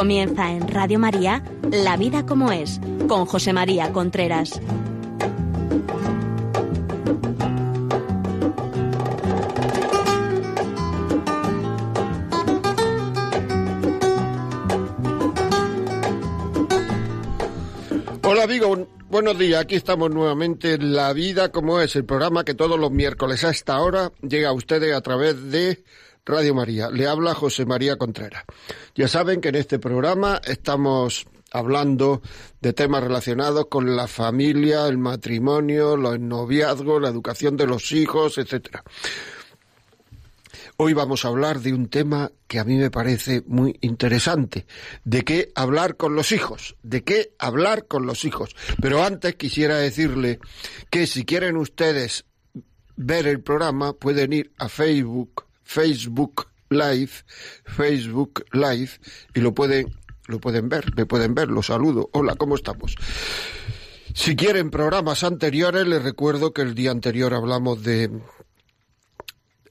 Comienza 0.00 0.50
en 0.50 0.66
Radio 0.66 0.98
María 0.98 1.42
La 1.70 1.98
vida 1.98 2.24
como 2.24 2.50
es, 2.52 2.80
con 3.06 3.26
José 3.26 3.52
María 3.52 3.92
Contreras. 3.92 4.58
Hola 18.22 18.44
amigos, 18.44 18.78
buenos 19.10 19.38
días. 19.38 19.60
Aquí 19.60 19.74
estamos 19.74 20.10
nuevamente 20.10 20.72
en 20.72 20.94
La 20.94 21.12
Vida 21.12 21.52
como 21.52 21.78
es, 21.78 21.94
el 21.94 22.06
programa 22.06 22.46
que 22.46 22.54
todos 22.54 22.80
los 22.80 22.90
miércoles 22.90 23.44
a 23.44 23.50
esta 23.50 23.78
hora 23.78 24.12
llega 24.22 24.48
a 24.48 24.54
ustedes 24.54 24.94
a 24.94 25.02
través 25.02 25.50
de 25.50 25.84
Radio 26.24 26.54
María. 26.54 26.90
Le 26.90 27.06
habla 27.06 27.34
José 27.34 27.66
María 27.66 27.96
Contreras. 27.96 28.44
Ya 28.94 29.08
saben 29.08 29.40
que 29.40 29.48
en 29.48 29.56
este 29.56 29.78
programa 29.78 30.40
estamos 30.44 31.26
hablando 31.50 32.22
de 32.60 32.72
temas 32.72 33.02
relacionados 33.02 33.66
con 33.66 33.96
la 33.96 34.06
familia, 34.06 34.86
el 34.86 34.98
matrimonio, 34.98 35.96
los 35.96 36.18
noviazgos, 36.20 37.02
la 37.02 37.08
educación 37.08 37.56
de 37.56 37.66
los 37.66 37.92
hijos, 37.92 38.38
etcétera. 38.38 38.84
Hoy 40.76 40.94
vamos 40.94 41.24
a 41.24 41.28
hablar 41.28 41.60
de 41.60 41.74
un 41.74 41.88
tema 41.88 42.32
que 42.46 42.58
a 42.58 42.64
mí 42.64 42.76
me 42.76 42.90
parece 42.90 43.42
muy 43.46 43.76
interesante, 43.82 44.66
de 45.04 45.24
qué 45.24 45.52
hablar 45.54 45.96
con 45.96 46.14
los 46.14 46.32
hijos, 46.32 46.76
de 46.82 47.04
qué 47.04 47.34
hablar 47.38 47.86
con 47.86 48.06
los 48.06 48.24
hijos. 48.24 48.56
Pero 48.80 49.04
antes 49.04 49.34
quisiera 49.34 49.76
decirle 49.76 50.38
que 50.88 51.06
si 51.06 51.26
quieren 51.26 51.58
ustedes 51.58 52.24
ver 52.96 53.26
el 53.26 53.42
programa 53.42 53.92
pueden 53.92 54.32
ir 54.32 54.52
a 54.56 54.70
Facebook 54.70 55.44
Facebook 55.70 56.48
Live, 56.68 57.12
Facebook 57.64 58.44
Live, 58.52 58.90
y 59.34 59.40
lo 59.40 59.54
pueden, 59.54 59.94
lo 60.26 60.40
pueden 60.40 60.68
ver, 60.68 60.92
me 60.96 61.06
pueden 61.06 61.32
ver, 61.32 61.48
los 61.48 61.66
saludo. 61.66 62.10
Hola, 62.12 62.34
¿cómo 62.34 62.56
estamos? 62.56 62.96
Si 64.12 64.34
quieren 64.34 64.70
programas 64.70 65.22
anteriores, 65.22 65.86
les 65.86 66.02
recuerdo 66.02 66.52
que 66.52 66.62
el 66.62 66.74
día 66.74 66.90
anterior 66.90 67.34
hablamos 67.34 67.84
de 67.84 68.10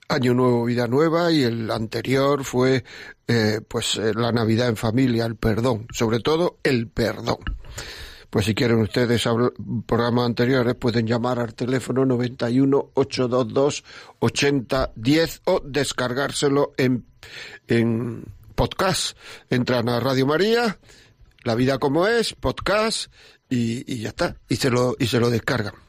Año 0.08 0.34
Nuevo, 0.34 0.64
Vida 0.64 0.88
Nueva 0.88 1.34
y 1.34 1.44
el 1.44 1.70
anterior 1.70 2.46
fue 2.46 2.86
eh, 3.28 3.60
pues 3.68 3.98
eh, 3.98 4.14
la 4.16 4.32
Navidad 4.32 4.70
en 4.70 4.78
familia, 4.78 5.26
el 5.26 5.36
perdón, 5.36 5.86
sobre 5.92 6.22
todo 6.22 6.60
el 6.64 6.88
perdón. 6.88 7.40
Pues 8.30 8.46
si 8.46 8.54
quieren 8.54 8.80
ustedes 8.80 9.28
programas 9.88 10.26
anteriores 10.26 10.76
pueden 10.76 11.08
llamar 11.08 11.40
al 11.40 11.56
teléfono 11.56 12.06
91 12.06 12.92
822 12.94 13.84
8010 14.20 15.42
o 15.46 15.62
descargárselo 15.66 16.74
en, 16.78 17.06
en 17.68 18.24
podcast. 18.54 19.18
Entran 19.50 19.90
a 19.90 20.00
Radio 20.00 20.28
María, 20.28 20.78
La 21.44 21.56
vida 21.56 21.80
como 21.80 22.06
es, 22.06 22.36
podcast 22.36 23.12
y, 23.50 24.00
ya 24.00 24.10
está. 24.10 24.36
Y 24.48 24.58
se 24.58 24.70
lo, 24.70 24.96
y 25.00 25.08
se 25.08 25.20
lo 25.20 25.30
descargan. 25.30 25.89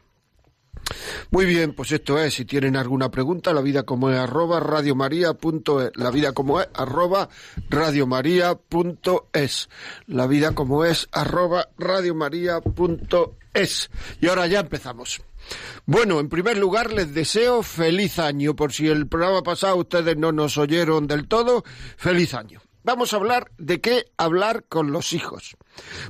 Muy 1.31 1.47
bien, 1.47 1.75
pues 1.75 1.93
esto 1.93 2.19
es, 2.19 2.35
si 2.35 2.45
tienen 2.45 2.77
alguna 2.77 3.11
pregunta, 3.11 3.53
la 3.53 3.61
vida 3.61 3.85
como 3.85 4.11
es 4.11 4.19
arroba 4.19 4.59
radiomaria.es, 4.61 5.91
la 5.95 6.11
vida 6.11 6.33
como 6.33 6.61
es 6.61 6.69
arroba 6.75 7.29
radiomaria.es, 7.69 9.69
la 10.07 10.27
vida 10.27 10.55
como 10.55 10.85
es 10.85 11.09
arroba 11.13 11.69
radiomaria.es. 11.79 13.91
Y 14.21 14.29
ahora 14.29 14.47
ya 14.47 14.61
empezamos. 14.61 15.23
Bueno, 15.87 16.21
en 16.21 16.29
primer 16.29 16.59
lugar 16.59 16.93
les 16.93 17.15
deseo 17.15 17.63
feliz 17.63 18.19
año, 18.19 18.55
por 18.55 18.73
si 18.73 18.89
el 18.89 19.07
programa 19.07 19.43
pasado 19.43 19.77
ustedes 19.77 20.17
no 20.17 20.33
nos 20.33 20.59
oyeron 20.59 21.07
del 21.07 21.27
todo, 21.27 21.65
feliz 21.97 22.35
año. 22.35 22.61
Vamos 22.83 23.13
a 23.13 23.17
hablar 23.17 23.51
de 23.59 23.81
qué 23.81 24.07
hablar 24.17 24.65
con 24.69 24.91
los 24.93 25.13
hijos. 25.13 25.57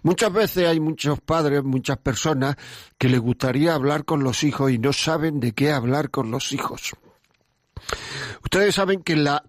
Muchas 0.02 0.32
veces 0.32 0.68
hay 0.68 0.78
muchos 0.78 1.20
padres, 1.20 1.64
muchas 1.64 1.98
personas 1.98 2.56
que 2.96 3.08
les 3.08 3.20
gustaría 3.20 3.74
hablar 3.74 4.04
con 4.04 4.22
los 4.22 4.44
hijos 4.44 4.70
y 4.70 4.78
no 4.78 4.92
saben 4.92 5.40
de 5.40 5.52
qué 5.52 5.72
hablar 5.72 6.10
con 6.10 6.30
los 6.30 6.52
hijos. 6.52 6.92
Ustedes 8.44 8.74
saben 8.74 9.02
que 9.02 9.16
la, 9.16 9.42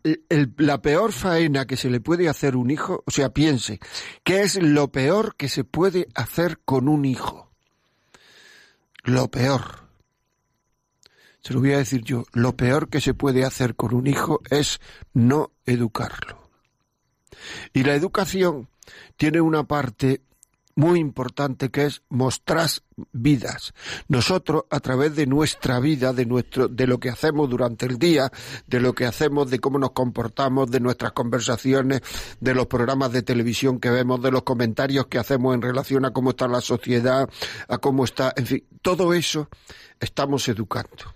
peor 0.81 1.11
faena 1.11 1.65
que 1.65 1.77
se 1.77 1.89
le 1.89 2.01
puede 2.01 2.27
hacer 2.27 2.55
un 2.55 2.71
hijo, 2.71 3.03
o 3.05 3.11
sea, 3.11 3.31
piense, 3.31 3.79
¿qué 4.23 4.41
es 4.41 4.61
lo 4.61 4.91
peor 4.91 5.35
que 5.35 5.49
se 5.49 5.63
puede 5.63 6.07
hacer 6.15 6.59
con 6.65 6.87
un 6.87 7.05
hijo? 7.05 7.51
Lo 9.03 9.29
peor. 9.29 9.89
Se 11.41 11.53
lo 11.53 11.59
voy 11.59 11.73
a 11.73 11.79
decir 11.79 12.03
yo, 12.03 12.25
lo 12.33 12.55
peor 12.55 12.89
que 12.89 13.01
se 13.01 13.13
puede 13.13 13.45
hacer 13.45 13.75
con 13.75 13.95
un 13.95 14.07
hijo 14.07 14.41
es 14.49 14.79
no 15.13 15.51
educarlo. 15.65 16.40
Y 17.73 17.83
la 17.83 17.95
educación 17.95 18.69
tiene 19.17 19.41
una 19.41 19.63
parte 19.63 20.21
muy 20.75 20.99
importante 20.99 21.69
que 21.69 21.85
es 21.85 22.01
mostrar 22.09 22.69
vidas. 23.11 23.73
Nosotros 24.07 24.63
a 24.69 24.79
través 24.79 25.15
de 25.15 25.25
nuestra 25.27 25.79
vida, 25.79 26.13
de 26.13 26.25
nuestro 26.25 26.67
de 26.67 26.87
lo 26.87 26.99
que 26.99 27.09
hacemos 27.09 27.49
durante 27.49 27.85
el 27.85 27.97
día, 27.97 28.31
de 28.67 28.79
lo 28.79 28.93
que 28.93 29.05
hacemos, 29.05 29.49
de 29.49 29.59
cómo 29.59 29.79
nos 29.79 29.91
comportamos, 29.91 30.71
de 30.71 30.79
nuestras 30.79 31.11
conversaciones, 31.11 32.01
de 32.39 32.53
los 32.53 32.67
programas 32.67 33.11
de 33.11 33.21
televisión 33.21 33.79
que 33.79 33.89
vemos, 33.89 34.21
de 34.21 34.31
los 34.31 34.43
comentarios 34.43 35.07
que 35.07 35.19
hacemos 35.19 35.53
en 35.53 35.61
relación 35.61 36.05
a 36.05 36.11
cómo 36.11 36.31
está 36.31 36.47
la 36.47 36.61
sociedad, 36.61 37.29
a 37.67 37.77
cómo 37.77 38.05
está, 38.05 38.33
en 38.35 38.45
fin, 38.45 38.63
todo 38.81 39.13
eso 39.13 39.49
estamos 39.99 40.47
educando. 40.47 41.15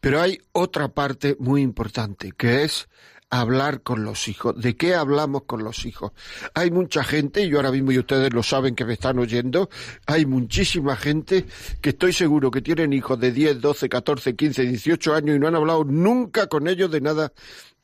Pero 0.00 0.20
hay 0.20 0.38
otra 0.52 0.88
parte 0.88 1.36
muy 1.38 1.62
importante 1.62 2.32
que 2.32 2.64
es 2.64 2.88
hablar 3.32 3.80
con 3.80 4.04
los 4.04 4.28
hijos. 4.28 4.60
¿De 4.60 4.76
qué 4.76 4.94
hablamos 4.94 5.44
con 5.44 5.64
los 5.64 5.86
hijos? 5.86 6.12
Hay 6.52 6.70
mucha 6.70 7.02
gente, 7.02 7.42
y 7.42 7.48
yo 7.48 7.56
ahora 7.56 7.72
mismo 7.72 7.90
y 7.90 7.98
ustedes 7.98 8.30
lo 8.30 8.42
saben 8.42 8.74
que 8.74 8.84
me 8.84 8.92
están 8.92 9.18
oyendo, 9.18 9.70
hay 10.06 10.26
muchísima 10.26 10.96
gente 10.96 11.46
que 11.80 11.90
estoy 11.90 12.12
seguro 12.12 12.50
que 12.50 12.60
tienen 12.60 12.92
hijos 12.92 13.18
de 13.18 13.32
10, 13.32 13.62
12, 13.62 13.88
14, 13.88 14.36
15, 14.36 14.62
18 14.66 15.14
años 15.14 15.36
y 15.36 15.38
no 15.38 15.48
han 15.48 15.54
hablado 15.54 15.82
nunca 15.82 16.46
con 16.46 16.68
ellos 16.68 16.90
de 16.90 17.00
nada, 17.00 17.32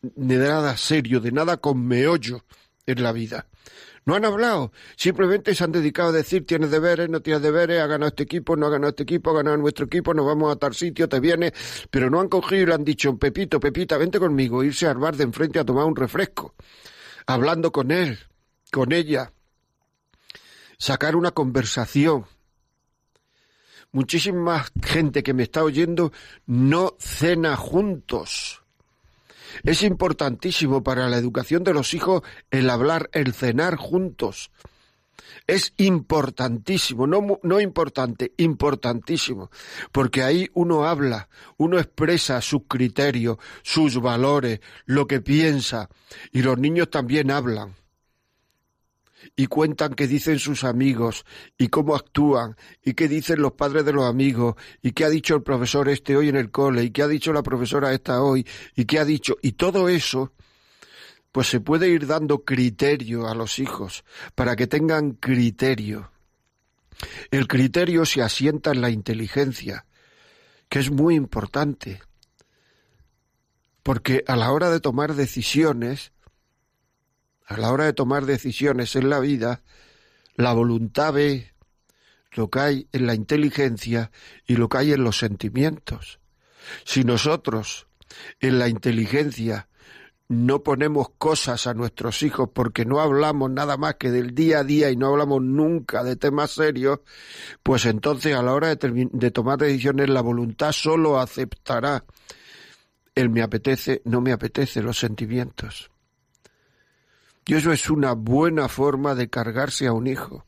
de 0.03 0.36
nada 0.36 0.76
serio, 0.76 1.19
de 1.19 1.32
nada 1.32 1.56
con 1.56 1.82
meollo 1.82 2.44
en 2.84 3.03
la 3.03 3.12
vida. 3.12 3.47
No 4.04 4.14
han 4.14 4.24
hablado, 4.24 4.72
simplemente 4.96 5.54
se 5.54 5.64
han 5.64 5.72
dedicado 5.72 6.08
a 6.08 6.12
decir 6.12 6.46
tienes 6.46 6.70
deberes, 6.70 7.10
no 7.10 7.20
tienes 7.20 7.42
deberes, 7.42 7.80
ha 7.82 7.86
ganado 7.86 8.08
este 8.08 8.22
equipo, 8.22 8.56
no 8.56 8.66
ha 8.66 8.70
ganado 8.70 8.88
este 8.88 9.02
equipo, 9.02 9.30
ha 9.30 9.34
ganado 9.34 9.58
nuestro 9.58 9.84
equipo, 9.84 10.14
nos 10.14 10.24
vamos 10.24 10.50
a 10.50 10.56
tal 10.56 10.74
sitio, 10.74 11.08
te 11.08 11.20
viene, 11.20 11.52
pero 11.90 12.08
no 12.08 12.20
han 12.20 12.28
cogido 12.28 12.62
y 12.62 12.66
le 12.66 12.74
han 12.74 12.84
dicho, 12.84 13.16
Pepito, 13.18 13.60
Pepita, 13.60 13.98
vente 13.98 14.18
conmigo, 14.18 14.64
irse 14.64 14.86
al 14.86 14.96
bar 14.96 15.16
de 15.16 15.24
enfrente 15.24 15.58
a 15.58 15.64
tomar 15.64 15.84
un 15.84 15.94
refresco, 15.94 16.54
hablando 17.26 17.70
con 17.70 17.90
él, 17.90 18.18
con 18.72 18.92
ella, 18.92 19.32
sacar 20.78 21.14
una 21.14 21.32
conversación. 21.32 22.24
Muchísima 23.92 24.64
gente 24.82 25.22
que 25.22 25.34
me 25.34 25.42
está 25.42 25.64
oyendo 25.64 26.12
no 26.46 26.96
cena 26.98 27.56
juntos 27.56 28.57
es 29.64 29.82
importantísimo 29.82 30.82
para 30.82 31.09
la 31.09 31.16
educación 31.19 31.64
de 31.64 31.75
los 31.75 31.94
hijos 31.94 32.22
el 32.50 32.70
hablar, 32.70 33.10
el 33.12 33.32
cenar 33.32 33.76
juntos. 33.76 34.50
Es 35.47 35.72
importantísimo, 35.78 37.06
no, 37.06 37.41
no 37.42 37.60
importante, 37.60 38.32
importantísimo, 38.36 39.50
porque 39.92 40.22
ahí 40.22 40.48
uno 40.54 40.84
habla, 40.84 41.28
uno 41.56 41.78
expresa 41.78 42.41
sus 42.41 42.62
criterios, 42.69 43.38
sus 43.62 44.00
valores, 44.00 44.60
lo 44.84 45.06
que 45.06 45.20
piensa, 45.20 45.88
y 46.32 46.42
los 46.42 46.59
niños 46.59 46.91
también 46.91 47.30
hablan 47.30 47.75
y 49.37 49.47
cuentan 49.47 49.94
qué 49.94 50.06
dicen 50.06 50.39
sus 50.39 50.65
amigos 50.65 51.25
y 51.56 51.69
cómo 51.69 51.94
actúan 51.94 52.56
y 52.84 52.94
qué 52.94 53.09
dicen 53.09 53.41
los 53.41 53.53
padres 53.53 53.84
de 53.84 53.92
los 53.92 54.04
amigos 54.04 54.54
y 54.83 54.92
qué 54.92 55.04
ha 55.04 55.10
dicho 55.10 55.34
el 55.34 55.42
profesor 55.42 55.89
este 55.89 56.16
hoy 56.16 56.28
en 56.28 56.36
el 56.36 56.51
cole 56.51 56.84
y 56.84 56.91
qué 56.91 57.03
ha 57.03 57.09
dicho 57.09 57.33
la 57.33 57.42
profesora 57.42 57.92
esta 57.92 58.22
hoy 58.22 58.47
y 58.75 58.84
qué 58.84 58.98
ha 58.98 59.04
dicho 59.04 59.36
y 59.42 59.53
todo 59.53 59.89
eso 59.89 60.33
pues 61.33 61.48
se 61.48 61.60
puede 61.60 61.89
ir 61.89 62.07
dando 62.07 62.45
criterio 62.45 63.28
a 63.28 63.34
los 63.34 63.59
hijos 63.59 64.04
para 64.34 64.57
que 64.57 64.66
tengan 64.66 65.13
criterio. 65.13 66.10
El 67.31 67.47
criterio 67.47 68.04
se 68.07 68.22
asienta 68.22 68.72
en 68.72 68.81
la 68.81 68.91
inteligencia, 68.91 69.86
que 70.69 70.81
es 70.81 70.91
muy 70.91 71.15
importante, 71.15 72.01
porque 73.83 74.24
a 74.27 74.36
la 74.36 74.51
hora 74.51 74.71
de 74.71 74.81
tomar 74.81 75.15
decisiones 75.15 76.13
a 77.48 77.56
la 77.56 77.72
hora 77.72 77.86
de 77.86 77.95
tomar 77.95 78.27
decisiones 78.27 78.95
en 78.95 79.09
la 79.09 79.21
vida, 79.21 79.62
la 80.36 80.53
voluntad 80.53 81.15
ve 81.15 81.50
lo 82.33 82.50
que 82.50 82.60
hay 82.60 82.89
en 82.92 83.06
la 83.06 83.15
inteligencia 83.15 84.10
y 84.47 84.56
lo 84.56 84.68
que 84.68 84.78
hay 84.78 84.92
en 84.92 85.03
los 85.03 85.18
sentimientos. 85.18 86.21
Si 86.84 87.04
nosotros 87.04 87.86
en 88.41 88.59
la 88.59 88.68
inteligencia 88.68 89.68
no 90.28 90.62
ponemos 90.62 91.09
cosas 91.16 91.66
a 91.66 91.72
nuestros 91.72 92.22
hijos 92.22 92.50
porque 92.53 92.84
no 92.84 93.00
hablamos 93.00 93.50
nada 93.50 93.78
más 93.78 93.95
que 93.95 94.10
del 94.10 94.34
día 94.34 94.59
a 94.59 94.65
día 94.65 94.91
y 94.91 94.97
no 94.97 95.06
hablamos 95.06 95.41
nunca 95.41 96.04
de 96.04 96.16
temas 96.16 96.50
serios, 96.50 97.00
pues 97.62 97.86
entonces 97.86 98.36
a 98.36 98.42
la 98.42 98.53
hora 98.53 98.74
de, 98.74 99.09
de 99.10 99.30
tomar 99.30 99.59
decisiones 99.59 100.10
la 100.10 100.21
voluntad 100.21 100.72
solo 100.72 101.18
aceptará 101.18 102.04
el 103.15 103.30
me 103.30 103.41
apetece, 103.41 104.03
no 104.04 104.21
me 104.21 104.33
apetece 104.33 104.83
los 104.83 104.98
sentimientos. 104.98 105.91
Y 107.48 107.54
eso 107.54 107.72
es 107.72 107.89
una 107.89 108.12
buena 108.12 108.68
forma 108.68 109.15
de 109.15 109.30
cargarse 109.30 109.86
a 109.86 109.95
un 109.95 110.06
hijo. 110.06 110.45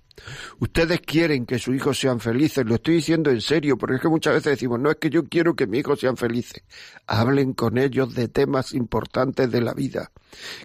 Ustedes 0.58 1.00
quieren 1.00 1.47
que 1.47 1.58
sus 1.58 1.75
hijos 1.75 1.99
sean 1.99 2.20
felices, 2.20 2.67
lo 2.67 2.75
estoy 2.75 2.97
diciendo 2.97 3.31
en 3.31 3.41
serio, 3.41 3.79
porque 3.79 3.97
es 3.97 4.02
que 4.02 4.08
muchas 4.08 4.35
veces 4.35 4.50
decimos, 4.50 4.79
no 4.79 4.91
es 4.91 4.99
que 4.99 5.08
yo 5.08 5.25
quiero 5.25 5.56
que 5.56 5.67
mis 5.67 5.81
hijos 5.81 5.99
sean 5.99 6.19
felices. 6.19 6.62
Hablen 7.06 7.55
con 7.55 7.79
ellos 7.79 8.14
de 8.14 8.29
temas 8.29 8.75
importantes 8.75 9.50
de 9.50 9.62
la 9.62 9.73
vida, 9.73 10.12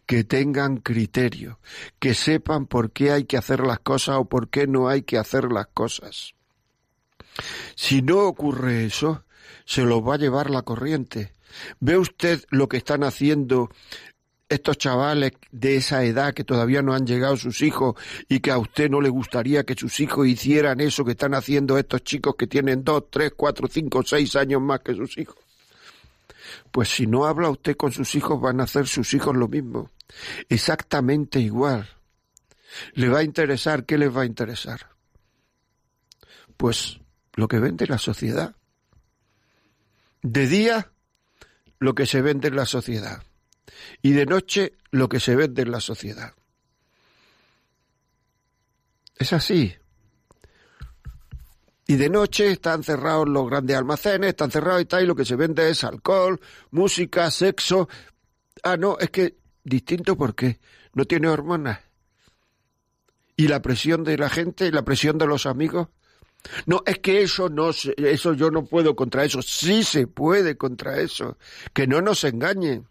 que 0.05 0.25
tengan 0.25 0.75
criterio, 0.75 1.61
que 1.99 2.13
sepan 2.13 2.65
por 2.65 2.91
qué 2.91 3.11
hay 3.11 3.23
que 3.23 3.37
hacer 3.37 3.61
las 3.61 3.79
cosas 3.79 4.17
o 4.17 4.25
por 4.25 4.49
qué 4.49 4.67
no 4.67 4.89
hay 4.89 5.03
que 5.03 5.17
hacer 5.17 5.53
las 5.53 5.67
cosas. 5.67 6.33
Si 7.75 8.01
no 8.01 8.19
ocurre 8.19 8.83
eso, 8.83 9.23
se 9.63 9.83
los 9.83 10.01
va 10.01 10.15
a 10.15 10.19
llevar 10.19 10.49
la 10.49 10.63
corriente. 10.63 11.33
¿Ve 11.79 11.97
usted 11.97 12.43
lo 12.49 12.67
que 12.67 12.75
están 12.75 13.05
haciendo 13.05 13.69
estos 14.47 14.77
chavales 14.77 15.33
de 15.51 15.77
esa 15.77 16.03
edad 16.03 16.33
que 16.33 16.43
todavía 16.43 16.81
no 16.81 16.93
han 16.93 17.07
llegado 17.07 17.35
sus 17.35 17.61
hijos 17.61 17.95
y 18.29 18.39
que 18.39 18.51
a 18.51 18.57
usted 18.57 18.89
no 18.89 19.01
le 19.01 19.09
gustaría 19.09 19.65
que 19.65 19.75
sus 19.75 19.99
hijos 19.99 20.27
hicieran 20.27 20.79
eso 20.81 21.03
que 21.03 21.11
están 21.11 21.33
haciendo 21.33 21.77
estos 21.77 22.03
chicos 22.03 22.35
que 22.35 22.47
tienen 22.47 22.83
dos, 22.83 23.05
tres, 23.09 23.33
cuatro, 23.35 23.67
cinco, 23.67 24.03
seis 24.03 24.35
años 24.35 24.61
más 24.61 24.81
que 24.81 24.93
sus 24.93 25.17
hijos? 25.17 25.37
Pues 26.71 26.89
si 26.89 27.07
no 27.07 27.25
habla 27.25 27.49
usted 27.49 27.75
con 27.75 27.91
sus 27.91 28.13
hijos 28.15 28.39
van 28.39 28.59
a 28.59 28.65
hacer 28.65 28.87
sus 28.87 29.13
hijos 29.13 29.35
lo 29.35 29.47
mismo, 29.47 29.89
exactamente 30.47 31.39
igual. 31.39 31.89
¿Le 32.93 33.09
va 33.09 33.19
a 33.19 33.23
interesar? 33.23 33.85
¿Qué 33.85 33.97
les 33.97 34.15
va 34.15 34.23
a 34.23 34.25
interesar? 34.25 34.89
Pues 36.57 36.99
lo 37.33 37.47
que 37.47 37.59
vende 37.59 37.87
la 37.87 37.97
sociedad. 37.97 38.55
De 40.21 40.47
día, 40.47 40.91
lo 41.79 41.95
que 41.95 42.05
se 42.05 42.21
vende 42.21 42.49
en 42.49 42.55
la 42.57 42.65
sociedad 42.65 43.23
y 44.01 44.11
de 44.11 44.25
noche 44.25 44.73
lo 44.91 45.09
que 45.09 45.19
se 45.19 45.35
vende 45.35 45.63
en 45.63 45.71
la 45.71 45.79
sociedad. 45.79 46.33
Es 49.17 49.33
así. 49.33 49.75
Y 51.87 51.95
de 51.95 52.09
noche 52.09 52.51
están 52.51 52.83
cerrados 52.83 53.27
los 53.27 53.47
grandes 53.47 53.77
almacenes, 53.77 54.29
están 54.29 54.51
cerrados 54.51 54.81
y 54.81 54.85
tal, 54.85 55.03
y 55.03 55.07
lo 55.07 55.15
que 55.15 55.25
se 55.25 55.35
vende 55.35 55.69
es 55.69 55.83
alcohol, 55.83 56.39
música, 56.71 57.29
sexo. 57.29 57.87
Ah, 58.63 58.75
no, 58.75 58.97
es 58.99 59.11
que 59.11 59.37
distinto 59.63 60.17
porque 60.17 60.59
no 60.93 61.05
tiene 61.05 61.27
hormonas. 61.27 61.79
Y 63.37 63.47
la 63.47 63.61
presión 63.61 64.03
de 64.03 64.17
la 64.17 64.29
gente, 64.29 64.71
la 64.71 64.83
presión 64.83 65.17
de 65.17 65.27
los 65.27 65.45
amigos. 65.45 65.89
No, 66.65 66.83
es 66.85 66.99
que 66.99 67.21
eso 67.21 67.49
no, 67.49 67.69
eso 67.69 68.33
yo 68.33 68.49
no 68.49 68.65
puedo 68.65 68.95
contra 68.95 69.23
eso. 69.23 69.41
Sí 69.41 69.83
se 69.83 70.07
puede 70.07 70.57
contra 70.57 70.99
eso. 70.99 71.37
Que 71.73 71.85
no 71.85 72.01
nos 72.01 72.23
engañen 72.23 72.87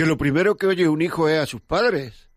que 0.00 0.06
lo 0.06 0.16
primero 0.16 0.56
que 0.56 0.66
oye 0.66 0.88
un 0.88 1.02
hijo 1.02 1.28
es 1.28 1.38
a 1.38 1.44
sus 1.44 1.60
padres. 1.60 2.30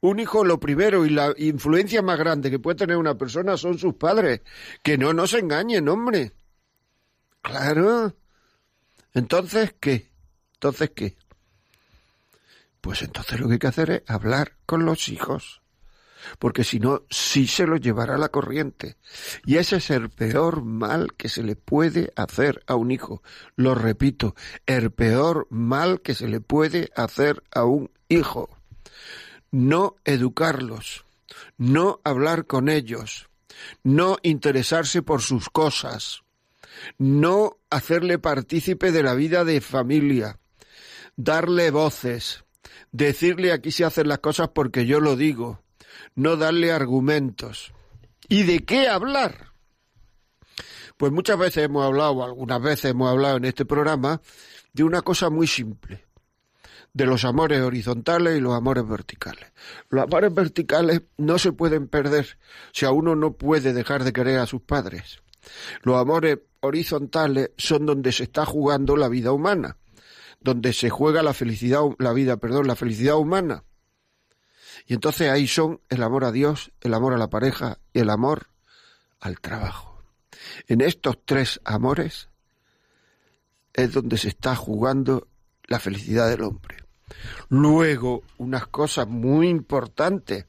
Un 0.00 0.20
hijo 0.20 0.44
lo 0.44 0.60
primero 0.60 1.04
y 1.04 1.10
la 1.10 1.34
influencia 1.36 2.00
más 2.00 2.16
grande 2.16 2.48
que 2.48 2.60
puede 2.60 2.76
tener 2.76 2.96
una 2.96 3.18
persona 3.18 3.56
son 3.56 3.76
sus 3.76 3.94
padres. 3.94 4.42
Que 4.84 4.96
no 4.96 5.12
nos 5.12 5.34
engañen, 5.34 5.88
hombre. 5.88 6.30
Claro. 7.40 8.14
Entonces, 9.12 9.74
¿qué? 9.80 10.12
Entonces, 10.54 10.92
¿qué? 10.94 11.16
Pues 12.80 13.02
entonces 13.02 13.40
lo 13.40 13.48
que 13.48 13.54
hay 13.54 13.58
que 13.58 13.66
hacer 13.66 13.90
es 13.90 14.02
hablar 14.06 14.52
con 14.64 14.84
los 14.84 15.08
hijos 15.08 15.61
porque 16.38 16.64
si 16.64 16.78
no, 16.80 17.02
sí 17.10 17.46
se 17.46 17.66
lo 17.66 17.76
llevará 17.76 18.18
la 18.18 18.28
corriente. 18.28 18.96
Y 19.44 19.56
ese 19.56 19.76
es 19.76 19.90
el 19.90 20.10
peor 20.10 20.62
mal 20.64 21.14
que 21.16 21.28
se 21.28 21.42
le 21.42 21.56
puede 21.56 22.12
hacer 22.16 22.62
a 22.66 22.74
un 22.74 22.90
hijo. 22.90 23.22
Lo 23.56 23.74
repito, 23.74 24.34
el 24.66 24.90
peor 24.90 25.46
mal 25.50 26.00
que 26.00 26.14
se 26.14 26.28
le 26.28 26.40
puede 26.40 26.90
hacer 26.96 27.42
a 27.52 27.64
un 27.64 27.90
hijo. 28.08 28.50
No 29.50 29.96
educarlos, 30.04 31.04
no 31.58 32.00
hablar 32.04 32.46
con 32.46 32.68
ellos, 32.68 33.28
no 33.82 34.16
interesarse 34.22 35.02
por 35.02 35.20
sus 35.20 35.50
cosas, 35.50 36.22
no 36.98 37.58
hacerle 37.70 38.18
partícipe 38.18 38.92
de 38.92 39.02
la 39.02 39.14
vida 39.14 39.44
de 39.44 39.60
familia, 39.60 40.38
darle 41.16 41.70
voces, 41.70 42.44
decirle 42.92 43.52
aquí 43.52 43.70
se 43.70 43.84
hacen 43.84 44.08
las 44.08 44.18
cosas 44.18 44.50
porque 44.54 44.86
yo 44.86 45.00
lo 45.00 45.16
digo, 45.16 45.62
no 46.14 46.36
darle 46.36 46.72
argumentos. 46.72 47.72
¿Y 48.28 48.44
de 48.44 48.60
qué 48.60 48.88
hablar? 48.88 49.52
Pues 50.96 51.12
muchas 51.12 51.38
veces 51.38 51.64
hemos 51.64 51.84
hablado, 51.84 52.22
algunas 52.24 52.62
veces 52.62 52.92
hemos 52.92 53.10
hablado 53.10 53.36
en 53.36 53.44
este 53.44 53.64
programa, 53.64 54.20
de 54.72 54.84
una 54.84 55.02
cosa 55.02 55.30
muy 55.30 55.46
simple, 55.46 56.06
de 56.92 57.06
los 57.06 57.24
amores 57.24 57.60
horizontales 57.60 58.38
y 58.38 58.40
los 58.40 58.54
amores 58.54 58.86
verticales. 58.86 59.52
Los 59.88 60.04
amores 60.04 60.32
verticales 60.32 61.02
no 61.16 61.38
se 61.38 61.52
pueden 61.52 61.88
perder, 61.88 62.38
o 62.66 62.70
sea, 62.72 62.92
uno 62.92 63.16
no 63.16 63.32
puede 63.32 63.72
dejar 63.72 64.04
de 64.04 64.12
querer 64.12 64.38
a 64.38 64.46
sus 64.46 64.62
padres. 64.62 65.22
Los 65.82 65.96
amores 65.96 66.38
horizontales 66.60 67.50
son 67.56 67.86
donde 67.86 68.12
se 68.12 68.24
está 68.24 68.46
jugando 68.46 68.96
la 68.96 69.08
vida 69.08 69.32
humana, 69.32 69.76
donde 70.40 70.72
se 70.72 70.90
juega 70.90 71.22
la 71.22 71.34
felicidad, 71.34 71.80
la 71.98 72.12
vida, 72.12 72.36
perdón, 72.36 72.66
la 72.66 72.76
felicidad 72.76 73.16
humana. 73.16 73.64
Y 74.86 74.94
entonces 74.94 75.30
ahí 75.30 75.46
son 75.46 75.80
el 75.88 76.02
amor 76.02 76.24
a 76.24 76.32
Dios, 76.32 76.72
el 76.80 76.94
amor 76.94 77.14
a 77.14 77.18
la 77.18 77.30
pareja 77.30 77.78
y 77.92 78.00
el 78.00 78.10
amor 78.10 78.48
al 79.20 79.40
trabajo. 79.40 80.02
En 80.66 80.80
estos 80.80 81.18
tres 81.24 81.60
amores 81.64 82.28
es 83.72 83.92
donde 83.92 84.18
se 84.18 84.28
está 84.28 84.56
jugando 84.56 85.28
la 85.64 85.78
felicidad 85.78 86.28
del 86.28 86.42
hombre. 86.42 86.76
Luego, 87.48 88.22
unas 88.38 88.66
cosas 88.66 89.06
muy 89.06 89.48
importantes 89.48 90.46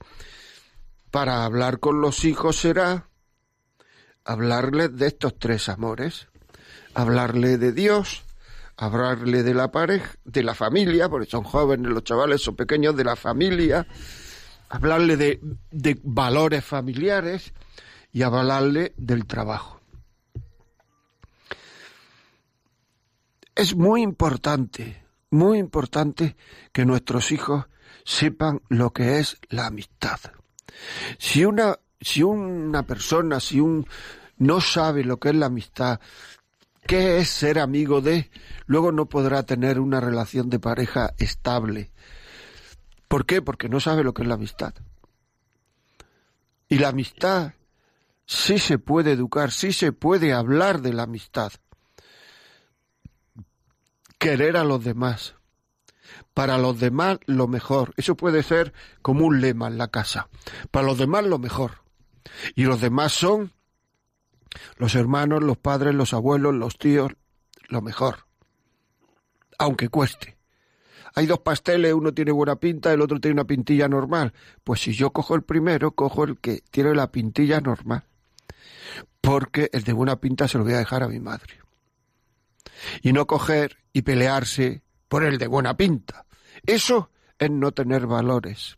para 1.12 1.46
hablar 1.46 1.80
con 1.80 2.02
los 2.02 2.26
hijos 2.26 2.58
será 2.58 3.10
hablarles 4.26 4.96
de 4.98 5.08
estos 5.08 5.38
tres 5.38 5.70
amores, 5.70 6.28
hablarle 6.94 7.58
de 7.58 7.72
Dios, 7.72 8.24
hablarle 8.78 9.44
de 9.44 9.54
la 9.54 9.72
pareja, 9.72 10.16
de 10.24 10.44
la 10.44 10.56
familia, 10.56 11.10
porque 11.10 11.30
son 11.30 11.44
jóvenes 11.44 11.92
los 11.92 12.04
chavales, 12.04 12.42
son 12.42 12.56
pequeños, 12.56 12.96
de 12.96 13.04
la 13.04 13.16
familia, 13.16 13.86
hablarle 14.70 15.18
de, 15.18 15.40
de 15.72 16.00
valores 16.04 16.64
familiares 16.64 17.54
y 18.12 18.22
hablarle 18.22 18.94
del 18.98 19.26
trabajo. 19.26 19.80
Es 23.56 23.76
muy 23.76 24.02
importante, 24.02 25.04
muy 25.30 25.60
importante 25.60 26.36
que 26.72 26.86
nuestros 26.86 27.32
hijos 27.32 27.66
sepan 28.04 28.62
lo 28.70 28.92
que 28.92 29.20
es 29.20 29.38
la 29.50 29.68
amistad. 29.68 30.20
Si 31.18 31.46
una, 31.46 31.78
si 32.02 32.24
una 32.24 32.84
persona, 32.84 33.40
si 33.40 33.60
un 33.60 33.86
no 34.38 34.60
sabe 34.60 35.04
lo 35.04 35.20
que 35.20 35.30
es 35.30 35.36
la 35.36 35.46
amistad, 35.48 36.00
qué 36.86 37.20
es 37.20 37.30
ser 37.30 37.60
amigo 37.60 38.02
de, 38.02 38.30
luego 38.66 38.92
no 38.92 39.06
podrá 39.08 39.44
tener 39.44 39.80
una 39.80 40.00
relación 40.00 40.50
de 40.50 40.60
pareja 40.60 41.14
estable, 41.18 41.92
¿Por 43.14 43.28
qué? 43.28 43.44
Porque 43.44 43.70
no 43.70 43.80
sabe 43.80 44.04
lo 44.04 44.16
que 44.16 44.24
es 44.24 44.28
la 44.28 44.34
amistad. 44.34 44.74
Y 46.68 46.80
la 46.80 46.88
amistad 46.88 47.54
sí 48.26 48.58
se 48.58 48.80
puede 48.80 49.12
educar, 49.12 49.52
sí 49.52 49.72
se 49.72 49.92
puede 49.92 50.34
hablar 50.34 50.82
de 50.82 50.94
la 50.94 51.04
amistad. 51.04 51.52
Querer 54.18 54.58
a 54.58 54.64
los 54.64 54.84
demás. 54.84 55.36
Para 56.34 56.58
los 56.58 56.80
demás 56.80 57.20
lo 57.28 57.48
mejor. 57.48 57.94
Eso 57.98 58.18
puede 58.18 58.42
ser 58.42 58.74
como 59.04 59.28
un 59.28 59.42
lema 59.42 59.68
en 59.68 59.78
la 59.78 59.90
casa. 59.90 60.28
Para 60.72 60.88
los 60.88 60.98
demás 60.98 61.24
lo 61.24 61.38
mejor. 61.38 61.84
Y 62.56 62.64
los 62.64 62.82
demás 62.82 63.14
son 63.14 63.54
los 64.78 64.96
hermanos, 64.96 65.44
los 65.44 65.60
padres, 65.60 65.94
los 65.94 66.16
abuelos, 66.16 66.56
los 66.56 66.80
tíos, 66.80 67.12
lo 67.68 67.84
mejor. 67.84 68.26
Aunque 69.60 69.90
cueste 69.90 70.36
hay 71.16 71.26
dos 71.28 71.40
pasteles, 71.40 71.94
uno 71.94 72.14
tiene 72.14 72.32
buena 72.32 72.56
pinta, 72.56 72.92
el 72.92 73.02
otro 73.02 73.20
tiene 73.20 73.34
una 73.34 73.46
pintilla 73.46 73.88
normal. 73.88 74.34
Pues 74.64 74.82
si 74.82 74.94
yo 74.94 75.12
cojo 75.12 75.36
el 75.36 75.44
primero, 75.44 75.92
cojo 75.92 76.24
el 76.24 76.40
que 76.40 76.64
tiene 76.72 76.96
la 76.96 77.12
pintilla 77.12 77.62
normal. 77.62 78.04
Porque 79.22 79.70
el 79.74 79.84
de 79.84 79.94
buena 79.94 80.20
pinta 80.20 80.48
se 80.48 80.58
lo 80.58 80.64
voy 80.64 80.74
a 80.74 80.80
dejar 80.80 81.04
a 81.04 81.08
mi 81.08 81.20
madre. 81.20 81.60
Y 83.02 83.14
no 83.14 83.28
coger 83.28 83.78
y 83.94 84.02
pelearse 84.02 84.82
por 85.08 85.24
el 85.24 85.38
de 85.38 85.48
buena 85.48 85.78
pinta. 85.78 86.26
Eso 86.66 87.12
es 87.38 87.52
no 87.52 87.72
tener 87.72 88.08
valores. 88.08 88.76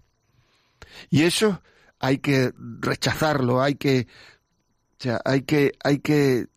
Y 1.10 1.24
eso 1.24 1.62
hay 2.00 2.18
que 2.18 2.54
rechazarlo, 2.58 3.62
hay 3.62 3.76
que, 3.76 4.08
o 5.00 5.04
sea, 5.04 5.22
hay 5.24 5.44
que, 5.44 5.72
hay 5.84 6.00
que 6.00 6.48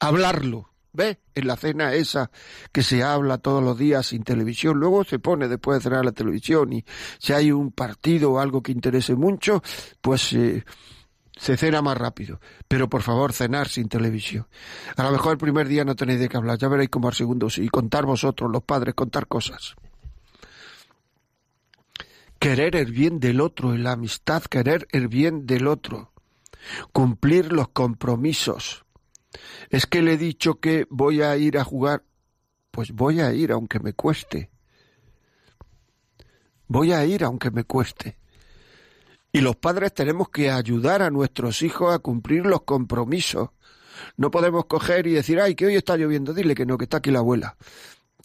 hablarlo. 0.00 0.70
¿Ve? 0.96 1.18
En 1.34 1.46
la 1.46 1.56
cena 1.56 1.92
esa 1.92 2.30
que 2.72 2.82
se 2.82 3.02
habla 3.02 3.36
todos 3.36 3.62
los 3.62 3.76
días 3.76 4.06
sin 4.06 4.22
televisión, 4.22 4.78
luego 4.80 5.04
se 5.04 5.18
pone 5.18 5.46
después 5.46 5.78
de 5.78 5.82
cenar 5.82 6.06
la 6.06 6.12
televisión 6.12 6.72
y 6.72 6.84
si 7.18 7.34
hay 7.34 7.52
un 7.52 7.70
partido 7.70 8.32
o 8.32 8.38
algo 8.38 8.62
que 8.62 8.72
interese 8.72 9.14
mucho, 9.14 9.62
pues 10.00 10.32
eh, 10.32 10.64
se 11.36 11.58
cena 11.58 11.82
más 11.82 11.98
rápido. 11.98 12.40
Pero 12.66 12.88
por 12.88 13.02
favor, 13.02 13.34
cenar 13.34 13.68
sin 13.68 13.90
televisión. 13.90 14.46
A 14.96 15.02
lo 15.02 15.12
mejor 15.12 15.32
el 15.32 15.38
primer 15.38 15.68
día 15.68 15.84
no 15.84 15.94
tenéis 15.94 16.18
de 16.18 16.30
qué 16.30 16.38
hablar, 16.38 16.56
ya 16.56 16.68
veréis 16.68 16.88
cómo 16.88 17.08
al 17.08 17.14
segundo 17.14 17.50
sí. 17.50 17.64
Y 17.64 17.68
contar 17.68 18.06
vosotros, 18.06 18.50
los 18.50 18.62
padres, 18.62 18.94
contar 18.94 19.26
cosas. 19.26 19.76
querer 22.38 22.74
el 22.74 22.90
bien 22.90 23.20
del 23.20 23.42
otro, 23.42 23.74
en 23.74 23.82
la 23.82 23.92
amistad, 23.92 24.42
querer 24.44 24.88
el 24.92 25.08
bien 25.08 25.46
del 25.46 25.66
otro, 25.66 26.12
cumplir 26.92 27.52
los 27.52 27.68
compromisos. 27.68 28.85
Es 29.70 29.86
que 29.86 30.02
le 30.02 30.14
he 30.14 30.18
dicho 30.18 30.60
que 30.60 30.86
voy 30.90 31.22
a 31.22 31.36
ir 31.36 31.58
a 31.58 31.64
jugar, 31.64 32.04
pues 32.70 32.92
voy 32.92 33.20
a 33.20 33.32
ir 33.32 33.52
aunque 33.52 33.80
me 33.80 33.92
cueste. 33.92 34.50
Voy 36.68 36.92
a 36.92 37.04
ir 37.04 37.24
aunque 37.24 37.50
me 37.50 37.64
cueste. 37.64 38.18
Y 39.32 39.40
los 39.40 39.56
padres 39.56 39.92
tenemos 39.92 40.30
que 40.30 40.50
ayudar 40.50 41.02
a 41.02 41.10
nuestros 41.10 41.62
hijos 41.62 41.94
a 41.94 41.98
cumplir 41.98 42.46
los 42.46 42.62
compromisos. 42.62 43.50
No 44.16 44.30
podemos 44.30 44.66
coger 44.66 45.06
y 45.06 45.12
decir, 45.12 45.40
ay, 45.40 45.54
que 45.54 45.66
hoy 45.66 45.76
está 45.76 45.96
lloviendo, 45.96 46.32
dile 46.32 46.54
que 46.54 46.66
no, 46.66 46.78
que 46.78 46.84
está 46.84 46.98
aquí 46.98 47.10
la 47.10 47.18
abuela. 47.20 47.56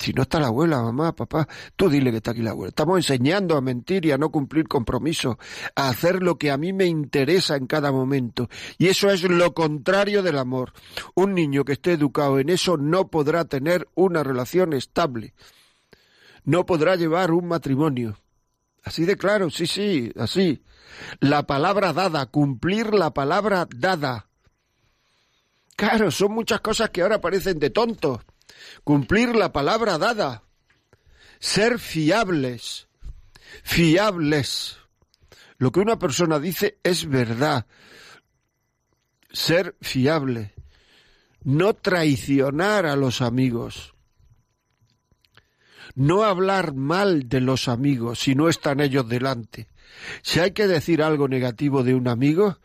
Si 0.01 0.13
no 0.13 0.24
está 0.24 0.39
la 0.39 0.48
abuela, 0.48 0.81
mamá, 0.81 1.15
papá, 1.15 1.48
tú 1.75 1.88
dile 1.88 2.10
que 2.10 2.17
está 2.17 2.31
aquí 2.31 2.41
la 2.41 2.51
abuela. 2.51 2.70
Estamos 2.70 2.98
enseñando 2.98 3.55
a 3.55 3.62
mentir 3.62 4.03
y 4.03 4.12
a 4.12 4.17
no 4.17 4.31
cumplir 4.31 4.67
compromisos, 4.67 5.38
a 5.75 5.89
hacer 5.89 6.24
lo 6.24 6.39
que 6.39 6.50
a 6.50 6.58
mí 6.58 6.74
me 6.74 6.86
interesa 6.86 7.55
en 7.55 7.67
cada 7.67 7.91
momento. 7.91 8.50
Y 8.79 8.88
eso 8.88 9.12
es 9.12 9.22
lo 9.22 9.53
contrario 9.53 10.24
del 10.24 10.39
amor. 10.39 10.74
Un 11.13 11.36
niño 11.36 11.65
que 11.65 11.74
esté 11.74 11.91
educado 11.91 12.39
en 12.39 12.50
eso 12.50 12.77
no 12.77 13.10
podrá 13.10 13.46
tener 13.46 13.88
una 13.93 14.24
relación 14.24 14.74
estable. 14.74 15.36
No 16.46 16.65
podrá 16.65 16.96
llevar 16.96 17.29
un 17.29 17.48
matrimonio. 17.48 18.17
Así 18.84 19.05
de 19.05 19.17
claro, 19.17 19.51
sí, 19.51 19.67
sí, 19.67 20.12
así. 20.17 20.63
La 21.20 21.46
palabra 21.46 21.93
dada, 21.93 22.25
cumplir 22.25 22.96
la 22.96 23.13
palabra 23.13 23.67
dada. 23.70 24.29
Claro, 25.75 26.10
son 26.10 26.31
muchas 26.31 26.60
cosas 26.62 26.89
que 26.89 27.03
ahora 27.03 27.22
parecen 27.22 27.60
de 27.60 27.70
tontos 27.70 28.22
cumplir 28.84 29.36
la 29.36 29.51
palabra 29.51 29.98
dada, 29.98 30.43
ser 31.39 31.79
fiables, 31.79 32.88
fiables. 33.63 34.77
Lo 35.58 35.72
que 35.72 35.79
una 35.79 36.00
persona 36.00 36.39
dice 36.39 36.79
es 36.84 37.08
verdad, 37.08 37.67
ser 39.31 39.75
fiable, 39.81 40.53
no 41.43 41.74
traicionar 41.74 42.86
a 42.86 42.96
los 42.96 43.22
amigos, 43.22 43.93
no 45.93 46.24
hablar 46.24 46.74
mal 46.74 47.27
de 47.27 47.41
los 47.41 47.67
amigos 47.67 48.20
si 48.20 48.36
no 48.36 48.50
están 48.50 48.79
ellos 48.79 49.08
delante. 49.08 49.67
Si 50.24 50.39
hay 50.39 50.51
que 50.51 50.67
decir 50.67 51.03
algo 51.03 51.27
negativo 51.27 51.84
de 51.84 51.93
un 51.93 52.08
amigo, 52.08 52.60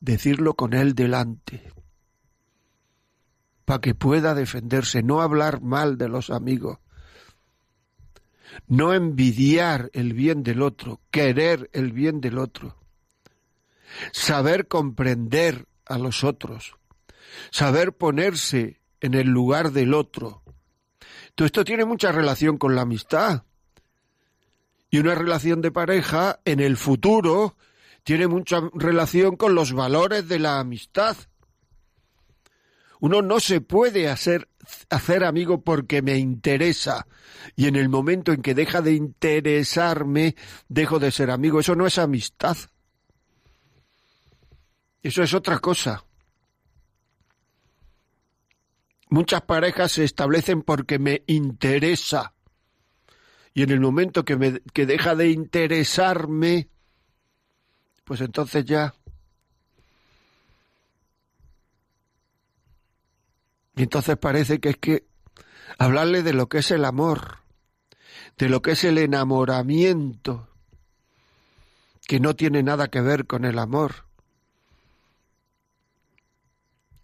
decirlo 0.00 0.54
con 0.54 0.74
él 0.74 0.94
delante 0.94 1.75
para 3.66 3.80
que 3.80 3.94
pueda 3.94 4.34
defenderse, 4.34 5.02
no 5.02 5.20
hablar 5.20 5.60
mal 5.60 5.98
de 5.98 6.08
los 6.08 6.30
amigos, 6.30 6.78
no 8.68 8.94
envidiar 8.94 9.90
el 9.92 10.14
bien 10.14 10.44
del 10.44 10.62
otro, 10.62 11.00
querer 11.10 11.68
el 11.72 11.92
bien 11.92 12.20
del 12.20 12.38
otro, 12.38 12.76
saber 14.12 14.68
comprender 14.68 15.66
a 15.84 15.98
los 15.98 16.22
otros, 16.22 16.76
saber 17.50 17.92
ponerse 17.92 18.80
en 19.00 19.14
el 19.14 19.26
lugar 19.26 19.72
del 19.72 19.94
otro. 19.94 20.42
Todo 21.34 21.46
esto 21.46 21.64
tiene 21.64 21.84
mucha 21.84 22.12
relación 22.12 22.58
con 22.58 22.76
la 22.76 22.82
amistad. 22.82 23.42
Y 24.90 24.98
una 24.98 25.16
relación 25.16 25.60
de 25.60 25.72
pareja 25.72 26.38
en 26.44 26.60
el 26.60 26.76
futuro 26.76 27.56
tiene 28.04 28.28
mucha 28.28 28.60
relación 28.72 29.36
con 29.36 29.56
los 29.56 29.72
valores 29.72 30.28
de 30.28 30.38
la 30.38 30.60
amistad. 30.60 31.16
Uno 33.00 33.22
no 33.22 33.40
se 33.40 33.60
puede 33.60 34.08
hacer, 34.08 34.48
hacer 34.90 35.24
amigo 35.24 35.62
porque 35.62 36.02
me 36.02 36.16
interesa. 36.16 37.06
Y 37.54 37.66
en 37.66 37.76
el 37.76 37.88
momento 37.88 38.32
en 38.32 38.42
que 38.42 38.54
deja 38.54 38.80
de 38.80 38.92
interesarme, 38.92 40.34
dejo 40.68 40.98
de 40.98 41.10
ser 41.10 41.30
amigo. 41.30 41.60
Eso 41.60 41.74
no 41.74 41.86
es 41.86 41.98
amistad. 41.98 42.56
Eso 45.02 45.22
es 45.22 45.34
otra 45.34 45.58
cosa. 45.58 46.04
Muchas 49.08 49.42
parejas 49.42 49.92
se 49.92 50.04
establecen 50.04 50.62
porque 50.62 50.98
me 50.98 51.22
interesa. 51.26 52.34
Y 53.54 53.62
en 53.62 53.70
el 53.70 53.80
momento 53.80 54.24
que, 54.24 54.36
me, 54.36 54.60
que 54.72 54.84
deja 54.84 55.14
de 55.14 55.30
interesarme, 55.30 56.68
pues 58.04 58.20
entonces 58.20 58.64
ya 58.64 58.94
Y 63.76 63.82
entonces 63.82 64.16
parece 64.16 64.58
que 64.58 64.70
es 64.70 64.76
que 64.78 65.06
hablarle 65.78 66.22
de 66.22 66.32
lo 66.32 66.48
que 66.48 66.58
es 66.58 66.70
el 66.70 66.84
amor, 66.86 67.40
de 68.38 68.48
lo 68.48 68.62
que 68.62 68.72
es 68.72 68.84
el 68.84 68.96
enamoramiento, 68.96 70.48
que 72.06 72.18
no 72.18 72.34
tiene 72.34 72.62
nada 72.62 72.88
que 72.88 73.02
ver 73.02 73.26
con 73.26 73.44
el 73.44 73.58
amor. 73.58 74.06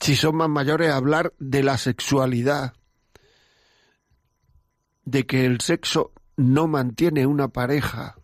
Si 0.00 0.16
son 0.16 0.36
más 0.36 0.48
mayores, 0.48 0.90
hablar 0.90 1.34
de 1.38 1.62
la 1.62 1.76
sexualidad, 1.76 2.72
de 5.04 5.26
que 5.26 5.44
el 5.44 5.60
sexo 5.60 6.12
no 6.36 6.68
mantiene 6.68 7.26
una 7.26 7.48
pareja, 7.48 8.16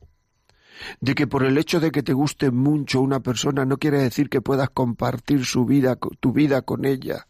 de 1.01 1.15
que 1.15 1.27
por 1.27 1.45
el 1.45 1.59
hecho 1.59 1.81
de 1.81 1.91
que 1.91 2.03
te 2.03 2.15
guste 2.15 2.51
mucho 2.51 3.03
una 3.03 3.21
persona 3.21 3.67
no 3.67 3.77
quiere 3.77 3.99
decir 3.99 4.31
que 4.31 4.41
puedas 4.41 4.71
compartir 4.71 5.45
su 5.45 5.67
vida, 5.67 5.99
tu 6.21 6.33
vida 6.33 6.63
con 6.63 6.87
ella 6.87 7.29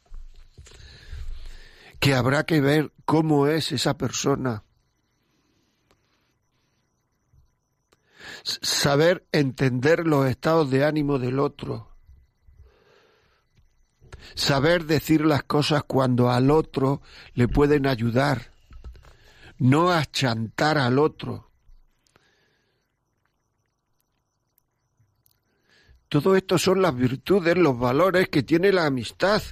que 1.99 2.14
habrá 2.14 2.45
que 2.45 2.61
ver 2.61 2.93
cómo 3.05 3.47
es 3.47 3.73
esa 3.73 3.97
persona. 3.99 4.64
Saber 8.43 9.26
entender 9.33 10.07
los 10.07 10.26
estados 10.26 10.71
de 10.71 10.85
ánimo 10.85 11.19
del 11.19 11.38
otro. 11.38 11.88
Saber 14.35 14.85
decir 14.85 15.25
las 15.25 15.43
cosas 15.43 15.83
cuando 15.85 16.31
al 16.31 16.50
otro 16.50 17.02
le 17.35 17.49
pueden 17.49 17.87
ayudar. 17.87 18.52
No 19.59 19.90
achantar 19.90 20.78
al 20.78 20.99
otro. 20.99 21.49
Todo 26.09 26.37
esto 26.37 26.57
son 26.57 26.81
las 26.81 26.95
virtudes, 26.95 27.57
los 27.57 27.78
valores 27.78 28.28
que 28.28 28.43
tiene 28.43 28.73
la 28.73 28.87
amistad. 28.87 29.43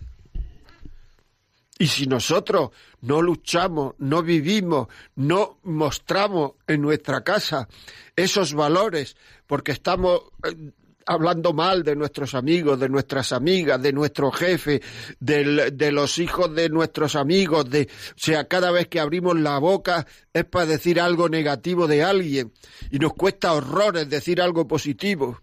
Y 1.79 1.89
si 1.89 2.07
nosotros 2.07 2.71
no 3.03 3.21
luchamos, 3.21 3.95
no 3.99 4.23
vivimos, 4.23 4.89
no 5.17 5.59
mostramos 5.65 6.53
en 6.67 6.81
nuestra 6.81 7.23
casa 7.23 7.69
esos 8.15 8.55
valores, 8.55 9.17
porque 9.47 9.73
estamos 9.73 10.23
eh, 10.43 10.73
hablando 11.05 11.53
mal 11.53 11.83
de 11.83 11.95
nuestros 11.95 12.35
amigos, 12.35 12.81
de 12.81 12.89
nuestras 12.89 13.33
amigas, 13.33 13.81
de 13.83 13.93
nuestro 13.93 14.33
jefe, 14.33 14.81
de 15.21 15.93
los 15.93 16.19
hijos 16.19 16.55
de 16.55 16.71
nuestros 16.71 17.15
amigos, 17.15 17.69
de, 17.69 17.83
o 17.83 18.19
sea, 18.19 18.49
cada 18.49 18.71
vez 18.71 18.89
que 18.89 18.99
abrimos 18.99 19.39
la 19.39 19.59
boca 19.59 20.07
es 20.33 20.47
para 20.47 20.67
decir 20.67 20.99
algo 20.99 21.29
negativo 21.29 21.87
de 21.87 22.03
alguien. 22.03 22.53
Y 22.91 22.99
nos 22.99 23.13
cuesta 23.13 23.53
horrores 23.53 24.09
decir 24.09 24.41
algo 24.41 24.67
positivo 24.67 25.39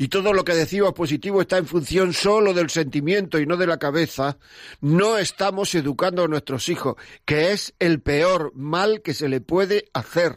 y 0.00 0.08
todo 0.08 0.32
lo 0.32 0.44
que 0.44 0.54
decimos 0.54 0.92
positivo 0.92 1.40
está 1.40 1.58
en 1.58 1.66
función 1.66 2.12
solo 2.12 2.54
del 2.54 2.70
sentimiento 2.70 3.40
y 3.40 3.46
no 3.46 3.56
de 3.56 3.66
la 3.66 3.80
cabeza, 3.80 4.38
no 4.80 5.18
estamos 5.18 5.74
educando 5.74 6.22
a 6.22 6.28
nuestros 6.28 6.68
hijos, 6.68 6.94
que 7.24 7.50
es 7.50 7.74
el 7.80 8.00
peor 8.00 8.52
mal 8.54 9.02
que 9.02 9.12
se 9.12 9.28
le 9.28 9.40
puede 9.40 9.90
hacer. 9.92 10.36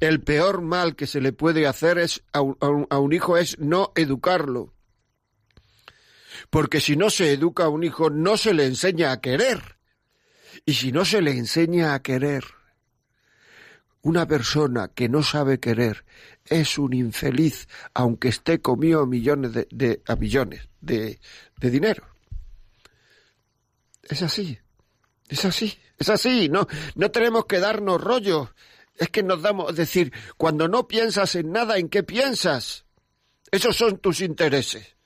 El 0.00 0.22
peor 0.22 0.62
mal 0.62 0.96
que 0.96 1.06
se 1.06 1.20
le 1.20 1.34
puede 1.34 1.66
hacer 1.66 1.98
es 1.98 2.22
a 2.32 2.40
un, 2.40 2.56
a 2.88 2.98
un 2.98 3.12
hijo 3.12 3.36
es 3.36 3.58
no 3.58 3.92
educarlo. 3.94 4.72
Porque 6.48 6.80
si 6.80 6.96
no 6.96 7.10
se 7.10 7.34
educa 7.34 7.64
a 7.64 7.68
un 7.68 7.84
hijo, 7.84 8.08
no 8.08 8.38
se 8.38 8.54
le 8.54 8.64
enseña 8.64 9.12
a 9.12 9.20
querer. 9.20 9.76
Y 10.64 10.72
si 10.74 10.90
no 10.90 11.04
se 11.04 11.20
le 11.20 11.32
enseña 11.32 11.92
a 11.92 12.00
querer, 12.00 12.44
una 14.02 14.26
persona 14.26 14.88
que 14.88 15.08
no 15.10 15.22
sabe 15.22 15.60
querer 15.60 16.04
es 16.50 16.76
un 16.78 16.92
infeliz, 16.92 17.68
aunque 17.94 18.28
esté 18.28 18.60
comido 18.60 19.06
millones 19.06 19.52
de, 19.52 20.02
a 20.06 20.16
millones 20.16 20.68
de, 20.80 21.20
de 21.56 21.70
dinero. 21.70 22.04
Es 24.02 24.20
así, 24.22 24.58
es 25.28 25.44
así, 25.44 25.78
es 25.96 26.08
así. 26.08 26.48
No, 26.48 26.66
no 26.96 27.10
tenemos 27.10 27.46
que 27.46 27.60
darnos 27.60 28.00
rollos. 28.00 28.48
Es 28.96 29.08
que 29.08 29.22
nos 29.22 29.40
damos, 29.40 29.70
es 29.70 29.76
decir, 29.76 30.12
cuando 30.36 30.68
no 30.68 30.86
piensas 30.88 31.36
en 31.36 31.52
nada, 31.52 31.78
¿en 31.78 31.88
qué 31.88 32.02
piensas? 32.02 32.84
Esos 33.50 33.76
son 33.76 33.98
tus 33.98 34.20
intereses. 34.20 34.96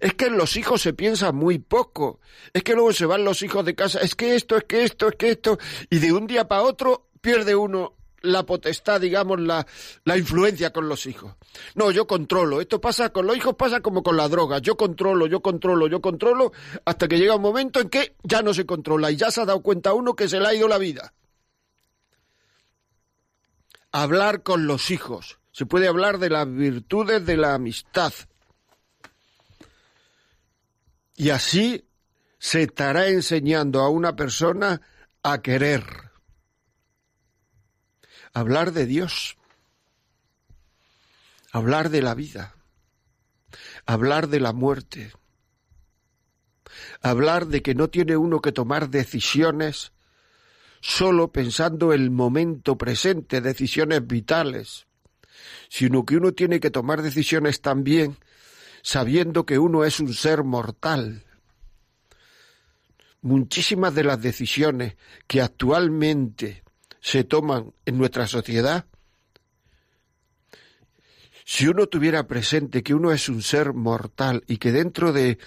Es 0.00 0.14
que 0.14 0.26
en 0.26 0.36
los 0.36 0.56
hijos 0.56 0.82
se 0.82 0.92
piensa 0.92 1.30
muy 1.30 1.60
poco. 1.60 2.20
Es 2.52 2.64
que 2.64 2.74
luego 2.74 2.92
se 2.92 3.06
van 3.06 3.24
los 3.24 3.42
hijos 3.42 3.64
de 3.64 3.76
casa. 3.76 4.00
Es 4.00 4.16
que 4.16 4.34
esto, 4.34 4.56
es 4.56 4.64
que 4.64 4.82
esto, 4.82 5.08
es 5.08 5.14
que 5.14 5.30
esto. 5.30 5.58
Y 5.88 6.00
de 6.00 6.12
un 6.12 6.26
día 6.26 6.48
para 6.48 6.62
otro 6.62 7.08
pierde 7.20 7.54
uno 7.54 7.95
la 8.26 8.44
potestad, 8.44 9.00
digamos, 9.00 9.40
la, 9.40 9.66
la, 10.04 10.16
influencia 10.16 10.72
con 10.72 10.88
los 10.88 11.06
hijos. 11.06 11.34
No, 11.74 11.90
yo 11.90 12.06
controlo. 12.06 12.60
Esto 12.60 12.80
pasa 12.80 13.10
con 13.10 13.26
los 13.26 13.36
hijos, 13.36 13.54
pasa 13.56 13.80
como 13.80 14.02
con 14.02 14.16
la 14.16 14.28
droga. 14.28 14.58
Yo 14.58 14.76
controlo, 14.76 15.26
yo 15.26 15.40
controlo, 15.40 15.86
yo 15.86 16.00
controlo, 16.00 16.52
hasta 16.84 17.08
que 17.08 17.18
llega 17.18 17.36
un 17.36 17.42
momento 17.42 17.80
en 17.80 17.88
que 17.88 18.16
ya 18.22 18.42
no 18.42 18.52
se 18.54 18.66
controla 18.66 19.10
y 19.10 19.16
ya 19.16 19.30
se 19.30 19.40
ha 19.40 19.46
dado 19.46 19.62
cuenta 19.62 19.94
uno 19.94 20.14
que 20.14 20.28
se 20.28 20.40
le 20.40 20.46
ha 20.46 20.54
ido 20.54 20.68
la 20.68 20.78
vida. 20.78 21.12
hablar 23.92 24.42
con 24.42 24.66
los 24.66 24.90
hijos, 24.90 25.38
se 25.52 25.64
puede 25.64 25.88
hablar 25.88 26.18
de 26.18 26.28
las 26.28 26.52
virtudes 26.52 27.24
de 27.24 27.38
la 27.38 27.54
amistad. 27.54 28.12
Y 31.14 31.30
así 31.30 31.86
se 32.38 32.62
estará 32.62 33.08
enseñando 33.08 33.80
a 33.80 33.88
una 33.88 34.14
persona 34.14 34.82
a 35.22 35.40
querer. 35.40 36.05
Hablar 38.36 38.72
de 38.72 38.84
Dios. 38.84 39.38
Hablar 41.52 41.88
de 41.88 42.02
la 42.02 42.14
vida. 42.14 42.54
Hablar 43.86 44.28
de 44.28 44.40
la 44.40 44.52
muerte. 44.52 45.10
Hablar 47.00 47.46
de 47.46 47.62
que 47.62 47.74
no 47.74 47.88
tiene 47.88 48.18
uno 48.18 48.42
que 48.42 48.52
tomar 48.52 48.90
decisiones 48.90 49.92
solo 50.82 51.32
pensando 51.32 51.94
el 51.94 52.10
momento 52.10 52.76
presente, 52.76 53.40
decisiones 53.40 54.06
vitales, 54.06 54.86
sino 55.70 56.04
que 56.04 56.18
uno 56.18 56.32
tiene 56.32 56.60
que 56.60 56.70
tomar 56.70 57.00
decisiones 57.00 57.62
también 57.62 58.18
sabiendo 58.82 59.46
que 59.46 59.58
uno 59.58 59.82
es 59.86 59.98
un 59.98 60.12
ser 60.12 60.44
mortal. 60.44 61.24
Muchísimas 63.22 63.94
de 63.94 64.04
las 64.04 64.20
decisiones 64.20 64.98
que 65.26 65.40
actualmente 65.40 66.65
se 67.06 67.22
toman 67.22 67.72
en 67.84 67.98
nuestra 67.98 68.26
sociedad, 68.26 68.84
si 71.44 71.68
uno 71.68 71.86
tuviera 71.86 72.26
presente 72.26 72.82
que 72.82 72.96
uno 72.96 73.12
es 73.12 73.28
un 73.28 73.42
ser 73.42 73.74
mortal 73.74 74.42
y 74.48 74.56
que 74.56 74.72
dentro 74.72 75.12
de 75.12 75.38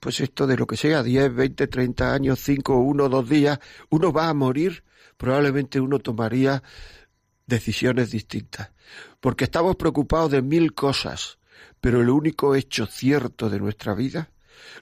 pues 0.00 0.20
esto 0.20 0.46
de 0.46 0.58
lo 0.58 0.66
que 0.66 0.76
sea, 0.76 1.02
10, 1.02 1.34
20, 1.34 1.66
30 1.66 2.12
años, 2.12 2.40
5, 2.40 2.76
1, 2.76 3.08
2 3.08 3.28
días, 3.28 3.58
uno 3.88 4.12
va 4.12 4.28
a 4.28 4.34
morir, 4.34 4.84
probablemente 5.16 5.80
uno 5.80 5.98
tomaría 5.98 6.62
decisiones 7.46 8.10
distintas. 8.10 8.70
Porque 9.18 9.44
estamos 9.44 9.76
preocupados 9.76 10.30
de 10.30 10.42
mil 10.42 10.74
cosas, 10.74 11.38
pero 11.80 12.02
el 12.02 12.10
único 12.10 12.54
hecho 12.54 12.84
cierto 12.84 13.48
de 13.48 13.60
nuestra 13.60 13.94
vida, 13.94 14.30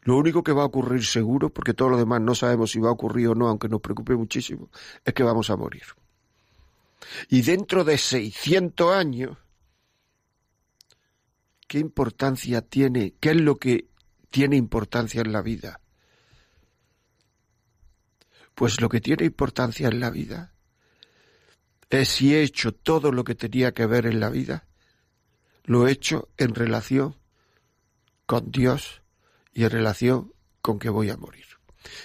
lo 0.03 0.17
único 0.17 0.43
que 0.43 0.53
va 0.53 0.63
a 0.63 0.67
ocurrir 0.67 1.05
seguro, 1.05 1.51
porque 1.51 1.75
todo 1.75 1.91
lo 1.91 1.99
demás 1.99 2.21
no 2.21 2.35
sabemos 2.35 2.71
si 2.71 2.81
va 2.81 2.89
a 2.89 2.93
ocurrir 2.93 3.29
o 3.29 3.35
no, 3.35 3.49
aunque 3.49 3.69
nos 3.69 3.81
preocupe 3.81 4.17
muchísimo, 4.17 4.71
es 5.05 5.13
que 5.13 5.23
vamos 5.23 5.51
a 5.51 5.57
morir. 5.57 5.83
Y 7.29 7.43
dentro 7.43 7.85
de 7.85 7.99
600 7.99 8.95
años, 8.95 9.37
¿qué 11.67 11.79
importancia 11.79 12.63
tiene? 12.63 13.15
¿Qué 13.21 13.31
es 13.31 13.41
lo 13.41 13.57
que 13.57 13.89
tiene 14.31 14.57
importancia 14.57 15.21
en 15.21 15.33
la 15.33 15.43
vida? 15.43 15.81
Pues 18.55 18.81
lo 18.81 18.89
que 18.89 19.01
tiene 19.01 19.25
importancia 19.25 19.89
en 19.89 20.01
la 20.01 20.11
vida 20.11 20.53
es 21.91 22.09
si 22.09 22.35
he 22.35 22.43
hecho 22.43 22.73
todo 22.73 23.13
lo 23.13 23.25
que 23.25 23.35
tenía 23.35 23.73
que 23.73 23.87
ver 23.87 24.07
en 24.07 24.21
la 24.21 24.31
vida, 24.31 24.67
lo 25.65 25.87
he 25.87 25.93
hecho 25.93 26.29
en 26.37 26.55
relación 26.55 27.17
con 28.27 28.51
Dios 28.51 29.00
y 29.61 29.65
en 29.65 29.71
relación 29.71 30.33
con 30.63 30.79
que 30.79 30.89
voy 30.89 31.11
a 31.11 31.19
morir. 31.19 31.45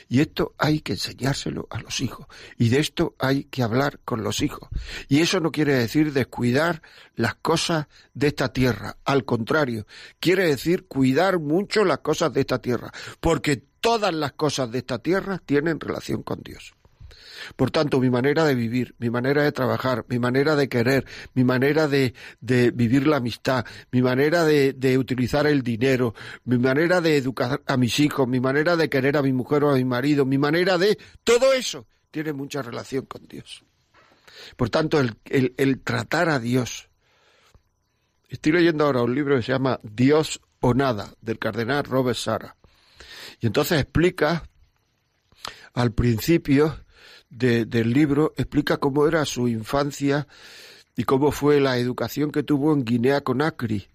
Y 0.10 0.20
esto 0.20 0.54
hay 0.58 0.82
que 0.82 0.92
enseñárselo 0.92 1.68
a 1.70 1.80
los 1.80 2.02
hijos. 2.02 2.28
Y 2.58 2.68
de 2.68 2.82
esto 2.82 3.16
hay 3.18 3.46
que 3.46 3.64
hablar 3.64 4.02
con 4.04 4.24
los 4.24 4.42
hijos. 4.42 4.68
Y 5.08 5.22
eso 5.22 5.40
no 5.40 5.54
quiere 5.54 5.74
decir 5.74 6.12
descuidar 6.12 6.82
las 7.16 7.36
cosas 7.36 7.88
de 8.14 8.28
esta 8.28 8.52
tierra. 8.52 8.98
Al 9.06 9.24
contrario, 9.24 9.88
quiere 10.20 10.48
decir 10.48 10.86
cuidar 10.86 11.40
mucho 11.40 11.86
las 11.86 12.00
cosas 12.00 12.34
de 12.34 12.42
esta 12.42 12.60
tierra. 12.60 12.92
Porque 13.22 13.64
todas 13.80 14.14
las 14.14 14.34
cosas 14.34 14.70
de 14.70 14.80
esta 14.80 15.00
tierra 15.00 15.42
tienen 15.46 15.80
relación 15.80 16.24
con 16.24 16.42
Dios. 16.42 16.75
Por 17.56 17.72
tanto, 17.72 18.00
mi 18.00 18.10
manera 18.10 18.44
de 18.46 18.56
vivir, 18.56 18.96
mi 19.00 19.10
manera 19.10 19.44
de 19.44 19.52
trabajar, 19.52 20.06
mi 20.10 20.20
manera 20.20 20.56
de 20.56 20.70
querer, 20.70 21.06
mi 21.34 21.44
manera 21.44 21.88
de, 21.88 22.14
vivir 22.42 23.08
la 23.08 23.18
amistad, 23.18 23.66
mi 23.92 24.02
manera 24.02 24.44
de, 24.46 24.98
utilizar 24.98 25.48
el 25.48 25.62
dinero, 25.62 26.14
mi 26.44 26.58
manera 26.58 27.02
de 27.02 27.18
educar 27.18 27.62
a 27.66 27.78
mis 27.78 28.00
hijos, 28.00 28.28
mi 28.28 28.40
manera 28.40 28.76
de 28.76 28.90
querer 28.90 29.18
a 29.18 29.22
mi 29.22 29.34
mujer 29.34 29.64
o 29.64 29.72
a 29.72 29.76
mi 29.76 29.86
marido, 29.86 30.26
mi 30.26 30.38
manera 30.38 30.78
de... 30.78 30.98
Todo 31.24 31.54
eso 31.54 31.88
tiene 32.12 32.34
mucha 32.34 32.62
relación 32.62 33.06
con 33.06 33.28
Dios. 33.28 33.64
Por 34.56 34.70
tanto, 34.70 35.00
el, 35.00 35.16
el 35.58 35.82
tratar 35.82 36.30
a 36.30 36.40
Dios. 36.40 36.90
Estoy 38.30 38.54
leyendo 38.54 38.86
ahora 38.86 39.02
un 39.02 39.16
libro 39.16 39.36
que 39.36 39.44
se 39.44 39.52
llama 39.52 39.80
Dios 39.84 40.42
o 40.60 40.74
nada, 40.74 41.14
del 41.22 41.40
cardenal 41.40 41.84
Robert 41.84 42.18
Sara. 42.18 42.56
Y 43.40 43.48
entonces 43.48 43.80
explica 43.82 44.48
al 45.74 45.92
principio 45.92 46.85
del 47.30 47.92
libro 47.92 48.34
explica 48.38 48.78
cómo 48.78 49.08
era 49.08 49.26
su 49.26 49.48
infancia 49.48 50.28
y 50.96 51.04
cómo 51.04 51.32
fue 51.32 51.60
la 51.60 51.78
educación 51.78 52.32
que 52.32 52.44
tuvo 52.44 52.74
en 52.74 52.86
Guinea 52.86 53.22
Conakry, 53.22 53.88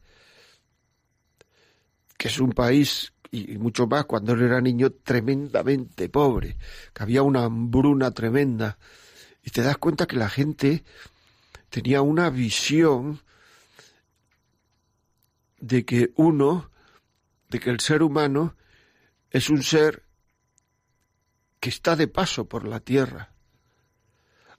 que 2.19 2.29
es 2.29 2.39
un 2.39 2.53
país 2.53 3.13
y 3.31 3.59
mucho 3.59 3.87
más 3.87 4.05
cuando 4.07 4.33
él 4.33 4.43
era 4.43 4.61
niño 4.61 4.91
tremendamente 4.91 6.09
pobre, 6.09 6.57
que 6.93 7.03
había 7.03 7.23
una 7.23 7.45
hambruna 7.45 8.11
tremenda. 8.11 8.79
Y 9.43 9.51
te 9.51 9.63
das 9.63 9.79
cuenta 9.79 10.07
que 10.07 10.17
la 10.17 10.29
gente 10.29 10.85
tenía 11.71 12.03
una 12.03 12.29
visión 12.29 13.21
de 15.61 15.85
que 15.85 16.13
uno, 16.17 16.71
de 17.49 17.61
que 17.61 17.71
el 17.71 17.81
ser 17.81 18.03
humano 18.03 18.57
es 19.31 19.49
un 19.49 19.63
ser 19.63 20.03
que 21.61 21.69
está 21.69 21.95
de 21.95 22.09
paso 22.09 22.47
por 22.47 22.67
la 22.67 22.81
tierra. 22.81 23.33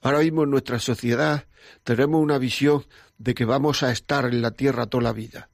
Ahora 0.00 0.20
mismo 0.20 0.44
en 0.44 0.50
nuestra 0.50 0.78
sociedad 0.78 1.46
tenemos 1.84 2.20
una 2.20 2.38
visión 2.38 2.86
de 3.18 3.34
que 3.34 3.44
vamos 3.44 3.82
a 3.82 3.92
estar 3.92 4.24
en 4.24 4.40
la 4.42 4.52
tierra 4.52 4.86
toda 4.86 5.04
la 5.04 5.12
vida. 5.12 5.48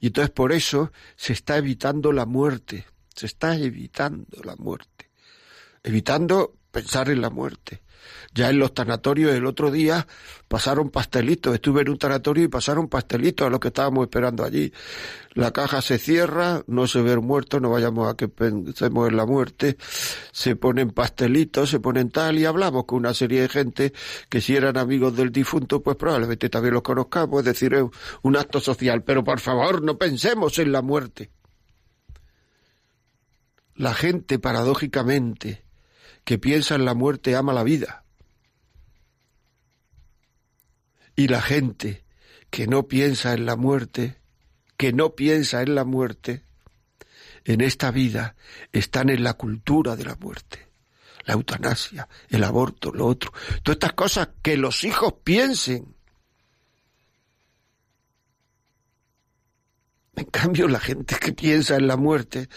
Y 0.00 0.08
entonces 0.08 0.30
por 0.30 0.52
eso 0.52 0.92
se 1.16 1.32
está 1.32 1.56
evitando 1.56 2.12
la 2.12 2.26
muerte, 2.26 2.86
se 3.14 3.26
está 3.26 3.56
evitando 3.56 4.42
la 4.42 4.56
muerte, 4.56 5.10
evitando 5.82 6.54
pensar 6.70 7.08
en 7.08 7.20
la 7.20 7.30
muerte. 7.30 7.82
Ya 8.32 8.50
en 8.50 8.58
los 8.58 8.74
tanatorios 8.74 9.32
el 9.34 9.46
otro 9.46 9.70
día 9.70 10.06
pasaron 10.48 10.90
pastelitos. 10.90 11.54
Estuve 11.54 11.82
en 11.82 11.90
un 11.90 11.98
tanatorio 11.98 12.44
y 12.44 12.48
pasaron 12.48 12.88
pastelitos 12.88 13.46
a 13.46 13.50
los 13.50 13.60
que 13.60 13.68
estábamos 13.68 14.04
esperando 14.04 14.44
allí. 14.44 14.72
La 15.34 15.52
caja 15.52 15.80
se 15.80 15.98
cierra, 15.98 16.62
no 16.66 16.86
se 16.86 17.02
ve 17.02 17.16
muerto, 17.16 17.60
no 17.60 17.70
vayamos 17.70 18.10
a 18.10 18.16
que 18.16 18.28
pensemos 18.28 19.08
en 19.08 19.16
la 19.16 19.26
muerte. 19.26 19.76
Se 20.32 20.56
ponen 20.56 20.90
pastelitos, 20.90 21.70
se 21.70 21.80
ponen 21.80 22.10
tal 22.10 22.38
y 22.38 22.44
hablamos 22.44 22.84
con 22.84 22.98
una 22.98 23.14
serie 23.14 23.42
de 23.42 23.48
gente 23.48 23.92
que 24.28 24.40
si 24.40 24.56
eran 24.56 24.76
amigos 24.76 25.16
del 25.16 25.30
difunto, 25.30 25.82
pues 25.82 25.96
probablemente 25.96 26.48
también 26.48 26.74
los 26.74 26.82
conozcamos. 26.82 27.40
Es 27.40 27.44
decir, 27.44 27.74
es 27.74 27.84
un 28.22 28.36
acto 28.36 28.60
social. 28.60 29.02
Pero 29.02 29.22
por 29.22 29.40
favor, 29.40 29.82
no 29.82 29.98
pensemos 29.98 30.58
en 30.58 30.72
la 30.72 30.82
muerte. 30.82 31.30
La 33.76 33.94
gente, 33.94 34.38
paradójicamente, 34.38 35.64
que 36.24 36.38
piensa 36.38 36.74
en 36.74 36.84
la 36.84 36.94
muerte 36.94 37.36
ama 37.36 37.52
la 37.52 37.64
vida. 37.64 38.04
Y 41.16 41.28
la 41.28 41.42
gente 41.42 42.04
que 42.50 42.66
no 42.66 42.88
piensa 42.88 43.34
en 43.34 43.46
la 43.46 43.56
muerte, 43.56 44.18
que 44.76 44.92
no 44.92 45.14
piensa 45.14 45.62
en 45.62 45.74
la 45.74 45.84
muerte, 45.84 46.44
en 47.44 47.60
esta 47.60 47.90
vida 47.90 48.36
están 48.72 49.10
en 49.10 49.24
la 49.24 49.34
cultura 49.34 49.96
de 49.96 50.04
la 50.04 50.16
muerte. 50.16 50.68
La 51.24 51.34
eutanasia, 51.34 52.08
el 52.28 52.44
aborto, 52.44 52.92
lo 52.92 53.06
otro. 53.06 53.32
Todas 53.62 53.76
estas 53.76 53.92
cosas 53.92 54.28
que 54.42 54.56
los 54.56 54.84
hijos 54.84 55.14
piensen. 55.22 55.94
En 60.16 60.24
cambio, 60.26 60.68
la 60.68 60.80
gente 60.80 61.16
que 61.18 61.32
piensa 61.32 61.76
en 61.76 61.86
la 61.86 61.96
muerte 61.96 62.48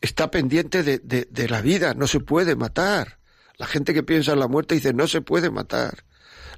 está 0.00 0.30
pendiente 0.30 0.82
de, 0.82 1.48
la 1.48 1.60
vida, 1.60 1.94
no 1.94 2.06
se 2.06 2.20
puede 2.20 2.56
matar. 2.56 3.18
La 3.58 3.66
gente 3.66 3.92
que 3.92 4.02
piensa 4.02 4.32
en 4.32 4.40
la 4.40 4.48
muerte 4.48 4.74
dice 4.74 4.94
no 4.94 5.06
se 5.06 5.20
puede 5.20 5.50
matar. 5.50 6.04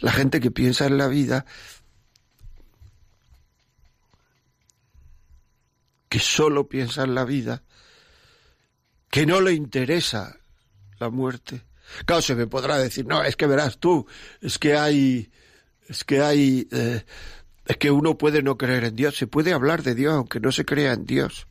La 0.00 0.12
gente 0.12 0.40
que 0.40 0.50
piensa 0.50 0.86
en 0.86 0.98
la 0.98 1.08
vida, 1.08 1.44
que 6.08 6.18
solo 6.18 6.68
piensa 6.68 7.02
en 7.04 7.14
la 7.14 7.24
vida, 7.24 7.62
que 9.10 9.26
no 9.26 9.40
le 9.40 9.52
interesa 9.52 10.38
la 10.98 11.08
muerte. 11.10 11.64
Claro, 12.04 12.22
se 12.22 12.34
me 12.34 12.46
podrá 12.46 12.78
decir, 12.78 13.06
no, 13.06 13.22
es 13.22 13.36
que 13.36 13.46
verás 13.46 13.78
tú, 13.78 14.06
es 14.40 14.58
que 14.58 14.76
hay, 14.76 15.30
es 15.88 16.04
que 16.04 16.22
hay, 16.22 16.68
eh, 16.70 17.04
es 17.66 17.76
que 17.76 17.90
uno 17.90 18.16
puede 18.16 18.42
no 18.42 18.56
creer 18.56 18.84
en 18.84 18.96
Dios, 18.96 19.16
se 19.16 19.26
puede 19.26 19.52
hablar 19.52 19.82
de 19.82 19.94
Dios 19.94 20.14
aunque 20.14 20.40
no 20.40 20.52
se 20.52 20.64
crea 20.64 20.92
en 20.92 21.04
Dios 21.04 21.46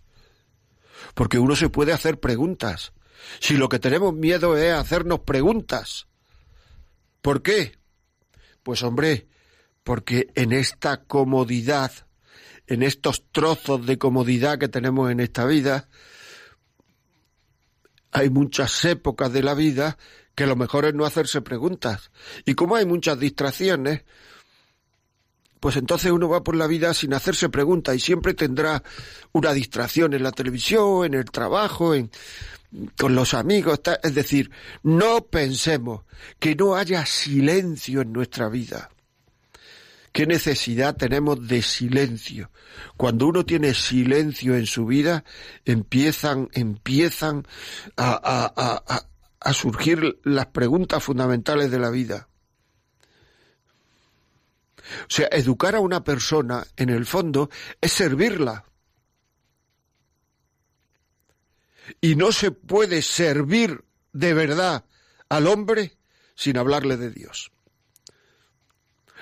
porque 1.13 1.39
uno 1.39 1.55
se 1.55 1.69
puede 1.69 1.93
hacer 1.93 2.19
preguntas. 2.19 2.93
Si 3.39 3.55
lo 3.55 3.69
que 3.69 3.79
tenemos 3.79 4.13
miedo 4.13 4.57
es 4.57 4.73
hacernos 4.73 5.21
preguntas. 5.21 6.07
¿Por 7.21 7.41
qué? 7.41 7.77
Pues 8.63 8.83
hombre, 8.83 9.27
porque 9.83 10.27
en 10.35 10.51
esta 10.51 11.03
comodidad, 11.03 11.91
en 12.67 12.83
estos 12.83 13.25
trozos 13.31 13.85
de 13.85 13.97
comodidad 13.97 14.57
que 14.57 14.67
tenemos 14.67 15.11
en 15.11 15.19
esta 15.19 15.45
vida, 15.45 15.87
hay 18.11 18.29
muchas 18.29 18.83
épocas 18.85 19.31
de 19.31 19.43
la 19.43 19.53
vida 19.53 19.97
que 20.35 20.47
lo 20.47 20.55
mejor 20.55 20.85
es 20.85 20.93
no 20.93 21.05
hacerse 21.05 21.41
preguntas. 21.41 22.11
Y 22.45 22.55
como 22.55 22.75
hay 22.75 22.85
muchas 22.85 23.19
distracciones, 23.19 24.03
pues 25.61 25.77
entonces 25.77 26.11
uno 26.11 26.27
va 26.27 26.43
por 26.43 26.55
la 26.55 26.65
vida 26.65 26.91
sin 26.95 27.13
hacerse 27.13 27.47
preguntas 27.47 27.95
y 27.95 27.99
siempre 27.99 28.33
tendrá 28.33 28.81
una 29.31 29.53
distracción 29.53 30.15
en 30.15 30.23
la 30.23 30.31
televisión, 30.31 31.05
en 31.05 31.13
el 31.13 31.25
trabajo, 31.25 31.93
en, 31.93 32.09
con 32.97 33.13
los 33.13 33.35
amigos. 33.35 33.79
Es 34.01 34.15
decir, 34.15 34.49
no 34.81 35.23
pensemos 35.27 36.01
que 36.39 36.55
no 36.55 36.75
haya 36.75 37.05
silencio 37.05 38.01
en 38.01 38.11
nuestra 38.11 38.49
vida. 38.49 38.89
¿Qué 40.11 40.25
necesidad 40.25 40.97
tenemos 40.97 41.47
de 41.47 41.61
silencio? 41.61 42.49
Cuando 42.97 43.27
uno 43.27 43.45
tiene 43.45 43.75
silencio 43.75 44.55
en 44.55 44.65
su 44.65 44.87
vida, 44.87 45.23
empiezan, 45.63 46.49
empiezan 46.53 47.45
a, 47.97 48.13
a, 48.13 48.51
a, 48.57 49.05
a 49.39 49.53
surgir 49.53 50.19
las 50.23 50.47
preguntas 50.47 51.03
fundamentales 51.03 51.69
de 51.69 51.79
la 51.79 51.91
vida. 51.91 52.29
O 55.03 55.09
sea, 55.09 55.27
educar 55.31 55.75
a 55.75 55.79
una 55.79 56.03
persona, 56.03 56.65
en 56.75 56.89
el 56.89 57.05
fondo, 57.05 57.49
es 57.79 57.91
servirla. 57.91 58.65
Y 61.99 62.15
no 62.15 62.31
se 62.31 62.51
puede 62.51 63.01
servir 63.01 63.83
de 64.13 64.33
verdad 64.33 64.85
al 65.29 65.47
hombre 65.47 65.97
sin 66.35 66.57
hablarle 66.57 66.97
de 66.97 67.11
Dios. 67.11 67.51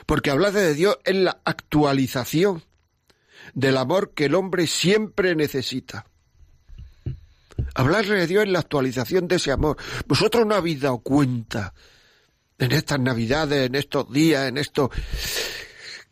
Porque 0.05 0.31
hablarle 0.31 0.61
de 0.61 0.73
Dios 0.73 0.97
es 1.03 1.15
la 1.15 1.41
actualización 1.43 2.63
del 3.53 3.77
amor 3.77 4.13
que 4.13 4.25
el 4.25 4.35
hombre 4.35 4.67
siempre 4.67 5.35
necesita. 5.35 6.05
Hablarle 7.75 8.15
de 8.15 8.27
Dios 8.27 8.45
es 8.45 8.51
la 8.51 8.59
actualización 8.59 9.27
de 9.27 9.35
ese 9.35 9.51
amor. 9.51 9.77
Vosotros 10.07 10.45
no 10.45 10.55
habéis 10.55 10.81
dado 10.81 10.99
cuenta 10.99 11.73
en 12.59 12.71
estas 12.73 12.99
navidades, 12.99 13.67
en 13.67 13.75
estos 13.75 14.11
días, 14.11 14.47
en 14.47 14.57
esto, 14.57 14.91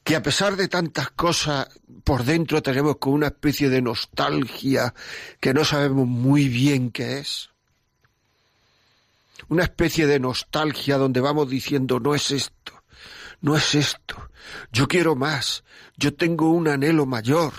que 0.03 0.15
a 0.15 0.23
pesar 0.23 0.55
de 0.55 0.69
tantas 0.69 1.11
cosas, 1.11 1.67
por 2.03 2.23
dentro 2.23 2.63
tenemos 2.63 2.97
como 2.97 3.15
una 3.15 3.27
especie 3.27 3.69
de 3.69 3.81
nostalgia 3.81 4.93
que 5.41 5.53
no 5.53 5.65
sabemos 5.65 6.07
muy 6.07 6.47
bien 6.47 6.91
qué 6.91 7.19
es. 7.19 7.49
Una 9.49 9.63
especie 9.63 10.07
de 10.07 10.19
nostalgia 10.19 10.97
donde 10.97 11.19
vamos 11.19 11.49
diciendo, 11.49 11.99
no 11.99 12.15
es 12.15 12.31
esto, 12.31 12.83
no 13.41 13.55
es 13.55 13.75
esto, 13.75 14.29
yo 14.71 14.87
quiero 14.87 15.15
más, 15.15 15.63
yo 15.97 16.13
tengo 16.15 16.49
un 16.49 16.69
anhelo 16.69 17.05
mayor. 17.05 17.53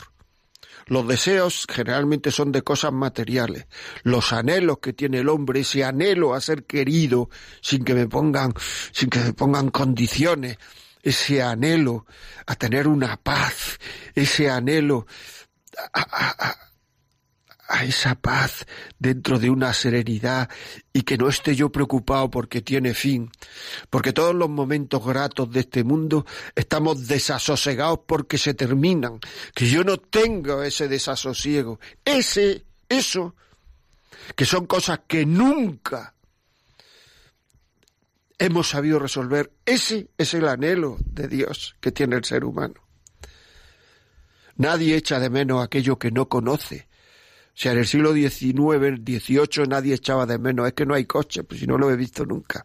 Los 0.89 1.07
deseos 1.07 1.67
generalmente 1.71 2.31
son 2.31 2.51
de 2.53 2.63
cosas 2.63 2.93
materiales. 2.93 3.67
Los 4.03 4.33
anhelos 4.33 4.79
que 4.79 4.93
tiene 4.93 5.21
el 5.21 5.29
hombre, 5.29 5.61
ese 5.61 5.85
anhelo 5.85 6.35
a 6.35 6.41
ser 6.41 6.65
querido 6.65 7.31
sin 7.61 7.85
que 7.85 7.95
me 7.95 8.09
pongan, 8.09 8.53
sin 8.93 9.11
que 9.11 9.21
me 9.21 9.33
pongan 9.33 9.71
condiciones, 9.71 10.59
ese 11.03 11.43
anhelo 11.43 12.07
a 12.47 12.55
tener 12.57 12.89
una 12.89 13.17
paz, 13.17 13.79
ese 14.15 14.51
anhelo 14.51 15.07
esa 17.69 18.15
paz 18.15 18.67
dentro 18.99 19.39
de 19.39 19.51
una 19.51 19.73
serenidad 19.73 20.49
y 20.93 21.03
que 21.03 21.19
no 21.19 21.29
esté 21.29 21.55
yo 21.55 21.71
preocupado 21.71 22.31
porque 22.31 22.63
tiene 22.63 22.95
fin, 22.95 23.31
porque 23.91 24.13
todos 24.13 24.35
los 24.35 24.49
momentos 24.49 25.05
gratos 25.05 25.51
de 25.51 25.61
este 25.61 25.85
mundo 25.85 26.27
estamos 26.55 27.07
desasosegados 27.07 28.01
porque 28.07 28.39
se 28.39 28.55
terminan, 28.55 29.21
que 29.55 29.69
yo 29.69 29.85
no 29.85 29.99
tengo 29.99 30.63
ese 30.63 30.89
desasosiego, 30.89 31.79
ese, 32.05 32.65
eso, 32.89 33.35
que 34.35 34.45
son 34.45 34.67
cosas 34.67 35.01
que 35.07 35.27
nunca 35.27 36.15
hemos 38.39 38.69
sabido 38.69 38.99
resolver. 38.99 39.53
Ese 39.67 40.09
es 40.17 40.35
el 40.35 40.49
anhelo 40.49 40.97
de 41.05 41.29
Dios 41.29 41.77
que 41.81 41.93
tiene 41.93 42.17
el 42.17 42.25
ser 42.25 42.45
humano. 42.45 42.75
Nadie 44.57 44.97
echa 44.97 45.21
de 45.21 45.31
menos 45.31 45.63
aquello 45.63 45.99
que 45.99 46.11
no 46.11 46.29
conoce. 46.29 46.88
O 47.59 47.61
sea, 47.61 47.73
en 47.73 47.79
el 47.79 47.89
siglo 47.89 48.13
XIX, 48.15 49.01
XVIII, 49.05 49.67
nadie 49.67 49.95
echaba 49.95 50.27
de 50.27 50.39
menos. 50.39 50.69
Es 50.69 50.75
que 50.75 50.87
no 50.87 50.95
hay 50.95 51.07
coche, 51.07 51.43
pues 51.43 51.59
si 51.59 51.67
no 51.67 51.77
lo 51.77 51.91
he 51.91 51.97
visto 51.97 52.25
nunca. 52.25 52.65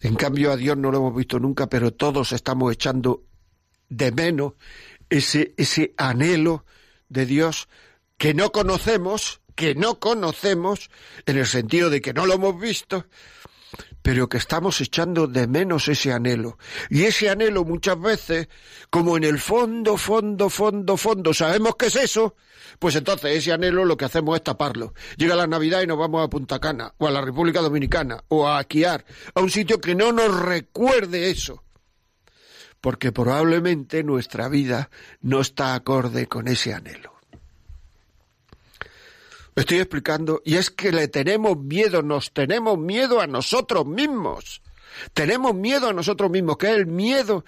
En 0.00 0.16
cambio, 0.16 0.50
a 0.50 0.56
Dios 0.56 0.76
no 0.76 0.90
lo 0.90 0.98
hemos 0.98 1.14
visto 1.14 1.38
nunca, 1.38 1.68
pero 1.68 1.92
todos 1.92 2.32
estamos 2.32 2.72
echando 2.72 3.22
de 3.88 4.10
menos 4.10 4.54
ese 5.08 5.94
anhelo 5.96 6.64
de 7.08 7.24
Dios 7.24 7.68
que 8.18 8.34
no 8.34 8.50
conocemos, 8.50 9.40
que 9.54 9.76
no 9.76 10.00
conocemos, 10.00 10.90
en 11.24 11.38
el 11.38 11.46
sentido 11.46 11.88
de 11.88 12.00
que 12.00 12.12
no 12.12 12.26
lo 12.26 12.34
hemos 12.34 12.58
visto, 12.58 13.06
pero 14.02 14.28
que 14.28 14.36
estamos 14.36 14.80
echando 14.80 15.26
de 15.26 15.46
menos 15.46 15.88
ese 15.88 16.12
anhelo. 16.12 16.58
Y 16.90 17.04
ese 17.04 17.30
anhelo 17.30 17.64
muchas 17.64 18.00
veces, 18.00 18.48
como 18.90 19.16
en 19.16 19.24
el 19.24 19.38
fondo, 19.38 19.96
fondo, 19.96 20.50
fondo, 20.50 20.96
fondo, 20.96 21.32
sabemos 21.32 21.76
que 21.76 21.86
es 21.86 21.96
eso, 21.96 22.34
pues 22.78 22.96
entonces 22.96 23.36
ese 23.36 23.52
anhelo 23.52 23.84
lo 23.84 23.96
que 23.96 24.04
hacemos 24.04 24.36
es 24.36 24.42
taparlo. 24.42 24.92
Llega 25.16 25.36
la 25.36 25.46
Navidad 25.46 25.82
y 25.82 25.86
nos 25.86 25.98
vamos 25.98 26.24
a 26.24 26.28
Punta 26.28 26.58
Cana, 26.58 26.92
o 26.98 27.06
a 27.06 27.10
la 27.10 27.20
República 27.20 27.60
Dominicana, 27.60 28.24
o 28.28 28.48
a 28.48 28.58
Aquiar, 28.58 29.04
a 29.34 29.40
un 29.40 29.50
sitio 29.50 29.80
que 29.80 29.94
no 29.94 30.12
nos 30.12 30.34
recuerde 30.40 31.30
eso. 31.30 31.62
Porque 32.80 33.12
probablemente 33.12 34.02
nuestra 34.02 34.48
vida 34.48 34.90
no 35.20 35.40
está 35.40 35.74
acorde 35.74 36.26
con 36.26 36.48
ese 36.48 36.74
anhelo 36.74 37.11
estoy 39.56 39.78
explicando, 39.78 40.42
y 40.44 40.56
es 40.56 40.70
que 40.70 40.92
le 40.92 41.08
tenemos 41.08 41.58
miedo, 41.58 42.02
nos 42.02 42.32
tenemos 42.32 42.78
miedo 42.78 43.20
a 43.20 43.26
nosotros 43.26 43.86
mismos. 43.86 44.62
Tenemos 45.14 45.54
miedo 45.54 45.88
a 45.88 45.92
nosotros 45.92 46.30
mismos, 46.30 46.56
que 46.56 46.70
es 46.70 46.76
el 46.76 46.86
miedo 46.86 47.44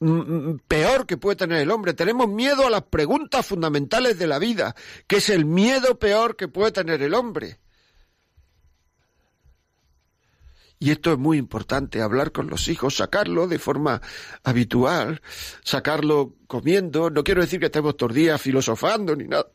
mm, 0.00 0.10
mm, 0.10 0.60
peor 0.68 1.06
que 1.06 1.16
puede 1.16 1.36
tener 1.36 1.60
el 1.60 1.70
hombre. 1.70 1.94
Tenemos 1.94 2.28
miedo 2.28 2.66
a 2.66 2.70
las 2.70 2.82
preguntas 2.82 3.46
fundamentales 3.46 4.18
de 4.18 4.26
la 4.26 4.38
vida, 4.38 4.74
que 5.06 5.16
es 5.16 5.28
el 5.28 5.44
miedo 5.44 5.98
peor 5.98 6.36
que 6.36 6.48
puede 6.48 6.72
tener 6.72 7.02
el 7.02 7.14
hombre. 7.14 7.58
Y 10.78 10.90
esto 10.90 11.12
es 11.12 11.18
muy 11.18 11.38
importante, 11.38 12.02
hablar 12.02 12.30
con 12.30 12.48
los 12.48 12.68
hijos, 12.68 12.96
sacarlo 12.96 13.46
de 13.46 13.58
forma 13.58 14.02
habitual, 14.42 15.22
sacarlo 15.62 16.34
comiendo. 16.46 17.08
No 17.08 17.24
quiero 17.24 17.40
decir 17.40 17.58
que 17.58 17.66
estemos 17.66 17.96
todos 17.96 18.12
filosofando 18.38 19.16
ni 19.16 19.24
nada, 19.24 19.46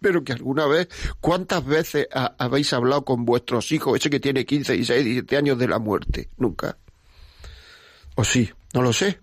pero 0.00 0.22
que 0.24 0.32
alguna 0.32 0.66
vez, 0.66 0.88
¿cuántas 1.20 1.64
veces 1.64 2.06
habéis 2.38 2.72
hablado 2.72 3.04
con 3.04 3.24
vuestros 3.24 3.72
hijos, 3.72 3.98
ese 3.98 4.10
que 4.10 4.20
tiene 4.20 4.44
15, 4.44 4.74
16, 4.74 5.04
17 5.04 5.36
años 5.36 5.58
de 5.58 5.68
la 5.68 5.78
muerte? 5.78 6.30
Nunca. 6.36 6.78
¿O 8.14 8.24
sí? 8.24 8.50
No 8.74 8.82
lo 8.82 8.92
sé. 8.92 9.20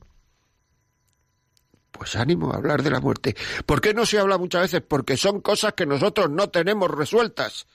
Pues 1.92 2.16
ánimo 2.16 2.52
a 2.52 2.58
hablar 2.58 2.82
de 2.82 2.90
la 2.90 3.00
muerte. 3.00 3.36
¿Por 3.66 3.80
qué 3.80 3.94
no 3.94 4.06
se 4.06 4.18
habla 4.18 4.38
muchas 4.38 4.64
veces? 4.64 4.82
Porque 4.82 5.16
son 5.16 5.42
cosas 5.42 5.74
que 5.74 5.86
nosotros 5.86 6.30
no 6.30 6.50
tenemos 6.50 6.90
resueltas. 6.90 7.68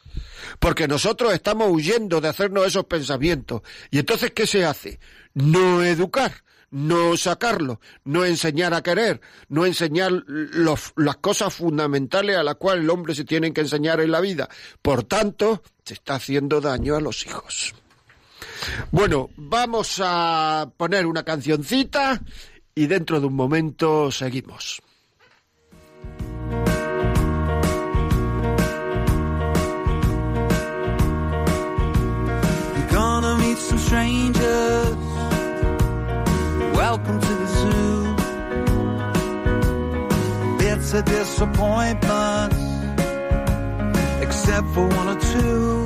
Porque 0.59 0.89
nosotros 0.89 1.33
estamos 1.33 1.71
huyendo 1.71 2.21
de 2.21 2.29
hacernos 2.29 2.67
esos 2.67 2.85
pensamientos. 2.85 3.63
Y 3.91 4.01
entonces, 4.01 4.33
¿qué 4.33 4.47
se 4.47 4.65
hace? 4.65 4.99
No 5.35 5.85
educar 5.85 6.43
no 6.71 7.17
sacarlo, 7.17 7.81
no 8.05 8.25
enseñar 8.25 8.75
a 8.75 8.83
querer, 8.83 9.21
no 9.49 9.67
enseñar 9.67 10.13
las 10.27 11.17
cosas 11.17 11.55
fundamentales 11.55 12.37
a 12.37 12.43
las 12.43 12.57
cuales 12.57 12.85
el 12.85 12.91
hombre 12.91 13.15
se 13.15 13.25
tiene 13.25 13.53
que 13.53 13.63
enseñar 13.63 14.01
en 14.01 14.13
la 14.13 14.21
vida. 14.21 14.49
Por 14.83 15.05
tanto, 15.05 15.63
se 15.85 15.95
está 15.95 16.17
haciendo 16.17 16.61
daño 16.61 16.97
a 16.97 17.01
los 17.01 17.27
hijos. 17.27 17.75
Bueno, 18.91 19.31
vamos 19.37 20.01
a 20.05 20.71
poner 20.77 21.07
una 21.07 21.23
cancioncita 21.23 22.21
y 22.75 22.87
dentro 22.87 23.21
de 23.21 23.27
un 23.27 23.35
momento 23.35 24.11
seguimos. 24.11 24.83
It's 40.91 40.95
a 40.95 41.03
disappointment, 41.03 42.55
except 44.23 44.67
for 44.69 44.87
one 44.89 45.09
or 45.15 45.21
two. 45.21 45.85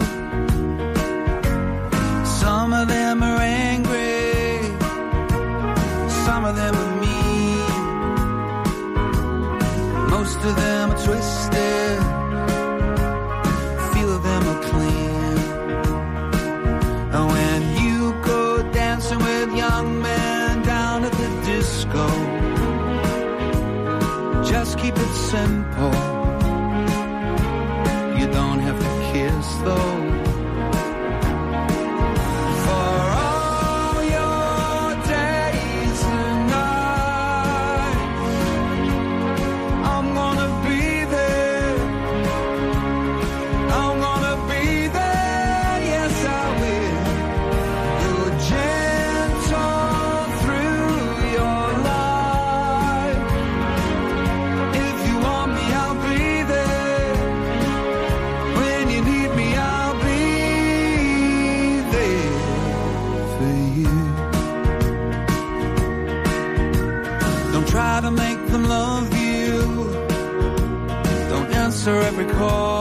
Some 2.24 2.72
of 2.72 2.86
them 2.86 3.20
are 3.24 3.40
angry, 3.40 4.62
some 6.24 6.44
of 6.44 6.54
them 6.54 6.74
are 6.76 7.00
mean, 7.00 7.66
most 10.08 10.36
of 10.36 10.54
them 10.54 10.92
are 10.92 11.04
twisted, 11.04 11.51
recall 72.22 72.71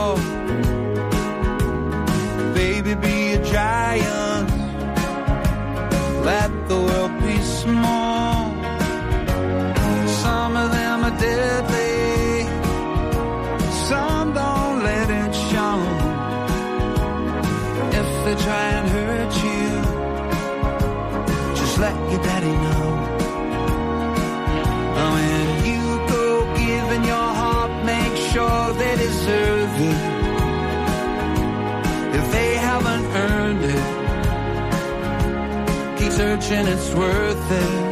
searching, 36.21 36.67
it's 36.67 36.93
worth 36.93 37.51
it. 37.51 37.90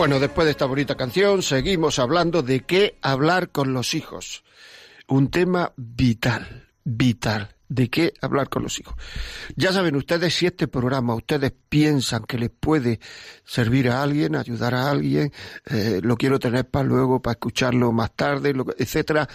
Bueno, 0.00 0.16
después 0.18 0.46
de 0.46 0.52
esta 0.52 0.64
bonita 0.64 0.96
canción, 0.96 1.42
seguimos 1.42 1.98
hablando 1.98 2.42
de 2.42 2.60
qué 2.60 2.96
hablar 3.02 3.50
con 3.50 3.74
los 3.74 3.92
hijos. 3.92 4.44
Un 5.08 5.30
tema 5.30 5.74
vital, 5.76 6.70
vital. 6.84 7.54
¿De 7.68 7.90
qué 7.90 8.14
hablar 8.22 8.48
con 8.48 8.62
los 8.62 8.80
hijos? 8.80 8.94
Ya 9.56 9.74
saben 9.74 9.96
ustedes, 9.96 10.34
si 10.34 10.46
este 10.46 10.68
programa 10.68 11.14
ustedes 11.14 11.52
piensan 11.68 12.24
que 12.24 12.38
les 12.38 12.48
puede 12.48 12.98
servir 13.44 13.90
a 13.90 14.02
alguien, 14.02 14.36
ayudar 14.36 14.74
a 14.74 14.90
alguien, 14.90 15.34
eh, 15.66 16.00
lo 16.02 16.16
quiero 16.16 16.38
tener 16.38 16.66
para 16.66 16.88
luego, 16.88 17.20
para 17.20 17.32
escucharlo 17.32 17.92
más 17.92 18.16
tarde, 18.16 18.54
etcétera, 18.78 19.28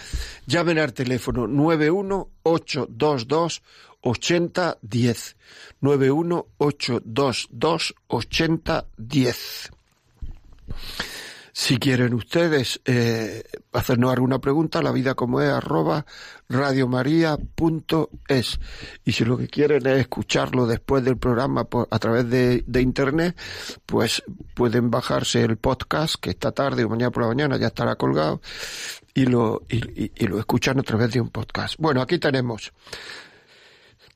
llamen 0.46 0.80
al 0.80 0.92
teléfono 0.92 1.46
91822 1.46 3.62
8010. 4.00 5.36
91822 5.80 7.94
8010. 8.08 9.70
Si 11.58 11.78
quieren 11.78 12.12
ustedes 12.12 12.82
eh, 12.84 13.42
hacernos 13.72 14.12
alguna 14.12 14.40
pregunta, 14.40 14.82
la 14.82 14.92
vida 14.92 15.14
como 15.14 15.40
es 15.40 15.48
arroba 15.48 16.04
radiomaria.es. 16.50 18.60
Y 19.06 19.12
si 19.12 19.24
lo 19.24 19.38
que 19.38 19.48
quieren 19.48 19.86
es 19.86 20.00
escucharlo 20.00 20.66
después 20.66 21.02
del 21.02 21.16
programa 21.16 21.64
por, 21.64 21.88
a 21.90 21.98
través 21.98 22.28
de, 22.28 22.62
internet, 22.78 23.34
pues 23.86 24.22
pueden 24.52 24.90
bajarse 24.90 25.44
el 25.44 25.56
podcast 25.56 26.16
que 26.16 26.28
esta 26.28 26.52
tarde 26.52 26.84
o 26.84 26.90
mañana 26.90 27.10
por 27.10 27.22
la 27.22 27.30
mañana 27.30 27.56
ya 27.56 27.68
estará 27.68 27.96
colgado 27.96 28.42
y 29.14 29.24
lo, 29.24 29.62
y, 29.70 30.12
escuchan 30.38 30.78
a 30.78 30.82
través 30.82 31.10
de 31.12 31.22
un 31.22 31.30
podcast. 31.30 31.76
Bueno, 31.78 32.02
aquí 32.02 32.18
tenemos. 32.18 32.74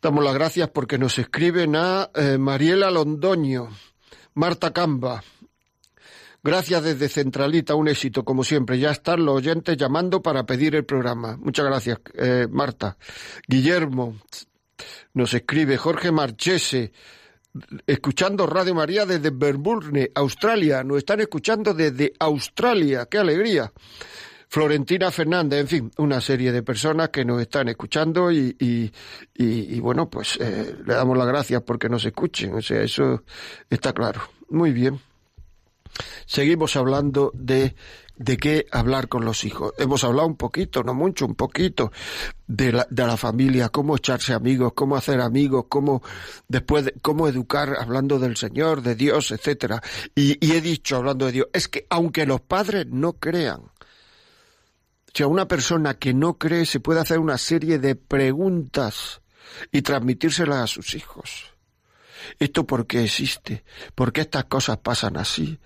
Damos 0.03 0.23
las 0.23 0.35
gracias 0.35 0.69
porque 0.69 0.99
nos 0.99 1.19
escriben 1.19 1.75
a 1.75 2.11
eh, 2.15 2.37
Mariela 2.37 2.91
Londoño, 2.91 3.71
Marta 4.35 4.75
Camba, 4.75 5.25
Gracias 6.42 6.83
desde 6.83 7.09
Centralita, 7.09 7.74
un 7.74 7.88
éxito 7.88 8.24
como 8.24 8.44
siempre. 8.44 8.79
Ya 8.79 8.90
están 8.90 9.24
los 9.24 9.37
oyentes 9.37 9.76
llamando 9.76 10.22
para 10.22 10.46
pedir 10.46 10.74
el 10.74 10.85
programa. 10.85 11.37
Muchas 11.37 11.66
gracias, 11.66 11.98
eh, 12.14 12.46
Marta. 12.50 12.96
Guillermo 13.46 14.16
nos 15.12 15.35
escribe 15.35 15.76
Jorge 15.76 16.11
Marchese, 16.11 16.92
escuchando 17.87 18.46
Radio 18.46 18.74
María 18.74 19.05
desde 19.05 19.31
Melbourne, 19.31 20.11
Australia. 20.14 20.83
Nos 20.83 20.98
están 20.98 21.20
escuchando 21.20 21.74
desde 21.74 22.14
Australia. 22.18 23.07
¡Qué 23.11 23.18
alegría! 23.18 23.70
Florentina 24.48 25.12
Fernández, 25.12 25.61
en 25.61 25.68
fin, 25.68 25.90
una 25.98 26.20
serie 26.20 26.50
de 26.50 26.64
personas 26.64 27.11
que 27.11 27.24
nos 27.24 27.40
están 27.40 27.68
escuchando 27.68 28.33
y, 28.33 28.57
y, 28.59 28.90
y, 29.37 29.76
y 29.76 29.79
bueno, 29.79 30.11
pues 30.11 30.38
eh, 30.40 30.74
le 30.85 30.94
damos 30.94 31.16
las 31.16 31.29
gracias 31.29 31.62
porque 31.62 31.88
nos 31.88 32.05
escuchen. 32.05 32.55
O 32.55 32.62
sea, 32.62 32.83
eso 32.83 33.22
está 33.68 33.92
claro. 33.92 34.22
Muy 34.48 34.72
bien. 34.72 34.98
Seguimos 36.26 36.76
hablando 36.76 37.31
de, 37.35 37.74
de 38.16 38.37
qué 38.37 38.66
hablar 38.70 39.09
con 39.09 39.24
los 39.24 39.44
hijos. 39.44 39.72
Hemos 39.79 40.05
hablado 40.05 40.29
un 40.29 40.37
poquito, 40.37 40.83
no 40.83 40.94
mucho, 40.94 41.26
un 41.26 41.35
poquito 41.35 41.92
de 42.46 42.72
la, 42.72 42.87
de 42.90 43.07
la 43.07 43.16
familia, 43.16 43.68
cómo 43.68 43.96
echarse 43.96 44.33
amigos, 44.33 44.72
cómo 44.74 44.96
hacer 44.96 45.20
amigos, 45.20 45.66
cómo 45.68 46.03
después, 46.48 46.85
de- 46.87 46.94
cómo 47.03 47.29
educar 47.29 47.76
hablando 47.79 48.18
del 48.18 48.37
Señor, 48.37 48.83
de 48.83 48.94
Dios, 48.94 49.31
etcétera. 49.31 49.83
Y, 50.14 50.38
he 50.53 50.61
dicho 50.61 50.96
hablando 50.96 51.26
de 51.26 51.33
Dios, 51.33 51.46
es 51.53 51.68
que 51.68 51.87
aunque 51.90 52.26
los 52.26 52.40
padres 52.40 52.87
no 52.88 53.14
crean, 53.14 53.61
o 53.61 55.12
sea, 55.12 55.26
una 55.26 55.48
persona 55.48 55.94
que 55.94 56.14
no 56.14 56.38
cree 56.38 56.66
se 56.66 56.79
puede 56.79 57.00
hacer 57.00 57.18
una 57.18 57.37
serie 57.37 57.79
de 57.81 57.96
preguntas 57.96 59.22
y 59.72 59.83
transmitírselas 59.83 60.59
a 60.59 60.66
sus 60.68 60.94
hijos. 60.94 61.53
¿Esto 62.39 62.67
por 62.67 62.87
qué 62.87 63.05
existe? 63.05 63.65
¿Por 63.95 64.13
qué 64.13 64.23
estas 64.23 64.45
cosas 64.45 64.79
pasan 64.79 65.17
así? 65.17 65.59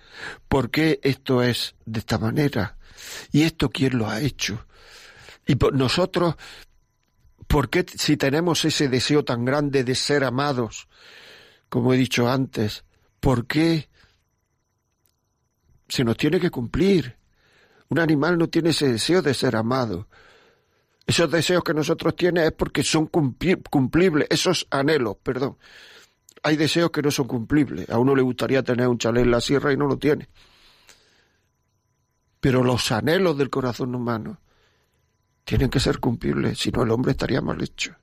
¿Por 0.48 0.70
qué 0.70 1.00
esto 1.02 1.42
es 1.42 1.74
de 1.84 2.00
esta 2.00 2.18
manera? 2.18 2.76
¿Y 3.32 3.42
esto 3.42 3.70
quién 3.70 3.98
lo 3.98 4.08
ha 4.08 4.20
hecho? 4.20 4.66
Y 5.46 5.56
nosotros, 5.72 6.36
¿por 7.46 7.68
qué 7.68 7.84
si 7.94 8.16
tenemos 8.16 8.64
ese 8.64 8.88
deseo 8.88 9.24
tan 9.24 9.44
grande 9.44 9.84
de 9.84 9.94
ser 9.94 10.24
amados, 10.24 10.88
como 11.68 11.92
he 11.92 11.96
dicho 11.96 12.30
antes, 12.30 12.84
¿por 13.20 13.46
qué 13.46 13.88
se 15.88 16.04
nos 16.04 16.16
tiene 16.16 16.40
que 16.40 16.50
cumplir? 16.50 17.16
Un 17.88 17.98
animal 17.98 18.38
no 18.38 18.48
tiene 18.48 18.70
ese 18.70 18.90
deseo 18.90 19.22
de 19.22 19.34
ser 19.34 19.56
amado. 19.56 20.08
Esos 21.06 21.30
deseos 21.30 21.62
que 21.62 21.74
nosotros 21.74 22.16
tiene 22.16 22.46
es 22.46 22.52
porque 22.52 22.82
son 22.82 23.10
cumpli- 23.10 23.62
cumplibles, 23.68 24.26
esos 24.30 24.66
anhelos, 24.70 25.16
perdón 25.22 25.58
hay 26.44 26.56
deseos 26.56 26.90
que 26.90 27.00
no 27.00 27.10
son 27.10 27.26
cumplibles. 27.26 27.88
A 27.88 27.98
uno 27.98 28.14
le 28.14 28.20
gustaría 28.20 28.62
tener 28.62 28.86
un 28.86 28.98
chalet 28.98 29.24
en 29.24 29.30
la 29.30 29.40
sierra 29.40 29.72
y 29.72 29.78
no 29.78 29.86
lo 29.86 29.96
tiene. 29.96 30.28
Pero 32.38 32.62
los 32.62 32.92
anhelos 32.92 33.38
del 33.38 33.48
corazón 33.48 33.94
humano 33.94 34.38
tienen 35.44 35.70
que 35.70 35.80
ser 35.80 36.00
cumplibles, 36.00 36.58
si 36.58 36.70
no 36.70 36.82
el 36.82 36.90
hombre 36.90 37.12
estaría 37.12 37.40
mal 37.40 37.62
hecho. 37.62 37.96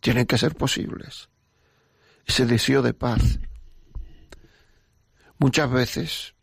Tienen 0.00 0.24
que 0.24 0.38
ser 0.38 0.54
posibles. 0.54 1.28
Ese 2.24 2.46
deseo 2.46 2.80
de 2.80 2.94
paz. 2.94 3.38
Muchas 5.36 5.70
veces, 5.70 6.34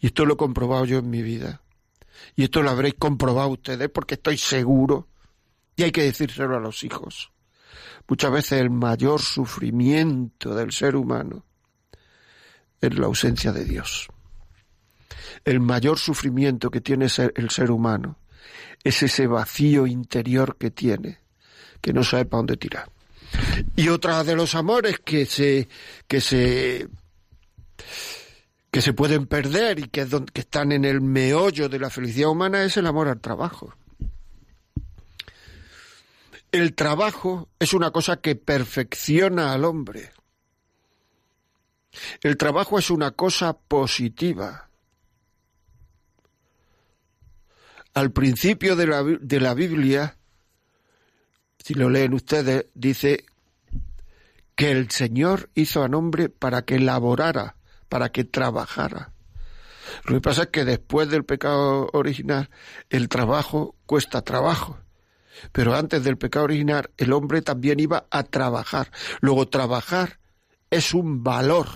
y 0.00 0.06
esto 0.06 0.24
lo 0.24 0.34
he 0.34 0.38
comprobado 0.38 0.86
yo 0.86 0.98
en 0.98 1.10
mi 1.10 1.20
vida, 1.20 1.62
y 2.34 2.44
esto 2.44 2.62
lo 2.62 2.70
habréis 2.70 2.94
comprobado 2.94 3.50
ustedes 3.50 3.90
porque 3.90 4.14
estoy 4.14 4.38
seguro, 4.38 5.08
y 5.76 5.82
hay 5.82 5.92
que 5.92 6.04
decírselo 6.04 6.56
a 6.56 6.60
los 6.60 6.84
hijos 6.84 7.35
muchas 8.08 8.30
veces 8.30 8.60
el 8.60 8.70
mayor 8.70 9.20
sufrimiento 9.20 10.54
del 10.54 10.72
ser 10.72 10.96
humano 10.96 11.44
es 12.80 12.98
la 12.98 13.06
ausencia 13.06 13.52
de 13.52 13.64
Dios. 13.64 14.08
El 15.44 15.60
mayor 15.60 15.98
sufrimiento 15.98 16.70
que 16.70 16.80
tiene 16.80 17.06
el 17.34 17.50
ser 17.50 17.70
humano 17.70 18.18
es 18.82 19.02
ese 19.02 19.26
vacío 19.26 19.86
interior 19.86 20.56
que 20.58 20.70
tiene, 20.70 21.18
que 21.80 21.92
no 21.92 22.04
sabe 22.04 22.24
para 22.24 22.38
dónde 22.38 22.56
tirar. 22.56 22.90
Y 23.74 23.88
otra 23.88 24.24
de 24.24 24.36
los 24.36 24.54
amores 24.54 25.00
que 25.04 25.26
se, 25.26 25.68
que 26.06 26.20
se, 26.20 26.88
que 28.70 28.82
se 28.82 28.92
pueden 28.92 29.26
perder 29.26 29.78
y 29.78 29.88
que, 29.88 30.06
que 30.32 30.40
están 30.40 30.72
en 30.72 30.84
el 30.84 31.00
meollo 31.00 31.68
de 31.68 31.78
la 31.78 31.90
felicidad 31.90 32.30
humana 32.30 32.64
es 32.64 32.76
el 32.76 32.86
amor 32.86 33.08
al 33.08 33.20
trabajo. 33.20 33.74
El 36.56 36.74
trabajo 36.74 37.50
es 37.58 37.74
una 37.74 37.90
cosa 37.90 38.16
que 38.16 38.34
perfecciona 38.34 39.52
al 39.52 39.66
hombre. 39.66 40.10
El 42.22 42.38
trabajo 42.38 42.78
es 42.78 42.88
una 42.88 43.10
cosa 43.10 43.58
positiva. 43.58 44.70
Al 47.92 48.10
principio 48.10 48.74
de 48.74 48.86
la, 48.86 49.02
de 49.02 49.38
la 49.38 49.52
Biblia, 49.52 50.16
si 51.58 51.74
lo 51.74 51.90
leen 51.90 52.14
ustedes, 52.14 52.64
dice 52.72 53.26
que 54.54 54.70
el 54.70 54.90
Señor 54.90 55.50
hizo 55.54 55.84
al 55.84 55.94
hombre 55.94 56.30
para 56.30 56.62
que 56.62 56.78
laborara, 56.78 57.56
para 57.90 58.12
que 58.12 58.24
trabajara. 58.24 59.12
Lo 60.04 60.14
que 60.14 60.20
pasa 60.22 60.44
es 60.44 60.48
que 60.48 60.64
después 60.64 61.10
del 61.10 61.26
pecado 61.26 61.90
original, 61.92 62.48
el 62.88 63.10
trabajo 63.10 63.74
cuesta 63.84 64.22
trabajo. 64.22 64.78
Pero 65.52 65.74
antes 65.74 66.02
del 66.04 66.18
pecado 66.18 66.44
original, 66.44 66.90
el 66.96 67.12
hombre 67.12 67.42
también 67.42 67.80
iba 67.80 68.06
a 68.10 68.22
trabajar. 68.24 68.90
Luego, 69.20 69.48
trabajar 69.48 70.18
es 70.70 70.94
un 70.94 71.22
valor. 71.22 71.66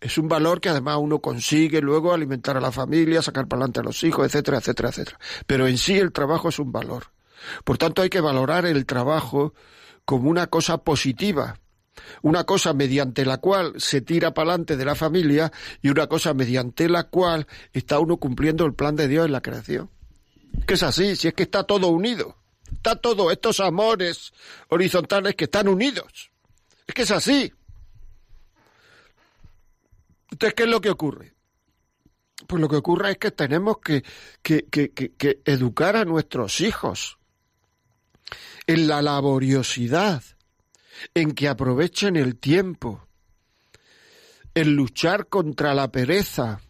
Es 0.00 0.16
un 0.16 0.28
valor 0.28 0.60
que 0.60 0.68
además 0.68 0.98
uno 1.00 1.20
consigue 1.20 1.80
luego 1.80 2.12
alimentar 2.12 2.56
a 2.56 2.60
la 2.60 2.70
familia, 2.70 3.20
sacar 3.20 3.48
para 3.48 3.60
adelante 3.60 3.80
a 3.80 3.82
los 3.82 4.02
hijos, 4.04 4.26
etcétera, 4.26 4.58
etcétera, 4.58 4.90
etcétera. 4.90 5.18
Pero 5.46 5.66
en 5.66 5.76
sí 5.76 5.98
el 5.98 6.12
trabajo 6.12 6.50
es 6.50 6.58
un 6.58 6.70
valor. 6.70 7.12
Por 7.64 7.78
tanto, 7.78 8.02
hay 8.02 8.10
que 8.10 8.20
valorar 8.20 8.66
el 8.66 8.86
trabajo 8.86 9.54
como 10.04 10.30
una 10.30 10.46
cosa 10.46 10.78
positiva, 10.78 11.58
una 12.22 12.44
cosa 12.44 12.72
mediante 12.74 13.24
la 13.24 13.38
cual 13.38 13.74
se 13.78 14.00
tira 14.00 14.34
para 14.34 14.50
adelante 14.50 14.76
de 14.76 14.84
la 14.84 14.94
familia 14.94 15.52
y 15.82 15.88
una 15.88 16.06
cosa 16.06 16.32
mediante 16.32 16.88
la 16.88 17.04
cual 17.04 17.46
está 17.72 17.98
uno 17.98 18.18
cumpliendo 18.18 18.64
el 18.66 18.74
plan 18.74 18.96
de 18.96 19.08
Dios 19.08 19.26
en 19.26 19.32
la 19.32 19.42
creación. 19.42 19.90
Que 20.66 20.74
es 20.74 20.82
así, 20.82 21.16
si 21.16 21.28
es 21.28 21.34
que 21.34 21.44
está 21.44 21.64
todo 21.64 21.88
unido. 21.88 22.36
Está 22.72 22.96
todo, 22.96 23.30
estos 23.30 23.60
amores 23.60 24.32
horizontales 24.68 25.34
que 25.34 25.44
están 25.44 25.68
unidos. 25.68 26.30
Es 26.86 26.94
que 26.94 27.02
es 27.02 27.10
así. 27.10 27.52
Entonces, 30.30 30.54
¿qué 30.54 30.62
es 30.64 30.68
lo 30.68 30.80
que 30.80 30.90
ocurre? 30.90 31.34
Pues 32.46 32.60
lo 32.60 32.68
que 32.68 32.76
ocurre 32.76 33.12
es 33.12 33.18
que 33.18 33.30
tenemos 33.30 33.78
que, 33.78 34.04
que, 34.42 34.66
que, 34.66 34.90
que 34.90 35.40
educar 35.44 35.96
a 35.96 36.04
nuestros 36.04 36.60
hijos 36.60 37.18
en 38.66 38.86
la 38.86 39.02
laboriosidad, 39.02 40.22
en 41.14 41.32
que 41.32 41.48
aprovechen 41.48 42.16
el 42.16 42.36
tiempo, 42.36 43.06
en 44.54 44.76
luchar 44.76 45.28
contra 45.28 45.74
la 45.74 45.90
pereza, 45.90 46.60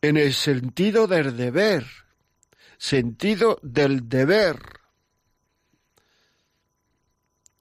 en 0.00 0.16
el 0.16 0.32
sentido 0.32 1.06
del 1.06 1.36
deber, 1.36 1.86
sentido 2.82 3.60
del 3.62 4.08
deber. 4.08 4.58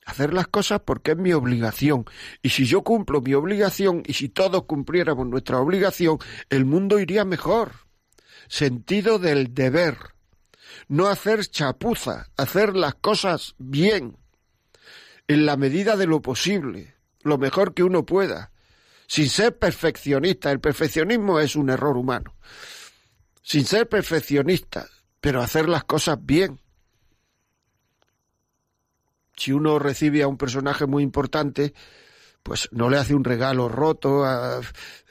Hacer 0.03 0.33
las 0.33 0.47
cosas 0.47 0.81
porque 0.83 1.11
es 1.11 1.17
mi 1.17 1.31
obligación. 1.31 2.05
Y 2.41 2.49
si 2.49 2.65
yo 2.65 2.81
cumplo 2.83 3.21
mi 3.21 3.35
obligación 3.35 4.01
y 4.07 4.13
si 4.13 4.29
todos 4.29 4.63
cumpliéramos 4.63 5.27
nuestra 5.27 5.59
obligación, 5.59 6.17
el 6.49 6.65
mundo 6.65 6.99
iría 6.99 7.23
mejor. 7.23 7.71
Sentido 8.47 9.19
del 9.19 9.53
deber. 9.53 9.95
No 10.87 11.07
hacer 11.07 11.45
chapuza, 11.45 12.31
hacer 12.35 12.75
las 12.75 12.95
cosas 12.95 13.53
bien 13.59 14.17
en 15.27 15.45
la 15.45 15.55
medida 15.55 15.97
de 15.97 16.07
lo 16.07 16.23
posible, 16.23 16.95
lo 17.21 17.37
mejor 17.37 17.75
que 17.75 17.83
uno 17.83 18.07
pueda, 18.07 18.51
sin 19.05 19.29
ser 19.29 19.55
perfeccionista. 19.55 20.51
El 20.51 20.59
perfeccionismo 20.59 21.39
es 21.39 21.55
un 21.55 21.69
error 21.69 21.95
humano. 21.95 22.35
Sin 23.43 23.65
ser 23.65 23.87
perfeccionista, 23.87 24.89
pero 25.21 25.41
hacer 25.41 25.69
las 25.69 25.83
cosas 25.83 26.17
bien. 26.19 26.59
Si 29.37 29.53
uno 29.53 29.79
recibe 29.79 30.23
a 30.23 30.27
un 30.27 30.37
personaje 30.37 30.85
muy 30.85 31.03
importante, 31.03 31.73
pues 32.43 32.67
no 32.71 32.89
le 32.89 32.97
hace 32.97 33.13
un 33.13 33.23
regalo 33.23 33.69
roto, 33.69 34.25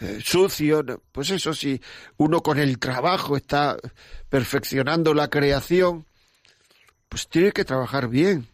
eh, 0.01 0.21
sucio, 0.23 0.85
pues 1.13 1.31
eso 1.31 1.55
sí, 1.55 1.81
uno 2.17 2.43
con 2.43 2.59
el 2.59 2.79
trabajo 2.79 3.37
está 3.37 3.77
perfeccionando 4.29 5.15
la 5.15 5.31
creación, 5.31 6.07
pues 7.09 7.29
tiene 7.29 7.53
que 7.53 7.65
trabajar 7.65 8.09
bien. 8.09 8.49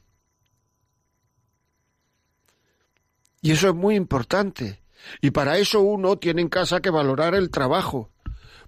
Y 3.41 3.53
eso 3.53 3.69
es 3.69 3.75
muy 3.75 3.95
importante. 3.95 4.83
Y 5.21 5.31
para 5.31 5.59
eso 5.59 5.81
uno 5.81 6.19
tiene 6.19 6.43
en 6.43 6.49
casa 6.49 6.81
que 6.81 6.91
valorar 6.91 7.35
el 7.35 7.51
trabajo. 7.51 8.11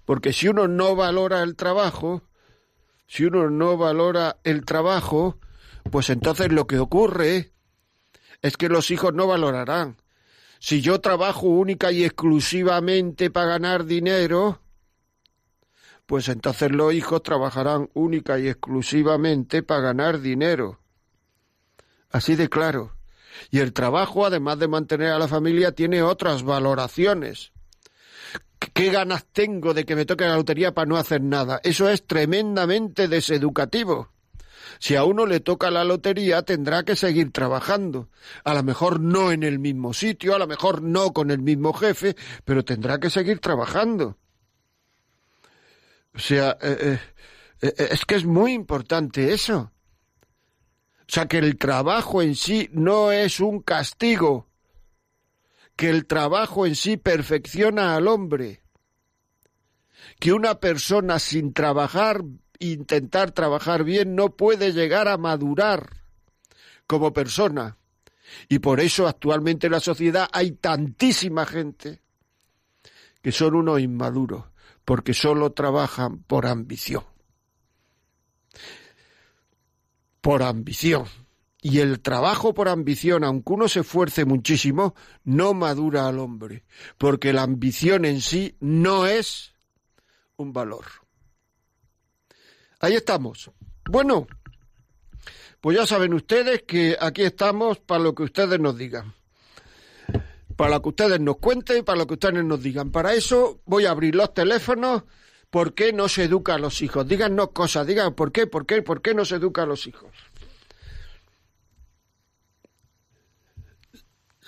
Porque 0.05 0.31
si 0.31 0.47
uno 0.47 0.67
no 0.67 0.95
valora 0.95 1.43
el 1.43 1.55
trabajo, 1.55 2.23
si 3.09 3.25
uno 3.25 3.49
no 3.49 3.75
valora 3.75 4.37
el 4.43 4.63
trabajo, 4.65 5.39
pues 5.89 6.11
entonces 6.11 6.51
lo 6.51 6.67
que 6.67 6.77
ocurre 6.77 7.51
es 8.43 8.55
que 8.55 8.69
los 8.69 8.91
hijos 8.91 9.15
no 9.15 9.25
valorarán. 9.25 9.97
Si 10.59 10.81
yo 10.81 11.01
trabajo 11.01 11.47
única 11.47 11.91
y 11.91 12.03
exclusivamente 12.05 13.31
para 13.31 13.47
ganar 13.47 13.85
dinero, 13.85 14.61
pues 16.05 16.29
entonces 16.29 16.71
los 16.71 16.93
hijos 16.93 17.23
trabajarán 17.23 17.89
única 17.95 18.37
y 18.37 18.47
exclusivamente 18.47 19.63
para 19.63 19.81
ganar 19.81 20.21
dinero. 20.21 20.79
Así 22.11 22.35
de 22.35 22.47
claro. 22.47 22.95
Y 23.49 23.57
el 23.57 23.73
trabajo, 23.73 24.27
además 24.27 24.59
de 24.59 24.67
mantener 24.67 25.13
a 25.13 25.19
la 25.19 25.27
familia, 25.27 25.71
tiene 25.71 26.03
otras 26.03 26.43
valoraciones. 26.43 27.53
¿Qué 28.73 28.91
ganas 28.91 29.25
tengo 29.31 29.73
de 29.73 29.85
que 29.85 29.95
me 29.95 30.05
toque 30.05 30.25
la 30.25 30.35
lotería 30.35 30.73
para 30.73 30.85
no 30.85 30.97
hacer 30.97 31.21
nada? 31.21 31.59
Eso 31.63 31.89
es 31.89 32.05
tremendamente 32.05 33.07
deseducativo. 33.07 34.09
Si 34.79 34.95
a 34.95 35.03
uno 35.03 35.25
le 35.25 35.39
toca 35.39 35.71
la 35.71 35.83
lotería, 35.83 36.43
tendrá 36.43 36.83
que 36.83 36.95
seguir 36.95 37.31
trabajando. 37.31 38.09
A 38.43 38.53
lo 38.53 38.63
mejor 38.63 38.99
no 38.99 39.31
en 39.31 39.43
el 39.43 39.59
mismo 39.59 39.93
sitio, 39.93 40.35
a 40.35 40.39
lo 40.39 40.47
mejor 40.47 40.81
no 40.81 41.11
con 41.11 41.31
el 41.31 41.39
mismo 41.39 41.73
jefe, 41.73 42.15
pero 42.45 42.63
tendrá 42.63 42.99
que 42.99 43.09
seguir 43.09 43.39
trabajando. 43.39 44.17
O 46.13 46.19
sea, 46.19 46.57
eh, 46.61 46.77
eh, 46.81 46.99
eh, 47.61 47.87
es 47.91 48.05
que 48.05 48.15
es 48.15 48.25
muy 48.25 48.53
importante 48.53 49.33
eso. 49.33 49.71
O 51.01 51.11
sea, 51.11 51.27
que 51.27 51.39
el 51.39 51.57
trabajo 51.57 52.21
en 52.21 52.35
sí 52.35 52.69
no 52.71 53.11
es 53.11 53.39
un 53.39 53.61
castigo, 53.61 54.48
que 55.79 55.89
el 55.89 56.07
trabajo 56.07 56.65
en 56.65 56.75
sí 56.75 56.97
perfecciona 56.97 57.95
al 57.95 58.09
hombre, 58.09 58.63
que 60.19 60.33
una 60.33 60.59
persona 60.59 61.19
sin 61.19 61.53
trabajar, 61.53 62.21
intentar 62.59 63.31
trabajar 63.31 63.85
bien, 63.85 64.13
no 64.13 64.35
puede 64.35 64.73
llegar 64.73 65.07
a 65.07 65.17
madurar 65.17 66.03
como 66.85 67.13
persona. 67.13 67.77
Y 68.49 68.59
por 68.59 68.81
eso 68.81 69.07
actualmente 69.07 69.67
en 69.67 69.71
la 69.71 69.79
sociedad 69.79 70.27
hay 70.33 70.51
tantísima 70.51 71.45
gente 71.45 72.01
que 73.21 73.31
son 73.31 73.55
unos 73.55 73.79
inmaduros, 73.79 74.47
porque 74.83 75.13
solo 75.13 75.53
trabajan 75.53 76.23
por 76.23 76.45
ambición 76.45 77.05
por 80.19 80.43
ambición. 80.43 81.05
Y 81.61 81.79
el 81.79 81.99
trabajo 81.99 82.53
por 82.53 82.69
ambición, 82.69 83.23
aunque 83.23 83.53
uno 83.53 83.67
se 83.67 83.81
esfuerce 83.81 84.23
muchísimo, 84.23 84.95
no 85.25 85.53
madura 85.53 86.07
al 86.07 86.19
hombre, 86.19 86.63
porque 86.97 87.33
la 87.33 87.43
ambición 87.43 88.05
en 88.05 88.21
sí 88.21 88.55
no 88.61 89.05
es 89.05 89.53
un 90.37 90.53
valor. 90.53 90.85
Ahí 92.79 92.95
estamos. 92.95 93.51
Bueno, 93.89 94.25
pues 95.59 95.77
ya 95.77 95.85
saben 95.85 96.13
ustedes 96.13 96.63
que 96.63 96.95
aquí 96.99 97.23
estamos 97.23 97.79
para 97.79 98.03
lo 98.03 98.15
que 98.15 98.23
ustedes 98.23 98.57
nos 98.57 98.77
digan. 98.77 99.13
Para 100.55 100.75
lo 100.75 100.81
que 100.81 100.89
ustedes 100.89 101.19
nos 101.19 101.37
cuenten 101.37 101.83
para 101.83 101.97
lo 101.97 102.07
que 102.07 102.13
ustedes 102.13 102.43
nos 102.43 102.63
digan. 102.63 102.91
Para 102.91 103.13
eso 103.13 103.61
voy 103.65 103.85
a 103.85 103.91
abrir 103.91 104.15
los 104.15 104.33
teléfonos 104.33 105.03
¿Por 105.49 105.73
qué 105.73 105.93
no 105.93 106.07
se 106.07 106.25
educa 106.25 106.55
a 106.55 106.59
los 106.59 106.81
hijos? 106.83 107.07
Díganos 107.07 107.49
cosas, 107.49 107.87
digan 107.87 108.13
por 108.13 108.31
qué, 108.31 108.45
por 108.45 108.67
qué, 108.67 108.83
por 108.83 109.01
qué 109.01 109.15
no 109.15 109.25
se 109.25 109.35
educa 109.35 109.63
a 109.63 109.65
los 109.65 109.87
hijos. 109.87 110.11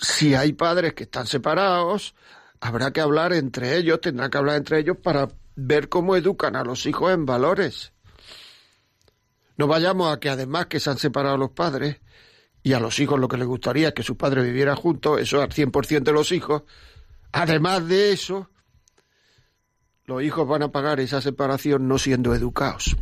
Si 0.02 0.34
hay 0.34 0.54
padres 0.54 0.96
que 0.96 1.04
están 1.04 1.28
separados, 1.28 2.16
habrá 2.60 2.92
que 2.92 3.02
hablar 3.02 3.34
entre 3.34 3.78
ellos, 3.78 4.02
tendrá 4.02 4.30
que 4.30 4.38
hablar 4.40 4.58
entre 4.58 4.80
ellos 4.80 4.98
para 4.98 5.30
ver 5.56 5.90
cómo 5.90 6.16
educan 6.16 6.56
a 6.56 6.64
los 6.64 6.88
hijos 6.88 7.14
en 7.14 7.28
valores. 7.28 7.94
No 9.58 9.68
vayamos 9.68 10.12
a 10.12 10.20
que 10.20 10.30
además 10.30 10.66
que 10.66 10.80
se 10.80 10.90
han 10.90 10.98
separado 10.98 11.38
los 11.38 11.52
padres 11.52 12.02
y 12.64 12.74
a 12.74 12.80
los 12.80 13.00
hijos 13.00 13.20
lo 13.20 13.28
que 13.28 13.38
les 13.38 13.46
gustaría 13.46 13.90
es 13.90 13.94
que 13.94 14.02
sus 14.02 14.18
padres 14.18 14.44
vivieran 14.44 14.76
juntos, 14.76 15.22
eso 15.22 15.40
al 15.40 15.50
100% 15.50 16.02
de 16.02 16.14
los 16.14 16.32
hijos, 16.32 16.64
además 17.32 17.88
de 17.88 18.12
eso, 18.12 18.50
los 20.06 20.24
hijos 20.24 20.48
van 20.48 20.64
a 20.64 20.72
pagar 20.72 21.00
esa 21.00 21.22
separación 21.22 21.88
no 21.88 22.00
siendo 22.00 22.34
educados. 22.34 22.98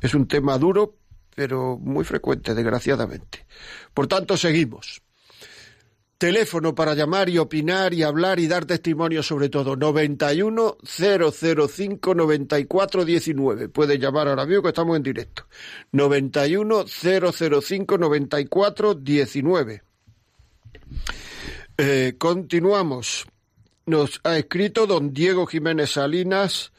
Es 0.00 0.14
un 0.14 0.28
tema 0.28 0.56
duro, 0.56 0.94
pero 1.34 1.78
muy 1.78 2.04
frecuente, 2.04 2.54
desgraciadamente. 2.54 3.44
Por 3.92 4.06
tanto, 4.06 4.36
seguimos. 4.36 5.02
Teléfono 6.18 6.74
para 6.74 6.94
llamar 6.94 7.28
y 7.28 7.38
opinar 7.38 7.94
y 7.94 8.02
hablar 8.02 8.40
y 8.40 8.48
dar 8.48 8.64
testimonio 8.64 9.22
sobre 9.22 9.48
todo. 9.48 9.76
91 9.76 10.78
005 10.82 12.14
94 12.14 13.04
19. 13.04 13.68
Puede 13.68 13.98
llamar 13.98 14.26
ahora 14.26 14.44
mismo 14.44 14.62
que 14.62 14.68
estamos 14.68 14.96
en 14.96 15.04
directo. 15.04 15.46
91 15.92 16.86
005 16.86 17.98
94 17.98 18.94
19. 18.94 19.82
continuamos 22.18 23.26
nos 23.88 24.20
ha 24.22 24.36
escrito 24.36 24.86
don 24.86 25.14
Diego 25.14 25.46
Jiménez 25.46 25.92
Salinas, 25.92 26.72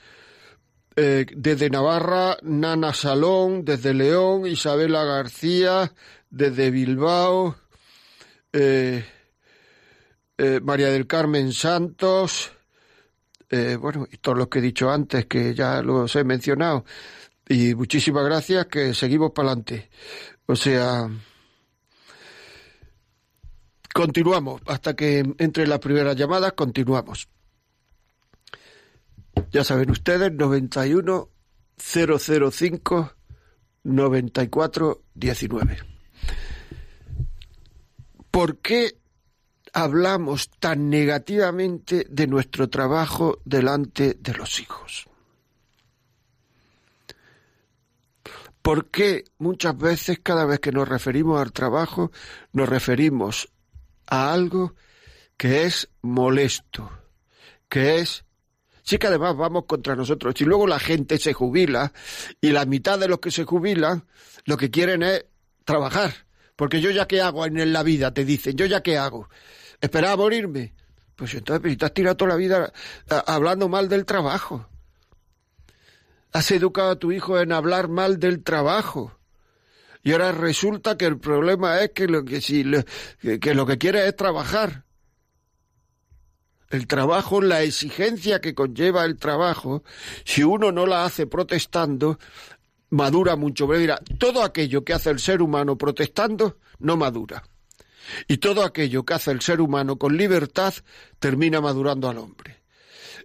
eh, 0.95 1.25
desde 1.35 1.69
Navarra, 1.69 2.37
Nana 2.43 2.93
Salón, 2.93 3.65
desde 3.65 3.93
León, 3.93 4.45
Isabela 4.45 5.03
García, 5.03 5.91
desde 6.29 6.69
Bilbao, 6.69 7.55
eh, 8.53 9.05
eh, 10.39 10.59
María 10.63 10.87
del 10.87 11.05
Carmen 11.05 11.53
Santos, 11.53 12.51
bueno, 13.79 14.07
y 14.11 14.17
todos 14.17 14.37
los 14.37 14.47
que 14.47 14.59
he 14.59 14.61
dicho 14.61 14.91
antes, 14.91 15.25
que 15.25 15.55
ya 15.55 15.81
los 15.81 16.15
he 16.15 16.23
mencionado, 16.23 16.85
Y 17.47 17.73
muchísimas 17.73 18.23
gracias 18.23 18.67
que 18.67 18.93
seguimos 18.93 19.31
para 19.31 19.49
adelante. 19.49 19.89
O 20.45 20.55
sea, 20.55 21.09
continuamos 23.93 24.61
hasta 24.67 24.95
que 24.95 25.25
entre 25.39 25.65
las 25.65 25.79
primeras 25.79 26.15
llamadas, 26.15 26.53
continuamos. 26.53 27.27
Ya 29.51 29.63
saben 29.63 29.89
ustedes, 29.89 30.31
91 30.31 31.29
005 31.77 33.13
94 33.83 35.01
19. 35.15 35.77
¿Por 38.31 38.57
qué 38.59 38.98
hablamos 39.73 40.49
tan 40.59 40.89
negativamente 40.89 42.05
de 42.09 42.27
nuestro 42.27 42.69
trabajo 42.69 43.39
delante 43.45 44.15
de 44.19 44.33
los 44.33 44.59
hijos? 44.59 45.07
¿Por 48.61 48.89
qué 48.89 49.23
muchas 49.37 49.77
veces 49.77 50.19
cada 50.21 50.45
vez 50.45 50.59
que 50.59 50.71
nos 50.71 50.87
referimos 50.87 51.41
al 51.41 51.53
trabajo 51.53 52.11
nos 52.51 52.67
referimos 52.67 53.49
a 54.07 54.33
algo 54.33 54.75
que 55.37 55.63
es 55.63 55.89
molesto, 56.01 56.91
que 57.69 57.99
es 57.99 58.25
Sí 58.89 58.97
que 58.97 59.05
además 59.05 59.37
vamos 59.37 59.65
contra 59.65 59.95
nosotros. 59.95 60.33
Y 60.41 60.45
luego 60.45 60.65
la 60.65 60.79
gente 60.79 61.19
se 61.19 61.31
jubila 61.31 61.93
y 62.41 62.49
la 62.49 62.65
mitad 62.65 62.97
de 62.97 63.07
los 63.07 63.19
que 63.19 63.29
se 63.29 63.43
jubilan 63.43 64.03
lo 64.45 64.57
que 64.57 64.71
quieren 64.71 65.03
es 65.03 65.27
trabajar. 65.63 66.25
Porque 66.59 66.81
yo 66.81 66.91
ya 66.91 67.07
qué 67.07 67.21
hago 67.21 67.45
en 67.45 67.71
la 67.71 67.83
vida, 67.83 68.13
te 68.13 68.25
dicen, 68.25 68.57
yo 68.57 68.65
ya 68.65 68.83
qué 68.83 68.97
hago. 68.97 69.29
¿Esperar 69.79 70.11
a 70.11 70.17
morirme? 70.17 70.73
Pues 71.15 71.33
entonces 71.33 71.77
te 71.77 71.85
has 71.85 71.93
tirado 71.93 72.17
toda 72.17 72.31
la 72.31 72.35
vida 72.35 72.73
hablando 73.27 73.69
mal 73.69 73.87
del 73.87 74.05
trabajo. 74.05 74.67
Has 76.33 76.51
educado 76.51 76.91
a 76.91 76.95
tu 76.97 77.13
hijo 77.13 77.39
en 77.39 77.53
hablar 77.53 77.87
mal 77.87 78.19
del 78.19 78.43
trabajo. 78.43 79.17
Y 80.03 80.11
ahora 80.11 80.33
resulta 80.33 80.97
que 80.97 81.05
el 81.05 81.17
problema 81.17 81.79
es 81.79 81.91
que 81.91 82.07
lo 82.07 82.25
que, 82.25 82.41
si, 82.41 82.65
que 83.39 83.53
lo 83.53 83.65
que 83.65 83.77
quiere 83.77 84.05
es 84.05 84.17
trabajar 84.17 84.83
el 86.71 86.87
trabajo, 86.87 87.41
la 87.41 87.63
exigencia 87.63 88.41
que 88.41 88.53
conlleva 88.53 89.05
el 89.05 89.15
trabajo, 89.15 89.83
si 90.25 90.43
uno 90.43 90.73
no 90.73 90.85
la 90.85 91.05
hace 91.05 91.25
protestando, 91.25 92.19
madura 92.89 93.35
mucho. 93.35 93.67
Mira, 93.67 93.99
todo 94.17 94.43
aquello 94.43 94.83
que 94.83 94.93
hace 94.93 95.09
el 95.09 95.19
ser 95.19 95.41
humano 95.41 95.77
protestando 95.77 96.57
no 96.79 96.97
madura. 96.97 97.43
Y 98.27 98.37
todo 98.37 98.63
aquello 98.63 99.05
que 99.05 99.13
hace 99.13 99.31
el 99.31 99.41
ser 99.41 99.61
humano 99.61 99.97
con 99.97 100.17
libertad 100.17 100.73
termina 101.19 101.61
madurando 101.61 102.09
al 102.09 102.17
hombre. 102.17 102.63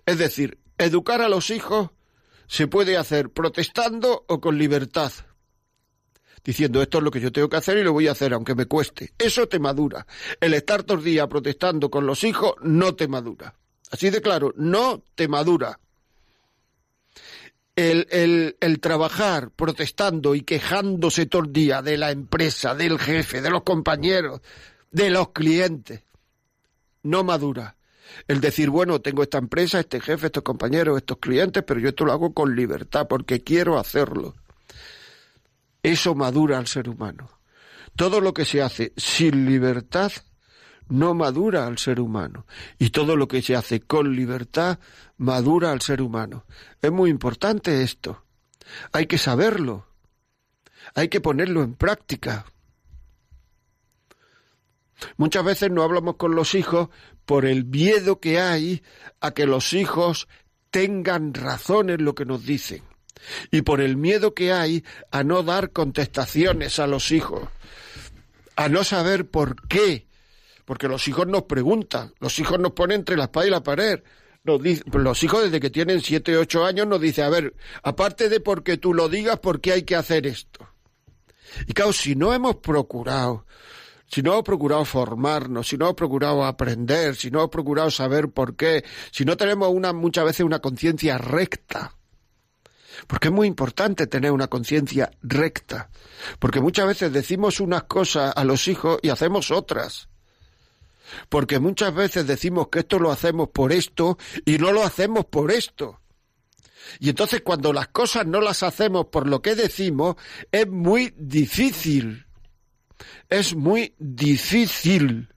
Es 0.05 0.19
decir, 0.19 0.59
educar 0.77 1.23
a 1.23 1.29
los 1.29 1.51
hijos 1.51 1.91
se 2.47 2.67
puede 2.67 2.97
hacer 2.97 3.31
protestando 3.31 4.25
o 4.29 4.41
con 4.41 4.59
libertad 4.59 5.13
diciendo 6.45 6.83
esto 6.83 6.99
es 6.99 7.05
lo 7.05 7.11
que 7.11 7.21
yo 7.21 7.33
tengo 7.33 7.49
que 7.49 7.57
hacer 7.57 7.79
y 7.79 7.83
lo 7.83 7.93
voy 7.93 8.07
a 8.07 8.13
hacer 8.13 8.35
aunque 8.35 8.55
me 8.55 8.67
cueste. 8.67 9.15
Eso 9.19 9.49
te 9.49 9.59
madura. 9.59 10.07
El 10.41 10.55
estar 10.55 10.83
todos 10.83 10.99
los 10.99 11.05
días 11.05 11.27
protestando 11.27 11.91
con 11.91 12.07
los 12.07 12.23
hijos 12.23 12.55
no 12.63 12.95
te 12.95 13.09
madura. 13.09 13.55
Así 13.91 14.11
de 14.11 14.21
claro, 14.21 14.53
no 14.57 15.03
te 15.15 15.27
madura. 15.27 15.81
El, 17.77 18.57
el, 18.61 18.81
trabajar 18.81 19.51
protestando 19.51 20.37
y 20.37 20.43
quejándose 20.43 21.27
todo 21.27 21.43
el 21.43 21.53
día 21.53 21.83
de 21.83 21.99
la 21.99 22.13
empresa, 22.13 22.75
del 22.75 23.01
jefe, 23.01 23.43
de 23.43 23.51
los 23.51 23.65
compañeros, 23.65 24.41
de 24.93 25.11
los 25.11 25.31
clientes, 25.31 26.03
no 27.03 27.25
madura. 27.25 27.77
El 28.29 28.41
decir, 28.41 28.71
bueno, 28.71 29.01
tengo 29.01 29.25
esta 29.25 29.39
empresa, 29.39 29.81
este 29.81 30.01
jefe, 30.01 30.27
estos 30.27 30.45
compañeros, 30.45 30.97
estos 30.99 31.19
clientes, 31.19 31.65
pero 31.67 31.81
yo 31.81 31.89
esto 31.89 32.05
lo 32.05 32.13
hago 32.13 32.33
con 32.33 32.55
libertad 32.55 33.09
porque 33.09 33.43
quiero 33.43 33.79
hacerlo. 33.79 34.37
Eso 35.83 36.15
madura 36.15 36.59
al 36.59 36.69
ser 36.69 36.89
humano. 36.89 37.29
Todo 37.97 38.21
lo 38.21 38.33
que 38.33 38.45
se 38.45 38.63
hace 38.63 38.93
sin 38.97 39.47
libertad 39.47 40.13
no 40.89 41.15
madura 41.15 41.67
al 41.67 41.79
ser 41.79 42.01
humano. 42.01 42.47
Y 42.79 42.91
todo 42.91 43.17
lo 43.17 43.29
que 43.29 43.43
se 43.43 43.57
hace 43.57 43.81
con 43.81 44.15
libertad 44.15 44.79
madura 45.17 45.73
al 45.73 45.81
ser 45.81 46.03
humano. 46.03 46.45
Es 46.83 46.93
muy 46.93 47.11
importante 47.11 47.83
esto. 47.83 48.25
Hay 48.93 49.07
que 49.07 49.19
saberlo. 49.19 49.87
Hay 50.95 51.09
que 51.09 51.21
ponerlo 51.21 51.63
en 51.63 51.75
práctica. 51.75 52.47
Muchas 55.17 55.45
veces 55.45 55.71
no 55.71 55.83
hablamos 55.83 56.17
con 56.17 56.35
los 56.35 56.55
hijos 56.55 56.89
por 57.25 57.47
el 57.47 57.65
miedo 57.65 58.21
que 58.21 58.41
hay 58.41 58.83
a 59.21 59.33
que 59.33 59.47
los 59.47 59.73
hijos 59.73 60.29
tengan 60.71 61.35
razón 61.35 61.91
en 61.91 62.05
lo 62.05 62.15
que 62.15 62.25
nos 62.25 62.45
dicen 62.45 62.83
y 63.51 63.63
por 63.63 63.81
el 63.81 63.97
miedo 63.97 64.35
que 64.35 64.53
hay 64.53 64.85
a 65.11 65.25
no 65.25 65.43
dar 65.43 65.71
contestaciones 65.71 66.79
a 66.79 66.87
los 66.87 67.13
hijos, 67.13 67.49
a 68.57 68.69
no 68.69 68.85
saber 68.85 69.29
por 69.29 69.67
qué, 69.69 70.07
porque 70.65 70.89
los 70.89 71.07
hijos 71.09 71.27
nos 71.27 71.45
preguntan, 71.45 72.15
los 72.21 72.39
hijos 72.39 72.59
nos 72.59 72.73
ponen 72.73 73.01
entre 73.01 73.17
la 73.17 73.25
espada 73.25 73.47
y 73.47 73.51
la 73.51 73.63
pared. 73.63 74.03
los 74.45 75.23
hijos 75.23 75.43
desde 75.45 75.61
que 75.61 75.71
tienen 75.71 76.01
siete, 76.01 76.37
ocho 76.37 76.65
años 76.65 76.87
nos 76.87 77.01
dicen, 77.01 77.25
a 77.25 77.31
ver, 77.31 77.55
aparte 77.83 78.29
de 78.29 78.41
porque 78.41 78.77
tú 78.77 78.95
lo 78.95 79.09
digas, 79.09 79.39
¿por 79.41 79.61
qué 79.61 79.73
hay 79.73 79.83
que 79.83 79.97
hacer 79.97 80.27
esto? 80.27 80.69
Y 81.67 81.73
claro, 81.73 81.93
si 81.93 82.17
no 82.17 82.33
hemos 82.35 82.57
procurado, 82.57 83.47
si 84.07 84.23
no 84.23 84.33
hemos 84.33 84.45
procurado 84.45 84.85
formarnos, 84.85 85.69
si 85.69 85.77
no 85.77 85.87
hemos 85.87 85.97
procurado 85.97 86.45
aprender, 86.45 87.17
si 87.17 87.31
no 87.31 87.41
hemos 87.41 87.51
procurado 87.51 87.91
saber 87.91 88.31
por 88.31 88.57
qué, 88.57 88.85
si 89.11 89.25
no 89.25 89.37
tenemos 89.37 89.69
una, 89.69 89.93
muchas 89.93 90.25
veces 90.25 90.41
una 90.41 90.61
conciencia 90.61 91.19
recta, 91.19 91.95
porque 93.07 93.29
es 93.29 93.35
muy 93.35 93.47
importante 93.47 94.07
tener 94.07 94.33
una 94.33 94.49
conciencia 94.49 95.11
recta. 95.23 95.91
Porque 96.39 96.61
muchas 96.61 96.87
veces 96.87 97.13
decimos 97.13 97.61
unas 97.61 97.85
cosas 97.85 98.33
a 98.35 98.45
los 98.45 98.69
hijos 98.69 98.99
y 99.03 99.09
hacemos 99.09 99.51
otras. 99.51 100.09
Porque 101.29 101.59
muchas 101.59 101.95
veces 101.95 102.27
decimos 102.27 102.69
que 102.69 102.81
esto 102.81 102.99
lo 102.99 103.11
hacemos 103.11 103.49
por 103.51 103.73
esto 103.73 104.19
y 104.45 104.59
no 104.59 104.73
lo 104.73 104.83
hacemos 104.83 105.25
por 105.27 105.51
esto. 105.51 106.01
Y 107.01 107.09
entonces 107.09 107.43
cuando 107.43 107.73
las 107.73 107.89
cosas 107.89 108.27
no 108.27 108.41
las 108.41 108.63
hacemos 108.63 109.07
por 109.07 109.27
lo 109.27 109.43
que 109.43 109.55
decimos, 109.55 110.17
es 110.53 110.69
muy 110.69 111.15
difícil. 111.17 112.27
Es 113.29 113.55
muy 113.55 113.95
difícil. 113.99 115.29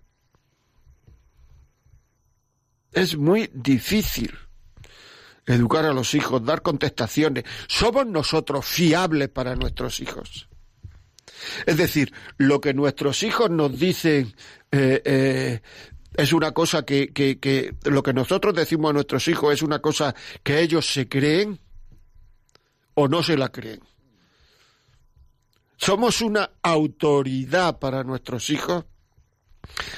Es 2.91 3.15
muy 3.17 3.49
difícil 3.53 4.31
educar 5.47 5.85
a 5.85 5.93
los 5.93 6.13
hijos, 6.13 6.43
dar 6.43 6.61
contestaciones. 6.61 7.45
¿Somos 7.67 8.05
nosotros 8.05 8.65
fiables 8.65 9.29
para 9.29 9.55
nuestros 9.55 9.99
hijos? 10.01 10.49
Es 11.65 11.77
decir, 11.77 12.13
lo 12.37 12.61
que 12.61 12.73
nuestros 12.73 13.23
hijos 13.23 13.49
nos 13.49 13.77
dicen 13.77 14.33
eh, 14.71 15.01
eh, 15.05 15.61
es 16.15 16.33
una 16.33 16.51
cosa 16.51 16.83
que, 16.83 17.75
lo 17.83 18.03
que 18.03 18.13
nosotros 18.13 18.55
decimos 18.55 18.89
a 18.89 18.93
nuestros 18.93 19.27
hijos 19.27 19.53
es 19.53 19.61
una 19.61 19.79
cosa 19.79 20.15
que 20.43 20.61
ellos 20.61 20.91
se 20.91 21.07
creen 21.07 21.59
o 22.95 23.07
no 23.07 23.21
se 23.21 23.37
la 23.37 23.49
creen. 23.49 23.81
Somos 25.77 26.21
una 26.21 26.49
autoridad 26.63 27.77
para 27.77 28.03
nuestros 28.03 28.49
hijos 28.49 28.85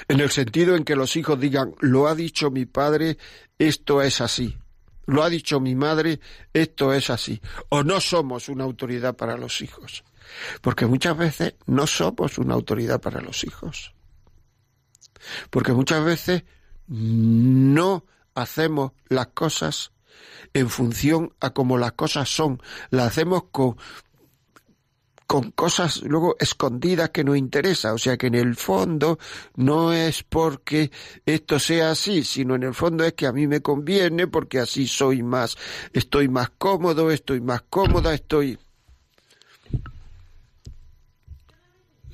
en 0.07 0.19
el 0.19 0.29
sentido 0.29 0.75
en 0.75 0.83
que 0.83 0.95
los 0.95 1.15
hijos 1.15 1.39
digan, 1.39 1.73
lo 1.79 2.07
ha 2.07 2.15
dicho 2.15 2.51
mi 2.51 2.65
padre, 2.65 3.17
esto 3.57 4.01
es 4.01 4.19
así 4.19 4.57
lo 5.09 5.23
ha 5.23 5.29
dicho 5.29 5.59
mi 5.59 5.75
madre, 5.75 6.19
esto 6.53 6.93
es 6.93 7.09
así. 7.09 7.41
O 7.69 7.83
no 7.83 7.99
somos 7.99 8.47
una 8.47 8.63
autoridad 8.63 9.15
para 9.15 9.37
los 9.37 9.61
hijos. 9.61 10.03
Porque 10.61 10.85
muchas 10.85 11.17
veces 11.17 11.55
no 11.65 11.87
somos 11.87 12.37
una 12.37 12.53
autoridad 12.53 13.01
para 13.01 13.21
los 13.21 13.43
hijos. 13.43 13.93
Porque 15.49 15.73
muchas 15.73 16.03
veces 16.03 16.43
no 16.87 18.05
hacemos 18.35 18.93
las 19.07 19.27
cosas 19.27 19.91
en 20.53 20.69
función 20.69 21.33
a 21.39 21.51
como 21.51 21.77
las 21.77 21.93
cosas 21.93 22.29
son. 22.29 22.61
Las 22.89 23.07
hacemos 23.07 23.43
con 23.51 23.77
con 25.29 25.51
cosas 25.51 26.01
luego 26.01 26.35
escondidas 26.39 27.11
que 27.11 27.23
nos 27.23 27.37
interesa. 27.37 27.93
O 27.93 27.99
sea 27.99 28.17
que 28.17 28.25
en 28.25 28.33
el 28.33 28.55
fondo 28.55 29.19
no 29.57 29.93
es 29.93 30.23
porque 30.23 30.89
esto 31.23 31.59
sea 31.59 31.91
así, 31.91 32.23
sino 32.23 32.55
en 32.55 32.63
el 32.63 32.73
fondo 32.73 33.03
es 33.03 33.13
que 33.13 33.27
a 33.27 33.31
mí 33.31 33.45
me 33.45 33.61
conviene 33.61 34.25
porque 34.25 34.57
así 34.57 34.87
soy 34.87 35.21
más, 35.21 35.55
estoy 35.93 36.29
más 36.29 36.49
cómodo, 36.57 37.11
estoy 37.11 37.41
más 37.41 37.61
cómoda, 37.69 38.11
estoy... 38.15 38.57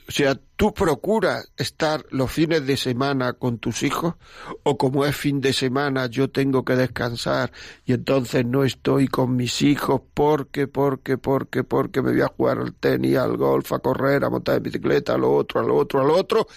O 0.08 0.12
sea, 0.12 0.40
¿tú 0.56 0.72
procuras 0.72 1.52
estar 1.58 2.06
los 2.12 2.32
fines 2.32 2.66
de 2.68 2.78
semana 2.78 3.34
con 3.34 3.58
tus 3.58 3.82
hijos? 3.82 4.14
¿O 4.62 4.78
como 4.78 5.04
es 5.04 5.16
fin 5.16 5.42
de 5.42 5.52
semana 5.52 6.06
yo 6.06 6.30
tengo 6.30 6.64
que 6.64 6.76
descansar 6.76 7.52
y 7.86 7.94
entonces 7.94 8.46
no 8.46 8.64
estoy 8.64 9.08
con 9.08 9.36
mis 9.36 9.64
hijos 9.64 10.02
porque, 10.14 10.68
porque, 10.68 11.18
porque, 11.18 11.64
porque 11.64 12.04
me 12.04 12.12
voy 12.12 12.22
a 12.22 12.28
jugar 12.28 12.60
al 12.60 12.76
tenis, 12.76 13.18
al 13.18 13.36
golf, 13.36 13.72
a 13.74 13.80
correr, 13.80 14.24
a 14.24 14.30
montar 14.30 14.58
en 14.58 14.64
bicicleta, 14.64 15.16
a 15.16 15.18
lo 15.18 15.34
otro, 15.34 15.62
a 15.62 15.64
lo 15.64 15.76
otro, 15.76 16.02
a 16.02 16.04
lo 16.04 16.16
otro? 16.16 16.48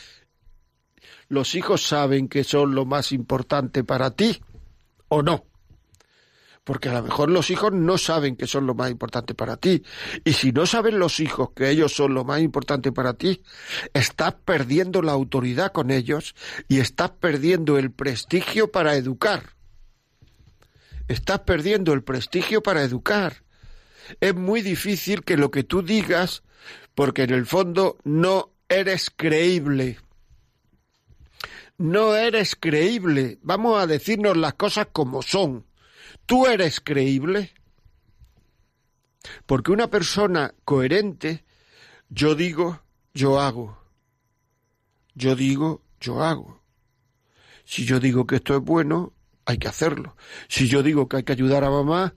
¿Los 1.29 1.55
hijos 1.55 1.87
saben 1.87 2.29
que 2.29 2.45
son 2.45 2.75
lo 2.75 2.85
más 2.85 3.13
importante 3.13 3.83
para 3.83 4.11
ti 4.11 4.43
o 5.09 5.23
no? 5.23 5.45
Porque 6.69 6.91
a 6.91 6.93
lo 6.93 7.03
mejor 7.03 7.31
los 7.31 7.49
hijos 7.49 7.73
no 7.73 7.97
saben 7.97 8.37
que 8.37 8.47
son 8.47 8.67
lo 8.67 8.75
más 8.75 8.91
importante 8.91 9.33
para 9.33 9.57
ti. 9.57 9.83
Y 10.23 10.35
si 10.35 10.53
no 10.53 10.67
saben 10.67 10.99
los 10.99 11.19
hijos 11.19 11.53
que 11.57 11.71
ellos 11.71 11.95
son 11.95 12.13
lo 12.13 12.25
más 12.25 12.43
importante 12.43 12.93
para 12.93 13.15
ti, 13.15 13.43
estás 13.95 14.35
perdiendo 14.45 15.01
la 15.01 15.13
autoridad 15.13 15.73
con 15.73 15.91
ellos 15.91 16.35
y 16.69 16.81
estás 16.81 17.13
perdiendo 17.13 17.79
el 17.79 17.91
prestigio 17.91 18.71
para 18.71 18.97
educar. 18.97 19.55
Estás 21.09 21.39
perdiendo 21.39 21.95
el 21.95 22.05
prestigio 22.05 22.63
para 22.63 22.83
educar. 22.83 23.45
Es 24.21 24.35
muy 24.35 24.61
difícil 24.61 25.25
que 25.25 25.39
lo 25.39 25.51
que 25.51 25.65
tú 25.65 25.81
digas, 25.81 26.43
porque 26.95 27.23
en 27.23 27.33
el 27.33 27.47
fondo 27.47 27.97
no 28.05 28.53
eres 28.69 29.09
creíble 29.09 29.97
no 31.81 32.17
eres 32.17 32.57
creíble. 32.57 33.39
Vamos 33.43 33.81
a 33.81 33.87
decirnos 33.87 34.37
las 34.37 34.55
cosas 34.55 34.89
como 34.93 35.23
son. 35.23 35.68
¿Tú 36.29 36.45
eres 36.45 36.81
creíble? 36.81 37.55
Porque 39.47 39.73
una 39.73 39.89
persona 39.89 40.55
coherente, 40.63 41.43
yo 42.11 42.35
digo, 42.35 42.83
yo 43.15 43.41
hago. 43.41 43.79
Yo 45.15 45.35
digo, 45.35 45.81
yo 45.99 46.23
hago. 46.23 46.61
Si 47.65 47.87
yo 47.87 47.99
digo 47.99 48.27
que 48.27 48.37
esto 48.37 48.55
es 48.55 48.63
bueno, 48.63 49.15
hay 49.47 49.57
que 49.57 49.69
hacerlo. 49.69 50.17
Si 50.49 50.69
yo 50.69 50.83
digo 50.83 51.09
que 51.09 51.17
hay 51.17 51.23
que 51.23 51.33
ayudar 51.33 51.65
a 51.65 51.71
mamá, 51.71 52.15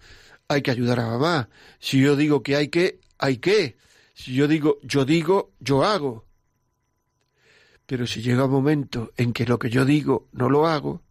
hay 0.49 0.62
que 0.62 0.72
ayudar 0.72 0.99
a 0.99 1.07
mamá. 1.07 1.47
Si 1.80 2.01
yo 2.01 2.18
digo 2.18 2.43
que 2.43 2.57
hay 2.57 2.68
que, 2.68 2.99
hay 3.18 3.38
que. 3.38 3.78
Si 4.14 4.34
yo 4.34 4.49
digo, 4.49 4.78
yo 4.84 5.05
digo, 5.05 5.53
yo 5.62 5.86
hago. 5.86 6.26
Pero 7.86 8.05
si 8.05 8.22
llega 8.22 8.43
un 8.43 8.51
momento 8.51 9.14
en 9.16 9.32
que 9.32 9.45
lo 9.45 9.57
que 9.57 9.70
yo 9.70 9.86
digo 9.86 10.28
no 10.34 10.49
lo 10.49 10.68
hago, 10.68 11.01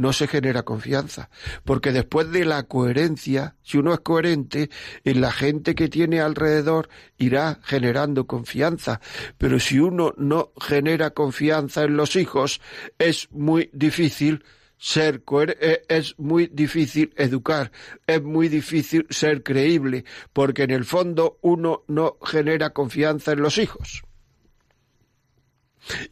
no 0.00 0.14
se 0.14 0.26
genera 0.26 0.62
confianza. 0.62 1.28
Porque 1.62 1.92
después 1.92 2.32
de 2.32 2.46
la 2.46 2.62
coherencia, 2.62 3.56
si 3.62 3.76
uno 3.76 3.92
es 3.92 4.00
coherente, 4.00 4.70
en 5.04 5.20
la 5.20 5.30
gente 5.30 5.74
que 5.74 5.88
tiene 5.88 6.20
alrededor 6.20 6.88
irá 7.18 7.60
generando 7.62 8.26
confianza. 8.26 9.02
Pero 9.36 9.60
si 9.60 9.78
uno 9.78 10.14
no 10.16 10.52
genera 10.58 11.10
confianza 11.10 11.84
en 11.84 11.98
los 11.98 12.16
hijos, 12.16 12.62
es 12.98 13.28
muy 13.30 13.68
difícil 13.74 14.42
ser 14.78 15.22
eh, 15.60 15.82
es 15.88 16.18
muy 16.18 16.46
difícil 16.46 17.12
educar, 17.16 17.70
es 18.06 18.22
muy 18.22 18.48
difícil 18.48 19.06
ser 19.10 19.42
creíble, 19.42 20.06
porque 20.32 20.62
en 20.62 20.70
el 20.70 20.86
fondo 20.86 21.38
uno 21.42 21.84
no 21.88 22.16
genera 22.22 22.70
confianza 22.70 23.32
en 23.32 23.42
los 23.42 23.58
hijos. 23.58 24.02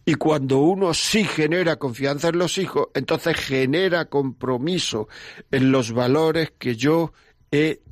Y 0.04 0.14
cuando 0.14 0.58
uno 0.58 0.94
sí 0.94 1.24
genera 1.24 1.76
confianza 1.76 2.28
en 2.28 2.38
los 2.38 2.58
hijos, 2.58 2.88
entonces 2.94 3.36
genera 3.36 4.06
compromiso 4.06 5.08
en 5.50 5.70
los 5.70 5.92
valores 5.92 6.52
que 6.58 6.76
yo 6.76 7.12
he, 7.50 7.82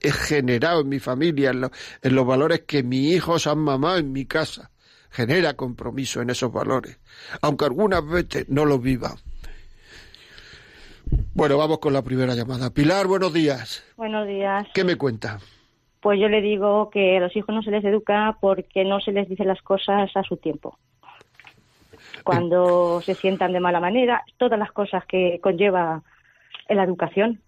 generado 0.00 0.82
en 0.82 0.88
mi 0.88 1.00
familia, 1.00 1.50
en, 1.50 2.14
los 2.14 2.26
valores 2.26 2.62
que 2.66 2.82
mis 2.82 3.14
hijos 3.16 3.46
han 3.46 3.58
mamado 3.58 3.98
en 3.98 4.12
mi 4.12 4.26
casa. 4.26 4.70
Genera 5.10 5.54
compromiso 5.54 6.22
en 6.22 6.30
esos 6.30 6.52
valores, 6.52 6.98
aunque 7.40 7.66
algunas 7.66 8.04
veces 8.04 8.46
no 8.48 8.64
los 8.64 8.82
viva. 8.82 9.14
Bueno, 11.34 11.56
vamos 11.56 11.78
con 11.78 11.92
la 11.92 12.02
primera 12.02 12.34
llamada. 12.34 12.70
Pilar, 12.70 13.06
buenos 13.06 13.32
días. 13.32 13.84
Buenos 13.96 14.26
días. 14.26 14.66
¿Qué 14.74 14.82
me 14.82 14.96
cuenta? 14.96 15.38
Pues 16.04 16.20
yo 16.20 16.28
le 16.28 16.42
digo 16.42 16.90
que 16.90 17.16
a 17.16 17.20
los 17.20 17.34
hijos 17.34 17.54
no 17.54 17.62
se 17.62 17.70
les 17.70 17.82
educa 17.82 18.36
porque 18.38 18.84
no 18.84 19.00
se 19.00 19.10
les 19.10 19.26
dice 19.26 19.42
las 19.42 19.62
cosas 19.62 20.14
a 20.14 20.22
su 20.22 20.36
tiempo. 20.36 20.76
Cuando 22.22 23.00
se 23.00 23.14
sientan 23.14 23.54
de 23.54 23.60
mala 23.60 23.80
manera, 23.80 24.22
todas 24.36 24.58
las 24.58 24.70
cosas 24.70 25.06
que 25.06 25.40
conlleva 25.40 26.02
la 26.68 26.84
educación, 26.84 27.40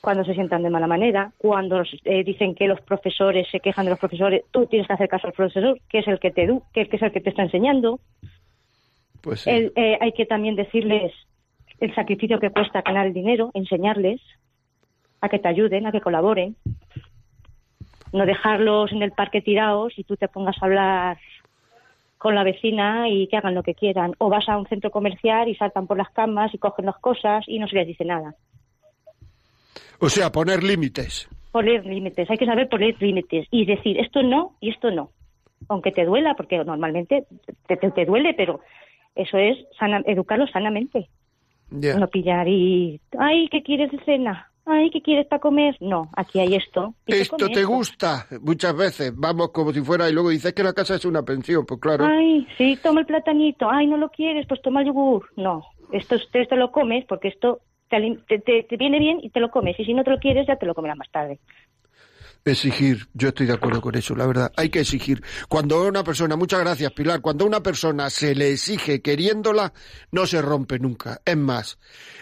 cuando 0.00 0.24
se 0.24 0.32
sientan 0.32 0.62
de 0.62 0.70
mala 0.70 0.86
manera, 0.86 1.32
cuando 1.36 1.82
eh, 2.04 2.24
dicen 2.24 2.54
que 2.54 2.66
los 2.66 2.80
profesores 2.80 3.46
se 3.50 3.60
quejan 3.60 3.84
de 3.84 3.90
los 3.90 4.00
profesores, 4.00 4.42
tú 4.50 4.64
tienes 4.64 4.86
que 4.86 4.94
hacer 4.94 5.08
caso 5.10 5.26
al 5.26 5.34
profesor, 5.34 5.78
que 5.90 5.98
es 5.98 6.08
el 6.08 6.18
que 6.18 6.30
te 6.30 6.48
que 6.72 6.88
es 6.90 7.02
el 7.02 7.12
que 7.12 7.20
te 7.20 7.28
está 7.28 7.42
enseñando. 7.42 8.00
Pues 9.20 9.46
eh, 9.46 9.98
hay 10.00 10.12
que 10.12 10.24
también 10.24 10.56
decirles 10.56 11.12
el 11.78 11.94
sacrificio 11.94 12.40
que 12.40 12.48
cuesta 12.48 12.80
ganar 12.80 13.06
el 13.06 13.12
dinero, 13.12 13.50
enseñarles 13.52 14.22
a 15.20 15.28
que 15.28 15.38
te 15.38 15.48
ayuden, 15.48 15.86
a 15.86 15.92
que 15.92 16.00
colaboren 16.00 16.56
no 18.12 18.26
dejarlos 18.26 18.92
en 18.92 19.02
el 19.02 19.12
parque 19.12 19.40
tirados 19.40 19.98
y 19.98 20.04
tú 20.04 20.16
te 20.16 20.28
pongas 20.28 20.56
a 20.60 20.66
hablar 20.66 21.18
con 22.18 22.34
la 22.34 22.44
vecina 22.44 23.08
y 23.08 23.28
que 23.28 23.36
hagan 23.36 23.54
lo 23.54 23.62
que 23.62 23.74
quieran. 23.74 24.14
O 24.18 24.28
vas 24.28 24.48
a 24.48 24.58
un 24.58 24.66
centro 24.66 24.90
comercial 24.90 25.48
y 25.48 25.54
saltan 25.54 25.86
por 25.86 25.96
las 25.96 26.10
camas 26.10 26.52
y 26.52 26.58
cogen 26.58 26.86
las 26.86 26.98
cosas 26.98 27.44
y 27.46 27.58
no 27.58 27.66
se 27.66 27.76
les 27.76 27.86
dice 27.86 28.04
nada. 28.04 28.34
O 30.00 30.08
sea, 30.08 30.30
poner 30.30 30.62
límites. 30.62 31.28
Poner 31.52 31.84
límites, 31.84 32.30
hay 32.30 32.36
que 32.36 32.46
saber 32.46 32.68
poner 32.68 32.94
límites 33.00 33.46
y 33.50 33.64
decir 33.64 33.98
esto 33.98 34.22
no 34.22 34.56
y 34.60 34.70
esto 34.70 34.90
no. 34.90 35.10
Aunque 35.68 35.92
te 35.92 36.04
duela, 36.04 36.34
porque 36.34 36.62
normalmente 36.64 37.26
te, 37.66 37.76
te, 37.76 38.04
duele, 38.04 38.34
pero 38.34 38.60
eso 39.14 39.36
es 39.36 39.58
educarlo 40.06 40.46
sanamente. 40.46 41.08
No 41.70 42.08
pillar 42.08 42.48
y, 42.48 43.00
ay, 43.18 43.48
¿qué 43.48 43.62
quieres 43.62 43.90
de 43.92 44.04
cena? 44.04 44.49
Ay, 44.66 44.90
¿qué 44.90 45.02
quieres 45.02 45.26
para 45.26 45.40
comer? 45.40 45.76
No, 45.80 46.10
aquí 46.16 46.40
hay 46.40 46.54
esto. 46.54 46.94
Esto 47.06 47.48
te 47.48 47.64
gusta, 47.64 48.26
muchas 48.40 48.76
veces, 48.76 49.12
vamos 49.16 49.50
como 49.50 49.72
si 49.72 49.80
fuera, 49.80 50.08
y 50.08 50.12
luego 50.12 50.30
dices 50.30 50.52
que 50.52 50.62
la 50.62 50.72
casa 50.72 50.94
es 50.94 51.04
una 51.04 51.22
pensión, 51.22 51.66
pues 51.66 51.80
claro. 51.80 52.06
Ay, 52.06 52.46
sí, 52.56 52.78
toma 52.82 53.00
el 53.00 53.06
platanito, 53.06 53.68
ay, 53.70 53.86
no 53.86 53.96
lo 53.96 54.10
quieres, 54.10 54.46
pues 54.46 54.62
toma 54.62 54.80
el 54.80 54.88
yogur. 54.88 55.28
No, 55.36 55.64
esto, 55.92 56.16
esto 56.32 56.56
lo 56.56 56.70
comes 56.72 57.04
porque 57.06 57.28
esto 57.28 57.60
te, 57.88 58.38
te, 58.38 58.76
viene 58.76 58.98
bien 58.98 59.18
y 59.22 59.30
te 59.30 59.40
lo 59.40 59.50
comes, 59.50 59.78
y 59.78 59.84
si 59.84 59.94
no 59.94 60.04
te 60.04 60.10
lo 60.10 60.18
quieres 60.18 60.46
ya 60.46 60.56
te 60.56 60.66
lo 60.66 60.74
comerás 60.74 60.96
más 60.96 61.10
tarde. 61.10 61.40
Exigir, 62.42 63.06
yo 63.12 63.28
estoy 63.28 63.46
de 63.46 63.52
acuerdo 63.52 63.82
con 63.82 63.94
eso, 63.94 64.16
la 64.16 64.26
verdad, 64.26 64.50
hay 64.56 64.70
que 64.70 64.80
exigir. 64.80 65.22
Cuando 65.46 65.82
una 65.86 66.02
persona, 66.02 66.36
muchas 66.36 66.60
gracias 66.60 66.90
Pilar, 66.92 67.20
cuando 67.20 67.44
una 67.44 67.62
persona 67.62 68.08
se 68.08 68.34
le 68.34 68.52
exige 68.52 69.02
queriéndola, 69.02 69.74
no 70.10 70.26
se 70.26 70.40
rompe 70.40 70.78
nunca. 70.78 71.20
Es 71.24 71.36
más, 71.36 71.78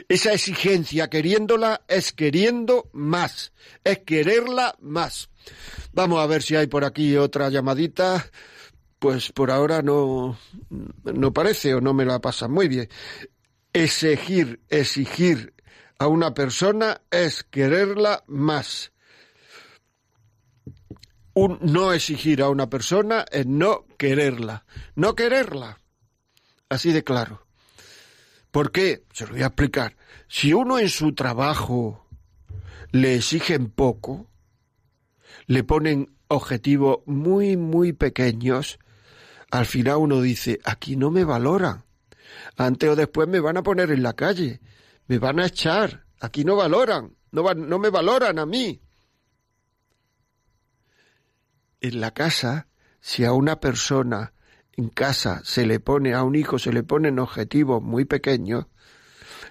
esa 0.08 0.32
exigencia 0.32 1.08
queriéndola 1.08 1.82
es 1.86 2.12
queriendo 2.12 2.90
más, 2.92 3.52
es 3.84 4.00
quererla 4.00 4.74
más. 4.80 5.30
Vamos 5.92 6.20
a 6.20 6.26
ver 6.26 6.42
si 6.42 6.56
hay 6.56 6.66
por 6.66 6.84
aquí 6.84 7.16
otra 7.16 7.48
llamadita. 7.48 8.26
Pues 8.98 9.30
por 9.30 9.52
ahora 9.52 9.80
no, 9.80 10.36
no 11.04 11.32
parece 11.32 11.74
o 11.74 11.80
no 11.80 11.94
me 11.94 12.04
la 12.04 12.20
pasa 12.20 12.48
muy 12.48 12.66
bien. 12.66 12.88
Exigir, 13.72 14.60
exigir 14.68 15.54
a 16.00 16.08
una 16.08 16.34
persona 16.34 17.02
es 17.12 17.44
quererla 17.44 18.24
más 18.26 18.90
un 21.39 21.59
no 21.62 21.93
exigir 21.93 22.43
a 22.43 22.49
una 22.49 22.68
persona 22.68 23.24
es 23.30 23.47
no 23.47 23.86
quererla. 23.97 24.64
No 24.97 25.14
quererla. 25.14 25.78
Así 26.68 26.93
de 26.93 27.05
claro. 27.05 27.47
¿Por 28.51 28.72
qué? 28.72 29.05
Se 29.12 29.24
lo 29.24 29.32
voy 29.32 29.43
a 29.43 29.47
explicar. 29.47 29.97
Si 30.26 30.53
uno 30.53 30.80
en 30.80 30.89
su 30.89 31.14
trabajo 31.14 32.09
le 32.91 33.14
exigen 33.14 33.70
poco, 33.70 34.28
le 35.47 35.62
ponen 35.62 36.16
objetivos 36.26 36.99
muy, 37.07 37.57
muy 37.57 37.93
pequeños, 37.93 38.80
al 39.51 39.66
final 39.66 39.99
uno 39.99 40.20
dice, 40.20 40.59
aquí 40.64 40.97
no 40.97 41.12
me 41.12 41.22
valoran. 41.22 41.84
Antes 42.57 42.91
o 42.91 42.97
después 42.97 43.28
me 43.28 43.39
van 43.39 43.59
a 43.59 43.62
poner 43.62 43.93
en 43.93 44.03
la 44.03 44.14
calle, 44.14 44.61
me 45.07 45.18
van 45.18 45.39
a 45.39 45.47
echar, 45.47 46.05
aquí 46.20 46.45
no 46.45 46.57
valoran, 46.57 47.16
no, 47.30 47.55
no 47.55 47.78
me 47.78 47.91
valoran 47.91 48.41
a 48.41 48.47
mí 48.47 48.80
en 51.80 52.00
la 52.00 52.12
casa, 52.12 52.68
si 53.00 53.24
a 53.24 53.32
una 53.32 53.60
persona 53.60 54.32
en 54.76 54.88
casa 54.88 55.40
se 55.44 55.66
le 55.66 55.80
pone, 55.80 56.14
a 56.14 56.22
un 56.22 56.34
hijo 56.34 56.58
se 56.58 56.72
le 56.72 56.82
ponen 56.82 57.18
objetivos 57.18 57.82
muy 57.82 58.04
pequeños, 58.04 58.66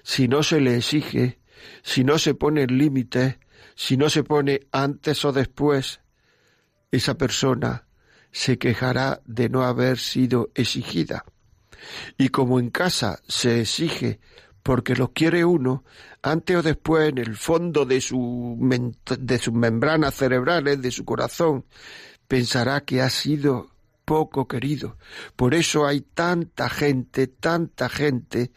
si 0.03 0.27
no 0.27 0.43
se 0.43 0.61
le 0.61 0.77
exige, 0.77 1.39
si 1.83 2.03
no 2.03 2.17
se 2.17 2.33
pone 2.33 2.65
límites, 2.67 3.37
si 3.75 3.97
no 3.97 4.09
se 4.09 4.23
pone 4.23 4.61
antes 4.71 5.23
o 5.25 5.31
después, 5.31 6.01
esa 6.91 7.17
persona 7.17 7.87
se 8.31 8.57
quejará 8.57 9.21
de 9.25 9.49
no 9.49 9.63
haber 9.63 9.97
sido 9.97 10.51
exigida. 10.55 11.25
Y 12.17 12.29
como 12.29 12.59
en 12.59 12.69
casa 12.69 13.19
se 13.27 13.61
exige 13.61 14.19
porque 14.63 14.95
lo 14.95 15.13
quiere 15.13 15.45
uno, 15.45 15.85
antes 16.21 16.57
o 16.57 16.61
después 16.61 17.09
en 17.09 17.19
el 17.19 17.37
fondo 17.37 17.85
de, 17.85 18.01
su, 18.01 18.57
de 19.17 19.37
sus 19.37 19.53
membranas 19.53 20.15
cerebrales, 20.15 20.81
de 20.81 20.91
su 20.91 21.05
corazón, 21.05 21.65
pensará 22.27 22.81
que 22.81 23.01
ha 23.01 23.09
sido 23.09 23.67
poco 24.05 24.47
querido. 24.47 24.95
Por 25.35 25.53
eso 25.53 25.85
hay 25.85 26.01
tanta 26.01 26.69
gente, 26.69 27.27
tanta 27.27 27.89
gente 27.89 28.51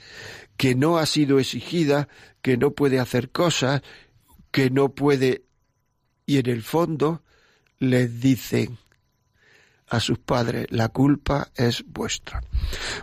que 0.56 0.74
no 0.74 0.98
ha 0.98 1.06
sido 1.06 1.38
exigida, 1.38 2.08
que 2.42 2.56
no 2.56 2.70
puede 2.70 3.00
hacer 3.00 3.30
cosas, 3.30 3.82
que 4.52 4.70
no 4.70 4.90
puede... 4.90 5.42
Y 6.24 6.38
en 6.38 6.48
el 6.48 6.62
fondo 6.62 7.22
les 7.80 8.20
dicen 8.20 8.78
a 9.88 9.98
sus 9.98 10.18
padres, 10.18 10.66
la 10.70 10.88
culpa 10.90 11.48
es 11.56 11.84
vuestra. 11.84 12.40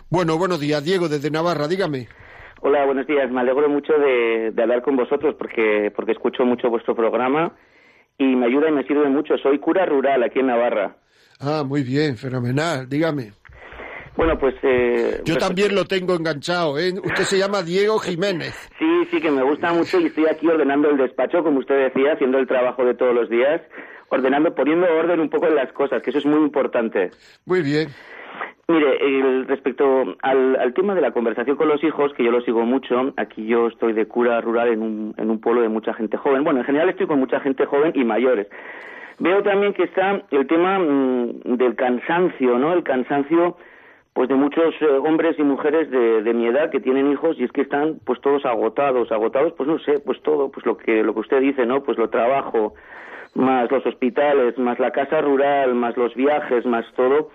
Bueno, 0.08 0.38
buenos 0.38 0.58
días, 0.58 0.82
Diego, 0.82 1.08
desde 1.08 1.30
Navarra, 1.30 1.68
dígame. 1.68 2.08
Hola, 2.62 2.86
buenos 2.86 3.06
días. 3.06 3.30
Me 3.30 3.40
alegro 3.40 3.68
mucho 3.68 3.92
de, 3.92 4.54
hablar 4.58 4.80
con 4.82 4.96
vosotros 4.96 5.34
porque, 5.38 5.92
porque 5.94 6.12
escucho 6.12 6.44
mucho 6.44 6.70
vuestro 6.70 6.94
programa 6.96 7.52
y 8.18 8.36
me 8.36 8.46
ayuda 8.46 8.68
y 8.68 8.72
me 8.72 8.84
sirve 8.84 9.08
mucho. 9.08 9.38
Soy 9.38 9.58
cura 9.58 9.86
rural 9.86 10.22
aquí 10.22 10.40
en 10.40 10.48
Navarra. 10.48 10.96
Ah, 11.40 11.62
muy 11.64 11.82
bien, 11.82 12.16
fenomenal. 12.16 12.88
Dígame. 12.88 13.32
Bueno, 14.16 14.36
pues... 14.36 14.56
Eh, 14.62 15.20
Yo 15.24 15.34
pues- 15.34 15.46
también 15.46 15.74
lo 15.76 15.84
tengo 15.84 16.14
enganchado, 16.16 16.76
¿eh? 16.78 16.92
Usted 16.92 17.22
se 17.22 17.38
llama 17.38 17.62
Diego 17.62 18.00
Jiménez. 18.00 18.52
Sí, 18.76 19.04
sí, 19.12 19.20
que 19.20 19.30
me 19.30 19.44
gusta 19.44 19.72
mucho 19.72 20.00
y 20.00 20.06
estoy 20.06 20.26
aquí 20.26 20.48
ordenando 20.48 20.90
el 20.90 20.96
despacho, 20.96 21.44
como 21.44 21.60
usted 21.60 21.76
decía, 21.84 22.14
haciendo 22.14 22.38
el 22.38 22.48
trabajo 22.48 22.84
de 22.84 22.94
todos 22.94 23.14
los 23.14 23.30
días, 23.30 23.60
ordenando, 24.08 24.52
poniendo 24.56 24.86
orden 24.92 25.20
un 25.20 25.30
poco 25.30 25.46
en 25.46 25.54
las 25.54 25.72
cosas, 25.72 26.02
que 26.02 26.10
eso 26.10 26.18
es 26.18 26.26
muy 26.26 26.40
importante. 26.40 27.12
Muy 27.46 27.62
bien. 27.62 27.88
Mire, 28.70 28.98
el- 29.00 29.46
respecto 29.46 30.14
al, 30.20 30.74
tema 30.74 30.94
de 30.94 31.00
la 31.00 31.12
conversación 31.12 31.56
con 31.56 31.68
los 31.68 31.82
hijos, 31.82 32.12
que 32.12 32.22
yo 32.22 32.30
lo 32.30 32.42
sigo 32.42 32.66
mucho, 32.66 33.14
aquí 33.16 33.46
yo 33.46 33.68
estoy 33.68 33.94
de 33.94 34.06
cura 34.06 34.42
rural 34.42 34.68
en 34.68 34.82
un, 34.82 35.14
en 35.16 35.30
un 35.30 35.40
pueblo 35.40 35.62
de 35.62 35.70
mucha 35.70 35.94
gente 35.94 36.18
joven. 36.18 36.44
Bueno, 36.44 36.60
en 36.60 36.66
general 36.66 36.90
estoy 36.90 37.06
con 37.06 37.18
mucha 37.18 37.40
gente 37.40 37.64
joven 37.64 37.92
y 37.94 38.04
mayores. 38.04 38.46
Veo 39.20 39.42
también 39.42 39.72
que 39.72 39.84
está 39.84 40.20
el 40.30 40.46
tema 40.46 40.78
mm, 40.78 41.56
del 41.56 41.76
cansancio, 41.76 42.58
¿no? 42.58 42.74
El 42.74 42.82
cansancio 42.82 43.56
pues 44.12 44.28
de 44.28 44.34
muchos 44.34 44.74
eh, 44.82 44.86
hombres 44.86 45.38
y 45.38 45.44
mujeres 45.44 45.90
de, 45.90 46.22
de 46.22 46.34
mi 46.34 46.46
edad 46.46 46.70
que 46.70 46.80
tienen 46.80 47.10
hijos 47.10 47.38
y 47.38 47.44
es 47.44 47.52
que 47.52 47.62
están 47.62 48.00
pues 48.04 48.20
todos 48.20 48.44
agotados, 48.44 49.10
agotados 49.12 49.54
pues 49.54 49.66
no 49.66 49.78
sé, 49.78 49.98
pues 50.00 50.20
todo, 50.22 50.50
pues 50.50 50.66
lo 50.66 50.76
que 50.76 51.02
lo 51.02 51.14
que 51.14 51.20
usted 51.20 51.40
dice, 51.40 51.64
¿no? 51.64 51.82
Pues 51.84 51.96
lo 51.96 52.10
trabajo, 52.10 52.74
más 53.34 53.70
los 53.70 53.86
hospitales, 53.86 54.58
más 54.58 54.78
la 54.78 54.90
casa 54.90 55.22
rural, 55.22 55.74
más 55.74 55.96
los 55.96 56.14
viajes, 56.14 56.66
más 56.66 56.84
todo. 56.94 57.30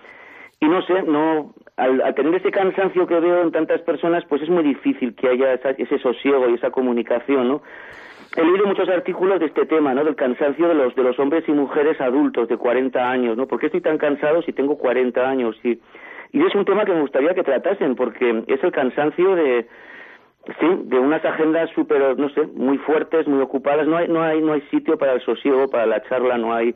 Y 0.64 0.68
no 0.68 0.80
sé, 0.82 1.02
no 1.02 1.52
al, 1.76 2.14
tener 2.14 2.34
ese 2.36 2.50
cansancio 2.50 3.06
que 3.06 3.18
veo 3.20 3.42
en 3.42 3.52
tantas 3.52 3.80
personas, 3.82 4.24
pues 4.28 4.40
es 4.42 4.48
muy 4.48 4.62
difícil 4.62 5.14
que 5.14 5.28
haya 5.28 5.52
esa- 5.54 5.70
ese 5.70 5.98
sosiego 5.98 6.48
y 6.48 6.54
esa 6.54 6.70
comunicación, 6.70 7.48
¿no? 7.48 7.62
He 8.36 8.42
leído 8.44 8.66
muchos 8.66 8.88
artículos 8.88 9.40
de 9.40 9.46
este 9.46 9.66
tema, 9.66 9.92
¿no? 9.94 10.02
Del 10.04 10.16
cansancio 10.16 10.66
de 10.68 10.74
los 10.74 10.94
de 10.94 11.02
los 11.02 11.18
hombres 11.18 11.44
y 11.48 11.52
mujeres 11.52 12.00
adultos 12.00 12.48
de 12.48 12.56
40 12.56 13.10
años, 13.10 13.36
¿no? 13.36 13.46
¿Por 13.46 13.58
qué 13.60 13.66
estoy 13.66 13.80
tan 13.80 13.98
cansado 13.98 14.42
si 14.42 14.52
tengo 14.52 14.78
40 14.78 15.28
años? 15.28 15.56
Y, 15.62 15.78
y 16.32 16.44
es 16.44 16.54
un 16.54 16.64
tema 16.64 16.84
que 16.84 16.92
me 16.92 17.00
gustaría 17.02 17.34
que 17.34 17.42
tratasen, 17.44 17.94
porque 17.94 18.42
es 18.46 18.62
el 18.64 18.72
cansancio 18.72 19.36
de, 19.36 19.66
sí, 20.60 20.66
de 20.84 20.98
unas 20.98 21.24
agendas 21.24 21.70
súper, 21.76 22.18
no 22.18 22.28
sé, 22.30 22.42
muy 22.54 22.78
fuertes, 22.78 23.26
muy 23.28 23.40
ocupadas. 23.40 23.86
No 23.86 23.96
hay, 23.98 24.08
no 24.08 24.22
hay, 24.22 24.40
no 24.40 24.52
hay 24.54 24.62
sitio 24.62 24.96
para 24.98 25.12
el 25.12 25.20
sosiego, 25.20 25.68
para 25.68 25.86
la 25.86 26.02
charla, 26.04 26.38
no 26.38 26.52
hay. 26.54 26.74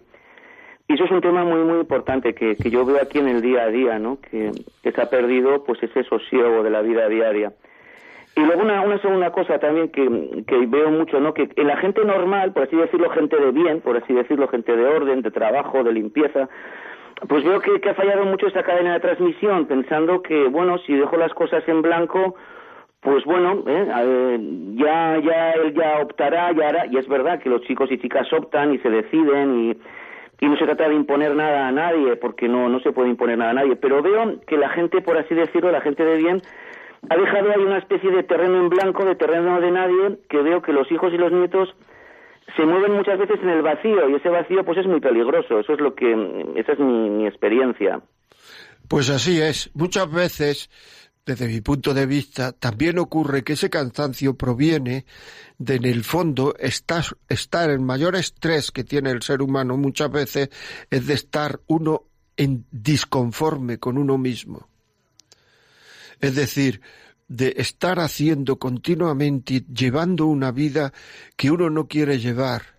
Y 0.88 0.94
eso 0.94 1.04
es 1.04 1.10
un 1.10 1.20
tema 1.20 1.44
muy, 1.44 1.60
muy 1.60 1.80
importante 1.80 2.34
que, 2.34 2.56
que 2.56 2.70
yo 2.70 2.84
veo 2.86 2.96
aquí 3.00 3.18
en 3.18 3.28
el 3.28 3.42
día 3.42 3.64
a 3.64 3.68
día, 3.68 3.98
¿no? 3.98 4.18
Que, 4.20 4.50
que 4.82 4.90
se 4.90 5.00
ha 5.00 5.10
perdido, 5.10 5.62
pues, 5.64 5.82
ese 5.82 6.02
sosiego 6.04 6.62
de 6.62 6.70
la 6.70 6.80
vida 6.80 7.08
diaria. 7.08 7.52
Y 8.34 8.40
luego 8.40 8.62
una, 8.62 8.80
una 8.80 8.98
segunda 9.00 9.30
cosa 9.30 9.58
también 9.58 9.90
que, 9.90 10.44
que 10.46 10.66
veo 10.66 10.90
mucho, 10.90 11.20
¿no? 11.20 11.34
Que 11.34 11.48
en 11.56 11.66
la 11.66 11.76
gente 11.76 12.02
normal, 12.04 12.52
por 12.52 12.62
así 12.62 12.76
decirlo, 12.76 13.10
gente 13.10 13.36
de 13.36 13.50
bien, 13.50 13.80
por 13.80 13.98
así 13.98 14.14
decirlo, 14.14 14.48
gente 14.48 14.74
de 14.74 14.86
orden, 14.86 15.20
de 15.20 15.30
trabajo, 15.30 15.84
de 15.84 15.92
limpieza, 15.92 16.48
pues 17.26 17.44
veo 17.44 17.60
que, 17.60 17.86
ha 17.88 17.94
fallado 17.94 18.24
mucho 18.24 18.46
esa 18.46 18.62
cadena 18.62 18.94
de 18.94 19.00
transmisión, 19.00 19.66
pensando 19.66 20.22
que, 20.22 20.44
bueno, 20.44 20.78
si 20.86 20.94
dejo 20.94 21.16
las 21.16 21.34
cosas 21.34 21.66
en 21.68 21.82
blanco, 21.82 22.36
pues 23.00 23.24
bueno. 23.24 23.62
Eh, 23.66 24.38
ya, 24.74 25.18
ya 25.18 25.52
él 25.52 25.74
ya 25.74 26.00
optará, 26.00 26.52
ya 26.52 26.68
hará, 26.68 26.86
y 26.86 26.96
es 26.96 27.08
verdad 27.08 27.40
que 27.40 27.50
los 27.50 27.62
chicos 27.62 27.90
y 27.90 27.98
chicas 27.98 28.32
optan 28.32 28.72
y 28.72 28.78
se 28.78 28.88
deciden 28.88 29.70
y, 29.70 29.76
y 30.40 30.46
no 30.46 30.56
se 30.56 30.64
trata 30.64 30.88
de 30.88 30.94
imponer 30.94 31.34
nada 31.34 31.68
a 31.68 31.72
nadie, 31.72 32.16
porque 32.16 32.48
no, 32.48 32.68
no 32.68 32.80
se 32.80 32.92
puede 32.92 33.10
imponer 33.10 33.38
nada 33.38 33.50
a 33.50 33.54
nadie, 33.54 33.76
pero 33.76 34.02
veo 34.02 34.40
que 34.46 34.56
la 34.56 34.68
gente, 34.70 35.00
por 35.00 35.18
así 35.18 35.34
decirlo, 35.34 35.72
la 35.72 35.80
gente 35.80 36.04
de 36.04 36.16
bien, 36.16 36.42
ha 37.10 37.16
dejado 37.16 37.50
ahí 37.50 37.60
una 37.60 37.78
especie 37.78 38.10
de 38.10 38.22
terreno 38.22 38.58
en 38.58 38.68
blanco, 38.68 39.04
de 39.04 39.16
terreno 39.16 39.60
de 39.60 39.70
nadie, 39.70 40.18
que 40.28 40.38
veo 40.38 40.62
que 40.62 40.72
los 40.72 40.90
hijos 40.92 41.12
y 41.12 41.18
los 41.18 41.32
nietos 41.32 41.74
se 42.56 42.64
mueven 42.64 42.92
muchas 42.92 43.18
veces 43.18 43.38
en 43.42 43.50
el 43.50 43.62
vacío 43.62 44.08
y 44.08 44.14
ese 44.14 44.28
vacío 44.28 44.64
pues 44.64 44.78
es 44.78 44.86
muy 44.86 45.00
peligroso, 45.00 45.60
eso 45.60 45.72
es 45.74 45.80
lo 45.80 45.94
que, 45.94 46.12
esa 46.56 46.72
es 46.72 46.78
mi, 46.78 47.10
mi 47.10 47.26
experiencia. 47.26 48.00
Pues 48.88 49.10
así 49.10 49.40
es. 49.40 49.70
Muchas 49.74 50.10
veces, 50.10 50.70
desde 51.28 51.46
mi 51.46 51.60
punto 51.60 51.92
de 51.92 52.06
vista, 52.06 52.52
también 52.52 52.98
ocurre 52.98 53.44
que 53.44 53.52
ese 53.52 53.68
cansancio 53.68 54.34
proviene 54.38 55.04
de, 55.58 55.74
en 55.74 55.84
el 55.84 56.02
fondo, 56.02 56.54
estar, 56.58 57.04
estar 57.28 57.68
el 57.68 57.80
mayor 57.80 58.16
estrés 58.16 58.70
que 58.70 58.82
tiene 58.82 59.10
el 59.10 59.20
ser 59.20 59.42
humano 59.42 59.76
muchas 59.76 60.10
veces 60.10 60.48
es 60.88 61.06
de 61.06 61.12
estar 61.12 61.60
uno 61.66 62.04
en 62.38 62.64
disconforme 62.70 63.76
con 63.76 63.98
uno 63.98 64.16
mismo. 64.16 64.70
Es 66.18 66.34
decir, 66.34 66.80
de 67.28 67.52
estar 67.58 68.00
haciendo 68.00 68.58
continuamente, 68.58 69.66
llevando 69.70 70.24
una 70.28 70.50
vida 70.50 70.94
que 71.36 71.50
uno 71.50 71.68
no 71.68 71.88
quiere 71.88 72.20
llevar. 72.20 72.78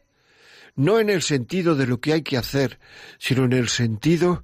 No 0.75 0.99
en 0.99 1.11
el 1.11 1.21
sentido 1.21 1.75
de 1.75 1.85
lo 1.85 2.01
que 2.01 2.13
hay 2.13 2.23
que 2.23 2.37
hacer, 2.37 2.79
sino 3.19 3.45
en 3.45 3.53
el 3.53 3.69
sentido 3.69 4.43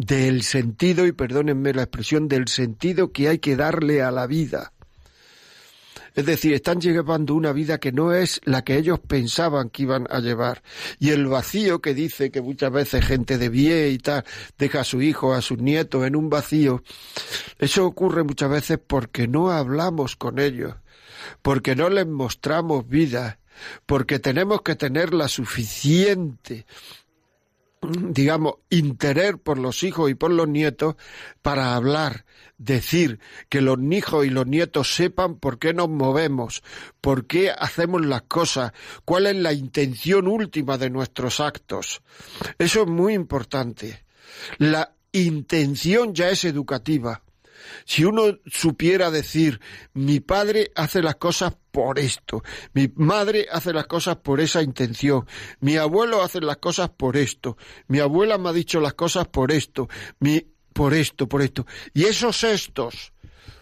del 0.00 0.42
sentido, 0.42 1.06
y 1.06 1.12
perdónenme 1.12 1.74
la 1.74 1.82
expresión, 1.82 2.26
del 2.26 2.48
sentido 2.48 3.12
que 3.12 3.28
hay 3.28 3.38
que 3.38 3.54
darle 3.54 4.02
a 4.02 4.10
la 4.10 4.26
vida. 4.26 4.72
Es 6.14 6.26
decir, 6.26 6.54
están 6.54 6.80
llevando 6.80 7.34
una 7.34 7.52
vida 7.52 7.78
que 7.78 7.92
no 7.92 8.12
es 8.12 8.40
la 8.44 8.64
que 8.64 8.76
ellos 8.76 8.98
pensaban 8.98 9.70
que 9.70 9.82
iban 9.82 10.06
a 10.10 10.18
llevar. 10.18 10.62
Y 10.98 11.10
el 11.10 11.26
vacío 11.26 11.80
que 11.80 11.94
dice 11.94 12.30
que 12.30 12.40
muchas 12.40 12.72
veces 12.72 13.04
gente 13.04 13.38
de 13.38 13.48
bien 13.48 13.92
y 13.92 13.98
tal 13.98 14.24
deja 14.58 14.80
a 14.80 14.84
su 14.84 15.02
hijo, 15.02 15.34
a 15.34 15.42
sus 15.42 15.58
nietos 15.58 16.04
en 16.04 16.16
un 16.16 16.28
vacío, 16.28 16.82
eso 17.58 17.86
ocurre 17.86 18.24
muchas 18.24 18.50
veces 18.50 18.78
porque 18.84 19.28
no 19.28 19.50
hablamos 19.50 20.16
con 20.16 20.38
ellos, 20.38 20.74
porque 21.42 21.76
no 21.76 21.88
les 21.90 22.06
mostramos 22.06 22.88
vida, 22.88 23.38
porque 23.86 24.18
tenemos 24.18 24.62
que 24.62 24.74
tener 24.74 25.14
la 25.14 25.28
suficiente 25.28 26.66
digamos, 27.82 28.56
interés 28.68 29.34
por 29.42 29.58
los 29.58 29.82
hijos 29.82 30.10
y 30.10 30.14
por 30.14 30.30
los 30.30 30.48
nietos 30.48 30.96
para 31.40 31.74
hablar, 31.74 32.26
decir 32.58 33.20
que 33.48 33.62
los 33.62 33.78
hijos 33.90 34.26
y 34.26 34.30
los 34.30 34.46
nietos 34.46 34.94
sepan 34.94 35.36
por 35.36 35.58
qué 35.58 35.72
nos 35.72 35.88
movemos, 35.88 36.62
por 37.00 37.26
qué 37.26 37.50
hacemos 37.50 38.04
las 38.04 38.22
cosas, 38.22 38.72
cuál 39.04 39.26
es 39.26 39.36
la 39.36 39.54
intención 39.54 40.28
última 40.28 40.76
de 40.76 40.90
nuestros 40.90 41.40
actos. 41.40 42.02
Eso 42.58 42.82
es 42.82 42.86
muy 42.86 43.14
importante. 43.14 44.04
La 44.58 44.94
intención 45.12 46.14
ya 46.14 46.28
es 46.28 46.44
educativa. 46.44 47.22
Si 47.84 48.04
uno 48.04 48.38
supiera 48.46 49.10
decir, 49.10 49.60
mi 49.94 50.20
padre 50.20 50.70
hace 50.74 51.02
las 51.02 51.16
cosas 51.16 51.54
por 51.70 51.98
esto, 51.98 52.42
mi 52.72 52.92
madre 52.96 53.46
hace 53.50 53.72
las 53.72 53.86
cosas 53.86 54.16
por 54.16 54.40
esa 54.40 54.62
intención, 54.62 55.26
mi 55.60 55.76
abuelo 55.76 56.22
hace 56.22 56.40
las 56.40 56.56
cosas 56.56 56.90
por 56.90 57.16
esto, 57.16 57.56
mi 57.88 58.00
abuela 58.00 58.38
me 58.38 58.48
ha 58.48 58.52
dicho 58.52 58.80
las 58.80 58.94
cosas 58.94 59.28
por 59.28 59.52
esto, 59.52 59.88
mi, 60.18 60.46
por 60.72 60.94
esto, 60.94 61.28
por 61.28 61.42
esto, 61.42 61.66
y 61.94 62.04
esos 62.04 62.44
estos 62.44 63.12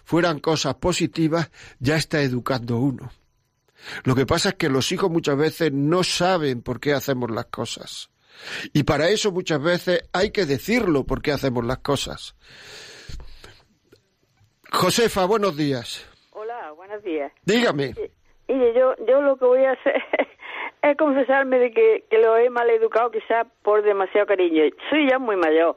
fueran 0.05 0.41
cosas 0.41 0.77
positivas, 0.77 1.51
ya 1.79 1.97
está 1.97 2.23
educando 2.23 2.79
uno. 2.79 3.13
Lo 4.05 4.15
que 4.15 4.27
pasa 4.27 4.51
es 4.51 4.55
que 4.55 4.69
los 4.69 4.91
hijos 4.93 5.11
muchas 5.11 5.37
veces 5.37 5.73
no 5.73 6.03
saben 6.03 6.63
por 6.63 6.81
qué 6.81 6.95
hacemos 6.95 7.31
las 7.31 7.47
cosas. 7.47 8.11
Y 8.73 8.85
para 8.85 9.09
eso 9.09 9.33
muchas 9.33 9.61
veces 9.63 10.03
hay 10.13 10.31
que 10.31 10.47
decirlo 10.47 11.05
por 11.05 11.23
qué 11.23 11.33
hacemos 11.33 11.65
las 11.65 11.79
cosas. 11.79 12.35
Josefa, 14.71 15.25
buenos 15.25 15.57
días. 15.57 16.08
Buenos 16.89 17.05
días. 17.05 17.31
Dígame. 17.45 17.93
Mire, 18.49 18.73
yo, 18.73 18.95
yo 19.07 19.21
lo 19.21 19.37
que 19.37 19.45
voy 19.45 19.63
a 19.63 19.73
hacer 19.73 20.03
es 20.83 20.97
confesarme 20.97 21.59
de 21.59 21.71
que, 21.71 22.05
que 22.09 22.17
lo 22.19 22.35
he 22.39 22.49
mal 22.49 22.71
educado 22.71 23.11
quizás 23.11 23.47
por 23.63 23.83
demasiado 23.83 24.27
cariño. 24.27 24.65
Soy 24.89 25.07
ya 25.07 25.19
muy 25.19 25.37
mayor, 25.37 25.77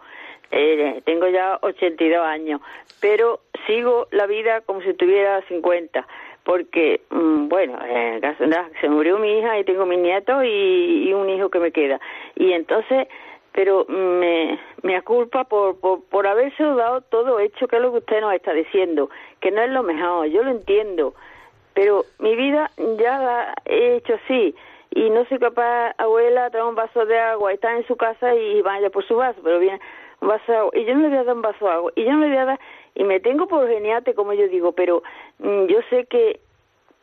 eh, 0.51 1.01
tengo 1.03 1.28
ya 1.28 1.59
82 1.64 2.26
años, 2.26 2.62
pero 3.01 3.41
sigo 3.68 4.07
la 4.12 4.26
vida 4.26 4.62
como 4.62 4.82
si 4.84 4.93
tuviera 4.93 5.41
50, 5.49 6.07
porque, 6.45 7.01
mm, 7.09 7.49
bueno, 7.49 7.78
eh, 7.86 8.20
caso- 8.22 8.45
se 8.80 8.88
murió 8.88 9.18
mi 9.20 9.38
hija 9.39 9.59
y 9.59 9.66
tengo 9.66 9.86
mis 9.86 9.99
nietos 9.99 10.45
y, 10.45 11.09
y 11.09 11.14
un 11.14 11.30
hijo 11.30 11.49
que 11.49 11.59
me 11.59 11.74
queda. 11.74 11.99
Y 12.38 12.53
entonces 12.53 13.09
pero 13.54 13.86
me, 13.88 14.60
me 14.82 14.95
aculpa 14.95 15.43
por, 15.43 15.80
por, 15.80 16.04
por 16.06 16.28
haberse 16.28 16.64
dado 16.64 17.02
todo 17.02 17.39
hecho, 17.39 17.68
que 17.68 17.76
es 17.76 17.82
lo 17.82 17.91
que 17.91 17.99
usted 17.99 18.22
nos 18.22 18.34
está 18.34 18.54
diciendo, 18.54 19.10
que 19.39 19.52
no 19.52 19.62
es 19.62 19.70
lo 19.70 19.84
mejor, 19.84 20.28
yo 20.28 20.43
lo 20.43 20.52
entiendo, 20.52 21.14
pero 21.74 22.06
mi 22.20 22.36
vida 22.36 22.72
ya 22.97 23.20
la 23.20 23.54
he 23.66 23.95
hecho 23.95 24.14
así, 24.24 24.56
y 24.91 25.10
no 25.10 25.26
soy 25.26 25.39
capaz, 25.39 25.93
abuela, 25.97 26.49
trae 26.49 26.64
un 26.64 26.76
vaso 26.76 27.06
de 27.06 27.20
agua, 27.20 27.54
está 27.54 27.76
en 27.76 27.86
su 27.88 27.95
casa 27.95 28.36
y 28.36 28.62
vaya 28.62 28.89
por 28.89 29.06
su 29.06 29.16
vaso, 29.16 29.39
pero 29.43 29.60
viene 29.60 29.80
un 30.22 30.30
vaso 30.30 30.52
de 30.52 30.58
agua, 30.58 30.72
y 30.76 30.86
yo 30.86 30.95
no 30.95 31.02
le 31.02 31.10
voy 31.10 31.18
a 31.18 31.24
dar 31.24 31.36
un 31.36 31.41
vaso 31.41 31.66
de 31.66 31.72
agua, 31.72 31.91
y 31.95 32.04
yo 32.04 32.12
no 32.12 32.20
le 32.20 32.28
voy 32.28 32.38
a 32.38 32.45
dar, 32.45 32.60
y 32.95 33.04
me 33.04 33.20
tengo 33.20 33.47
por 33.47 33.68
geniate, 33.68 34.14
como 34.14 34.34
yo 34.34 34.47
digo, 34.47 34.72
pero 34.74 35.04
mm, 35.39 35.66
yo 35.66 35.80
sé 35.89 36.06
que 36.06 36.39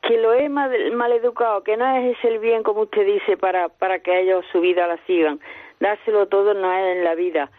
que 0.00 0.16
lo 0.16 0.32
he 0.32 0.48
mal, 0.48 0.70
mal 0.92 1.12
educado, 1.12 1.62
que 1.62 1.76
no 1.76 1.84
es 1.96 2.16
el 2.24 2.38
bien 2.38 2.62
como 2.62 2.82
usted 2.82 3.04
dice 3.04 3.36
para, 3.36 3.68
para 3.68 3.98
que 3.98 4.20
ellos 4.20 4.44
su 4.52 4.60
vida 4.60 4.86
la 4.86 4.96
sigan. 5.06 5.40
Dárselo 5.80 6.26
todo 6.26 6.54
no 6.54 6.72
es 6.72 6.96
en 6.96 7.04
la 7.04 7.14
vida. 7.14 7.50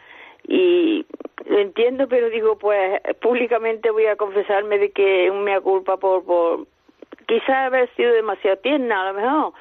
Y 0.47 1.05
lo 1.45 1.59
entiendo, 1.59 2.07
pero 2.07 2.29
digo, 2.29 2.57
pues 2.57 3.01
públicamente 3.21 3.91
voy 3.91 4.05
a 4.07 4.15
confesarme 4.15 4.77
de 4.77 4.91
que 4.91 5.27
es 5.27 5.33
mea 5.33 5.61
culpa 5.61 5.97
por, 5.97 6.23
por 6.25 6.67
quizás 7.27 7.67
haber 7.67 7.89
sido 7.95 8.13
demasiado 8.13 8.57
tierna, 8.57 9.01
a 9.01 9.11
lo 9.11 9.19
mejor, 9.19 9.53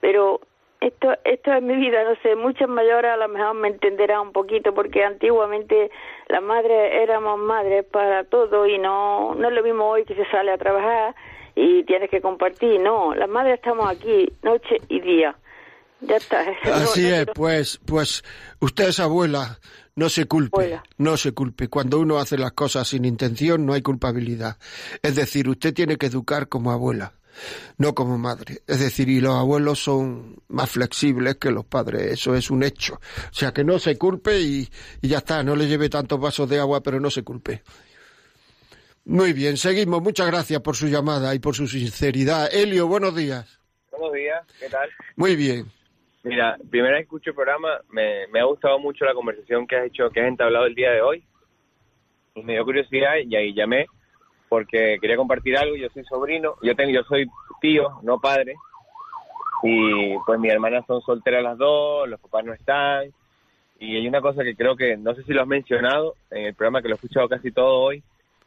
pero 0.00 0.40
esto 0.80 1.14
esto 1.24 1.52
es 1.52 1.62
mi 1.62 1.76
vida, 1.76 2.02
no 2.02 2.16
sé, 2.22 2.34
muchas 2.34 2.68
mayores 2.68 3.12
a 3.12 3.16
lo 3.16 3.28
mejor 3.28 3.54
me 3.54 3.68
entenderán 3.68 4.20
un 4.20 4.32
poquito 4.32 4.74
porque 4.74 5.04
antiguamente 5.04 5.90
las 6.26 6.42
madres 6.42 6.92
éramos 6.94 7.38
madres 7.38 7.84
para 7.84 8.24
todo 8.24 8.66
y 8.66 8.78
no 8.78 9.34
no 9.36 9.48
es 9.48 9.54
lo 9.54 9.62
mismo 9.62 9.88
hoy 9.88 10.04
que 10.04 10.16
se 10.16 10.24
sale 10.26 10.50
a 10.50 10.58
trabajar 10.58 11.14
y 11.54 11.84
tienes 11.84 12.10
que 12.10 12.20
compartir, 12.20 12.80
no, 12.80 13.14
las 13.14 13.28
madres 13.28 13.54
estamos 13.54 13.88
aquí 13.88 14.32
noche 14.42 14.78
y 14.88 15.00
día. 15.00 15.36
Ya 16.02 16.16
está. 16.16 16.40
Así 16.72 17.02
No- 17.02 17.08
es, 17.16 17.26
pues, 17.34 17.80
pues 17.84 18.24
usted 18.60 18.88
es 18.88 18.98
abuela, 19.00 19.58
no 19.94 20.08
se 20.08 20.26
culpe, 20.26 20.56
Abuela. 20.56 20.82
no 20.98 21.16
se 21.16 21.32
culpe. 21.32 21.68
Cuando 21.68 22.00
uno 22.00 22.18
hace 22.18 22.36
las 22.38 22.52
cosas 22.52 22.88
sin 22.88 23.04
intención 23.04 23.64
no 23.66 23.72
hay 23.72 23.82
culpabilidad. 23.82 24.56
Es 25.02 25.14
decir, 25.16 25.48
usted 25.48 25.72
tiene 25.72 25.96
que 25.98 26.06
educar 26.06 26.48
como 26.48 26.72
abuela, 26.72 27.12
no 27.78 27.94
como 27.94 28.18
madre. 28.18 28.62
Es 28.66 28.80
decir, 28.80 29.08
y 29.08 29.20
los 29.20 29.34
abuelos 29.36 29.78
son 29.82 30.42
más 30.48 30.70
flexibles 30.70 31.36
que 31.36 31.50
los 31.52 31.64
padres, 31.64 32.12
eso 32.12 32.34
es 32.34 32.50
un 32.50 32.62
hecho. 32.64 32.94
O 33.30 33.34
sea, 33.34 33.52
que 33.52 33.62
no 33.62 33.78
se 33.78 33.96
culpe 33.96 34.40
y, 34.40 34.68
y 35.02 35.08
ya 35.08 35.18
está, 35.18 35.42
no 35.44 35.54
le 35.54 35.68
lleve 35.68 35.88
tantos 35.88 36.18
vasos 36.18 36.48
de 36.48 36.58
agua, 36.58 36.82
pero 36.82 36.98
no 37.00 37.10
se 37.10 37.22
culpe. 37.22 37.62
Muy 39.04 39.32
bien, 39.32 39.56
seguimos. 39.56 40.02
Muchas 40.02 40.26
gracias 40.28 40.60
por 40.62 40.76
su 40.76 40.86
llamada 40.88 41.34
y 41.34 41.38
por 41.38 41.54
su 41.54 41.66
sinceridad. 41.68 42.52
Elio, 42.52 42.86
buenos 42.86 43.14
días. 43.14 43.46
Buenos 43.90 44.12
días, 44.14 44.42
¿qué 44.58 44.68
tal? 44.68 44.88
Muy 45.16 45.36
bien. 45.36 45.70
Mira, 46.24 46.56
primera 46.70 46.94
vez 46.94 47.00
que 47.00 47.04
escucho 47.04 47.30
el 47.30 47.36
programa, 47.36 47.80
me, 47.90 48.26
ha 48.38 48.44
gustado 48.44 48.78
mucho 48.78 49.04
la 49.04 49.14
conversación 49.14 49.66
que 49.66 49.76
has 49.76 49.86
hecho, 49.86 50.10
que 50.10 50.20
has 50.20 50.28
entablado 50.28 50.66
el 50.66 50.74
día 50.74 50.92
de 50.92 51.02
hoy. 51.02 51.24
Y 52.34 52.42
me 52.42 52.52
dio 52.52 52.64
curiosidad 52.64 53.16
y 53.16 53.34
ahí 53.34 53.52
llamé 53.52 53.86
porque 54.48 54.98
quería 55.00 55.16
compartir 55.16 55.56
algo. 55.56 55.76
Yo 55.76 55.88
soy 55.90 56.04
sobrino, 56.04 56.54
yo 56.62 56.76
tengo, 56.76 56.92
yo 56.92 57.02
soy 57.04 57.26
tío, 57.60 57.98
no 58.02 58.20
padre. 58.20 58.54
Y 59.64 60.16
pues 60.24 60.38
mis 60.38 60.52
hermanas 60.52 60.84
son 60.86 61.02
solteras 61.02 61.42
las 61.42 61.58
dos, 61.58 62.08
los 62.08 62.20
papás 62.20 62.44
no 62.44 62.52
están. 62.52 63.12
Y 63.80 63.96
hay 63.96 64.06
una 64.06 64.20
cosa 64.20 64.44
que 64.44 64.54
creo 64.54 64.76
que, 64.76 64.96
no 64.96 65.14
sé 65.14 65.24
si 65.24 65.32
lo 65.32 65.42
has 65.42 65.48
mencionado 65.48 66.14
en 66.30 66.46
el 66.46 66.54
programa, 66.54 66.82
que 66.82 66.88
lo 66.88 66.94
he 66.94 66.96
escuchado 66.96 67.28
casi 67.28 67.50
todo 67.50 67.80
hoy, 67.80 68.02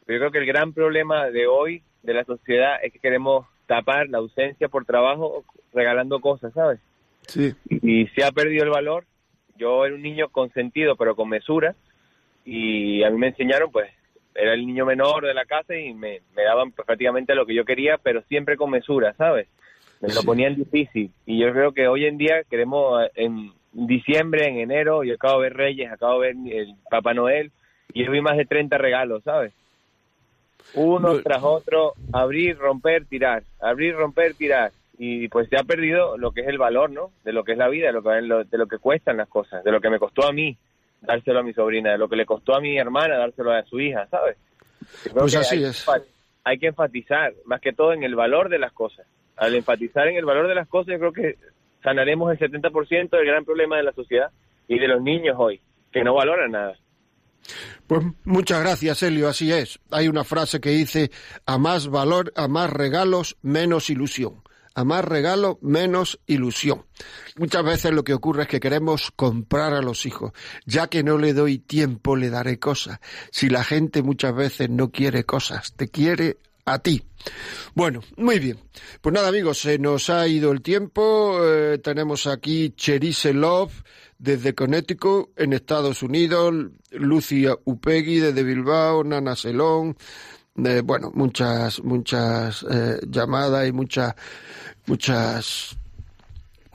pero 0.06 0.16
yo 0.16 0.20
creo 0.20 0.32
que 0.32 0.38
el 0.38 0.46
gran 0.46 0.72
problema 0.72 1.26
de 1.26 1.46
hoy 1.46 1.82
de 2.02 2.14
la 2.14 2.24
sociedad 2.24 2.76
es 2.82 2.90
que 2.92 3.00
queremos 3.00 3.46
tapar 3.66 4.08
la 4.08 4.18
ausencia 4.18 4.68
por 4.68 4.86
trabajo 4.86 5.44
regalando 5.74 6.20
cosas, 6.20 6.54
¿sabes? 6.54 6.80
Sí. 7.26 7.54
y 7.68 8.06
se 8.08 8.24
ha 8.24 8.30
perdido 8.32 8.64
el 8.64 8.70
valor. 8.70 9.04
Yo 9.56 9.84
era 9.84 9.94
un 9.94 10.02
niño 10.02 10.28
consentido, 10.28 10.96
pero 10.96 11.16
con 11.16 11.28
mesura, 11.28 11.74
y 12.44 13.02
a 13.02 13.10
mí 13.10 13.18
me 13.18 13.28
enseñaron, 13.28 13.70
pues, 13.72 13.90
era 14.34 14.52
el 14.52 14.66
niño 14.66 14.84
menor 14.84 15.24
de 15.24 15.32
la 15.34 15.44
casa 15.46 15.74
y 15.74 15.94
me, 15.94 16.20
me 16.36 16.42
daban 16.44 16.70
pues, 16.72 16.84
prácticamente 16.86 17.34
lo 17.34 17.46
que 17.46 17.54
yo 17.54 17.64
quería, 17.64 17.96
pero 17.98 18.22
siempre 18.28 18.56
con 18.56 18.70
mesura, 18.70 19.14
¿sabes? 19.14 19.48
Me 20.00 20.08
lo 20.08 20.20
Sí. 20.20 20.26
ponían 20.26 20.54
difícil. 20.56 21.10
Y 21.24 21.38
yo 21.38 21.50
creo 21.52 21.72
que 21.72 21.88
hoy 21.88 22.04
en 22.04 22.18
día 22.18 22.44
queremos, 22.50 23.08
en 23.14 23.50
diciembre, 23.72 24.46
en 24.46 24.58
enero, 24.58 25.04
yo 25.04 25.14
acabo 25.14 25.40
de 25.40 25.48
ver 25.48 25.56
Reyes, 25.56 25.90
acabo 25.90 26.20
de 26.20 26.34
ver 26.34 26.52
el 26.52 26.74
Papá 26.90 27.14
Noel, 27.14 27.50
y 27.94 28.04
yo 28.04 28.10
vi 28.12 28.20
más 28.20 28.36
de 28.36 28.44
30 28.44 28.76
regalos, 28.76 29.22
¿sabes? 29.24 29.54
Uno 30.74 31.14
No- 31.14 31.22
tras 31.22 31.42
otro, 31.42 31.94
abrir, 32.12 32.58
romper, 32.58 33.06
tirar, 33.06 33.42
abrir, 33.60 33.94
romper, 33.94 34.34
tirar. 34.34 34.72
Y 34.98 35.28
pues 35.28 35.48
se 35.48 35.56
ha 35.56 35.64
perdido 35.64 36.16
lo 36.16 36.32
que 36.32 36.40
es 36.40 36.48
el 36.48 36.58
valor, 36.58 36.90
¿no? 36.90 37.12
De 37.24 37.32
lo 37.32 37.44
que 37.44 37.52
es 37.52 37.58
la 37.58 37.68
vida, 37.68 37.88
de 37.88 37.92
lo 37.92 38.02
que, 38.02 38.10
de 38.10 38.58
lo 38.58 38.66
que 38.66 38.78
cuestan 38.78 39.18
las 39.18 39.28
cosas, 39.28 39.62
de 39.62 39.70
lo 39.70 39.80
que 39.80 39.90
me 39.90 39.98
costó 39.98 40.26
a 40.26 40.32
mí 40.32 40.56
dárselo 41.00 41.40
a 41.40 41.42
mi 41.42 41.52
sobrina, 41.52 41.92
de 41.92 41.98
lo 41.98 42.08
que 42.08 42.16
le 42.16 42.26
costó 42.26 42.54
a 42.54 42.60
mi 42.60 42.78
hermana 42.78 43.16
dárselo 43.16 43.52
a 43.52 43.62
su 43.64 43.80
hija, 43.80 44.06
¿sabes? 44.10 44.36
Creo 45.02 45.16
Pues 45.16 45.36
así 45.36 45.56
hay, 45.56 45.64
es. 45.64 45.84
Que, 45.84 46.02
hay 46.44 46.58
que 46.58 46.66
enfatizar, 46.68 47.34
más 47.44 47.60
que 47.60 47.72
todo, 47.72 47.92
en 47.92 48.02
el 48.02 48.14
valor 48.14 48.48
de 48.48 48.58
las 48.58 48.72
cosas. 48.72 49.06
Al 49.36 49.54
enfatizar 49.54 50.08
en 50.08 50.16
el 50.16 50.24
valor 50.24 50.48
de 50.48 50.54
las 50.54 50.68
cosas, 50.68 50.92
yo 50.92 50.98
creo 50.98 51.12
que 51.12 51.38
sanaremos 51.82 52.32
el 52.32 52.38
70% 52.38 53.10
del 53.10 53.26
gran 53.26 53.44
problema 53.44 53.76
de 53.76 53.82
la 53.82 53.92
sociedad 53.92 54.30
y 54.68 54.78
de 54.78 54.88
los 54.88 55.02
niños 55.02 55.36
hoy, 55.38 55.60
que 55.92 56.02
no 56.02 56.14
valoran 56.14 56.52
nada. 56.52 56.76
Pues 57.86 58.02
muchas 58.24 58.60
gracias, 58.60 59.02
Elio, 59.02 59.28
así 59.28 59.52
es. 59.52 59.78
Hay 59.90 60.08
una 60.08 60.24
frase 60.24 60.60
que 60.60 60.70
dice, 60.70 61.10
a 61.44 61.58
más 61.58 61.88
valor, 61.88 62.32
a 62.34 62.48
más 62.48 62.70
regalos, 62.70 63.36
menos 63.42 63.90
ilusión. 63.90 64.42
A 64.76 64.84
más 64.84 65.02
regalos, 65.02 65.56
menos 65.62 66.20
ilusión. 66.26 66.84
Muchas 67.36 67.64
veces 67.64 67.92
lo 67.92 68.04
que 68.04 68.12
ocurre 68.12 68.42
es 68.42 68.48
que 68.48 68.60
queremos 68.60 69.10
comprar 69.16 69.72
a 69.72 69.80
los 69.80 70.04
hijos. 70.04 70.32
Ya 70.66 70.88
que 70.88 71.02
no 71.02 71.16
le 71.16 71.32
doy 71.32 71.56
tiempo, 71.56 72.14
le 72.14 72.28
daré 72.28 72.58
cosas. 72.58 73.00
Si 73.30 73.48
la 73.48 73.64
gente 73.64 74.02
muchas 74.02 74.36
veces 74.36 74.68
no 74.68 74.90
quiere 74.90 75.24
cosas, 75.24 75.72
te 75.72 75.88
quiere 75.88 76.36
a 76.66 76.80
ti. 76.80 77.02
Bueno, 77.74 78.02
muy 78.18 78.38
bien. 78.38 78.58
Pues 79.00 79.14
nada, 79.14 79.28
amigos, 79.28 79.60
se 79.60 79.78
nos 79.78 80.10
ha 80.10 80.28
ido 80.28 80.52
el 80.52 80.60
tiempo. 80.60 81.38
Eh, 81.42 81.78
tenemos 81.78 82.26
aquí 82.26 82.74
Cherise 82.76 83.32
Love 83.32 83.82
desde 84.18 84.54
Connecticut, 84.54 85.30
en 85.36 85.54
Estados 85.54 86.02
Unidos, 86.02 86.54
Lucia 86.90 87.56
Upegui 87.64 88.18
desde 88.18 88.42
Bilbao, 88.42 89.04
Nana 89.04 89.36
Selón, 89.36 89.96
bueno, 90.56 91.10
muchas, 91.14 91.82
muchas 91.82 92.64
eh, 92.70 92.98
llamadas 93.08 93.68
y 93.68 93.72
muchas, 93.72 94.14
muchas 94.86 95.76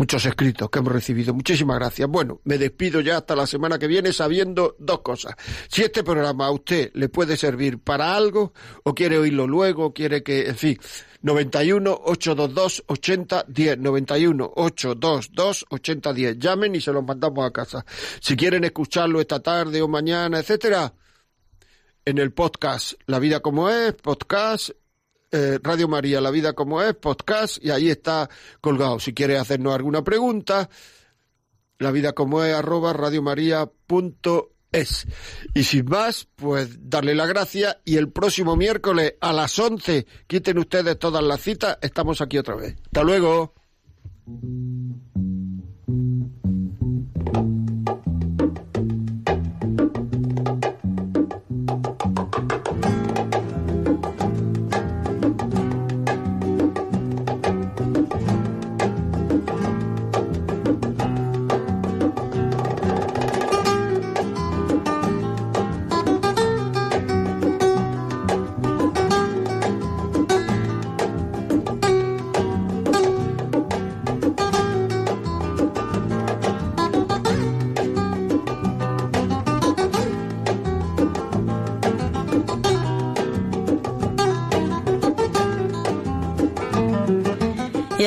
muchos 0.02 0.26
escritos 0.26 0.68
que 0.72 0.80
hemos 0.80 0.92
recibido. 0.92 1.32
Muchísimas 1.32 1.78
gracias. 1.78 2.10
Bueno, 2.10 2.42
me 2.46 2.58
despido 2.58 3.02
ya 3.02 3.18
hasta 3.18 3.36
la 3.36 3.46
semana 3.46 3.78
que 3.78 3.86
viene 3.86 4.12
sabiendo 4.12 4.76
dos 4.80 5.02
cosas. 5.02 5.36
Si 5.68 5.84
este 5.84 6.04
programa 6.04 6.48
a 6.48 6.52
usted 6.52 6.90
le 6.96 7.08
puede 7.08 7.38
servir 7.38 7.78
para 7.78 8.16
algo, 8.16 8.52
o 8.84 8.96
quiere 8.96 9.20
oírlo 9.20 9.46
luego, 9.46 9.94
quiere 9.94 10.24
que, 10.24 10.48
en 10.48 10.56
fin, 10.56 10.80
91 11.22 12.02
822 12.04 12.84
8010 12.88 13.78
91 13.78 14.54
822 14.56 15.66
8010 15.70 16.40
llamen 16.40 16.74
y 16.74 16.82
se 16.82 16.92
los 16.92 17.04
mandamos 17.04 17.46
a 17.46 17.52
casa. 17.52 17.86
Si 18.20 18.36
quieren 18.36 18.64
escucharlo 18.64 19.22
esta 19.22 19.40
tarde 19.40 19.84
o 19.84 19.88
mañana, 19.88 20.40
etcétera, 20.40 20.92
en 22.06 22.18
el 22.18 22.34
podcast 22.34 22.94
La 23.06 23.20
vida 23.20 23.42
como 23.42 23.70
es, 23.70 23.94
podcast 23.94 24.72
eh, 25.32 25.60
Radio 25.64 25.88
María, 25.88 26.20
La 26.20 26.30
Vida 26.30 26.52
como 26.54 26.82
es, 26.82 26.94
podcast, 26.94 27.64
y 27.64 27.72
ahí 27.72 27.90
está 27.90 28.30
colgado. 28.60 29.00
Si 29.00 29.14
quiere 29.14 29.38
hacernos 29.38 29.74
alguna 29.74 30.04
pregunta, 30.04 30.70
la 31.80 31.92
vida 31.92 32.12
como 32.12 32.44
es, 32.44 32.54
arroba 32.54 32.92
radiomaria.es. 32.92 35.08
Y 35.54 35.64
sin 35.64 35.86
más, 35.86 36.28
pues 36.36 36.90
darle 36.90 37.16
la 37.16 37.28
gracia 37.28 37.80
y 37.86 37.96
el 37.96 38.12
próximo 38.12 38.58
miércoles 38.58 39.16
a 39.22 39.32
las 39.32 39.58
11, 39.58 40.06
quiten 40.28 40.58
ustedes 40.58 41.00
todas 41.00 41.24
las 41.24 41.40
citas, 41.40 41.78
estamos 41.82 42.20
aquí 42.20 42.38
otra 42.38 42.56
vez. 42.56 42.76
Hasta 42.86 43.04
luego. 43.04 43.54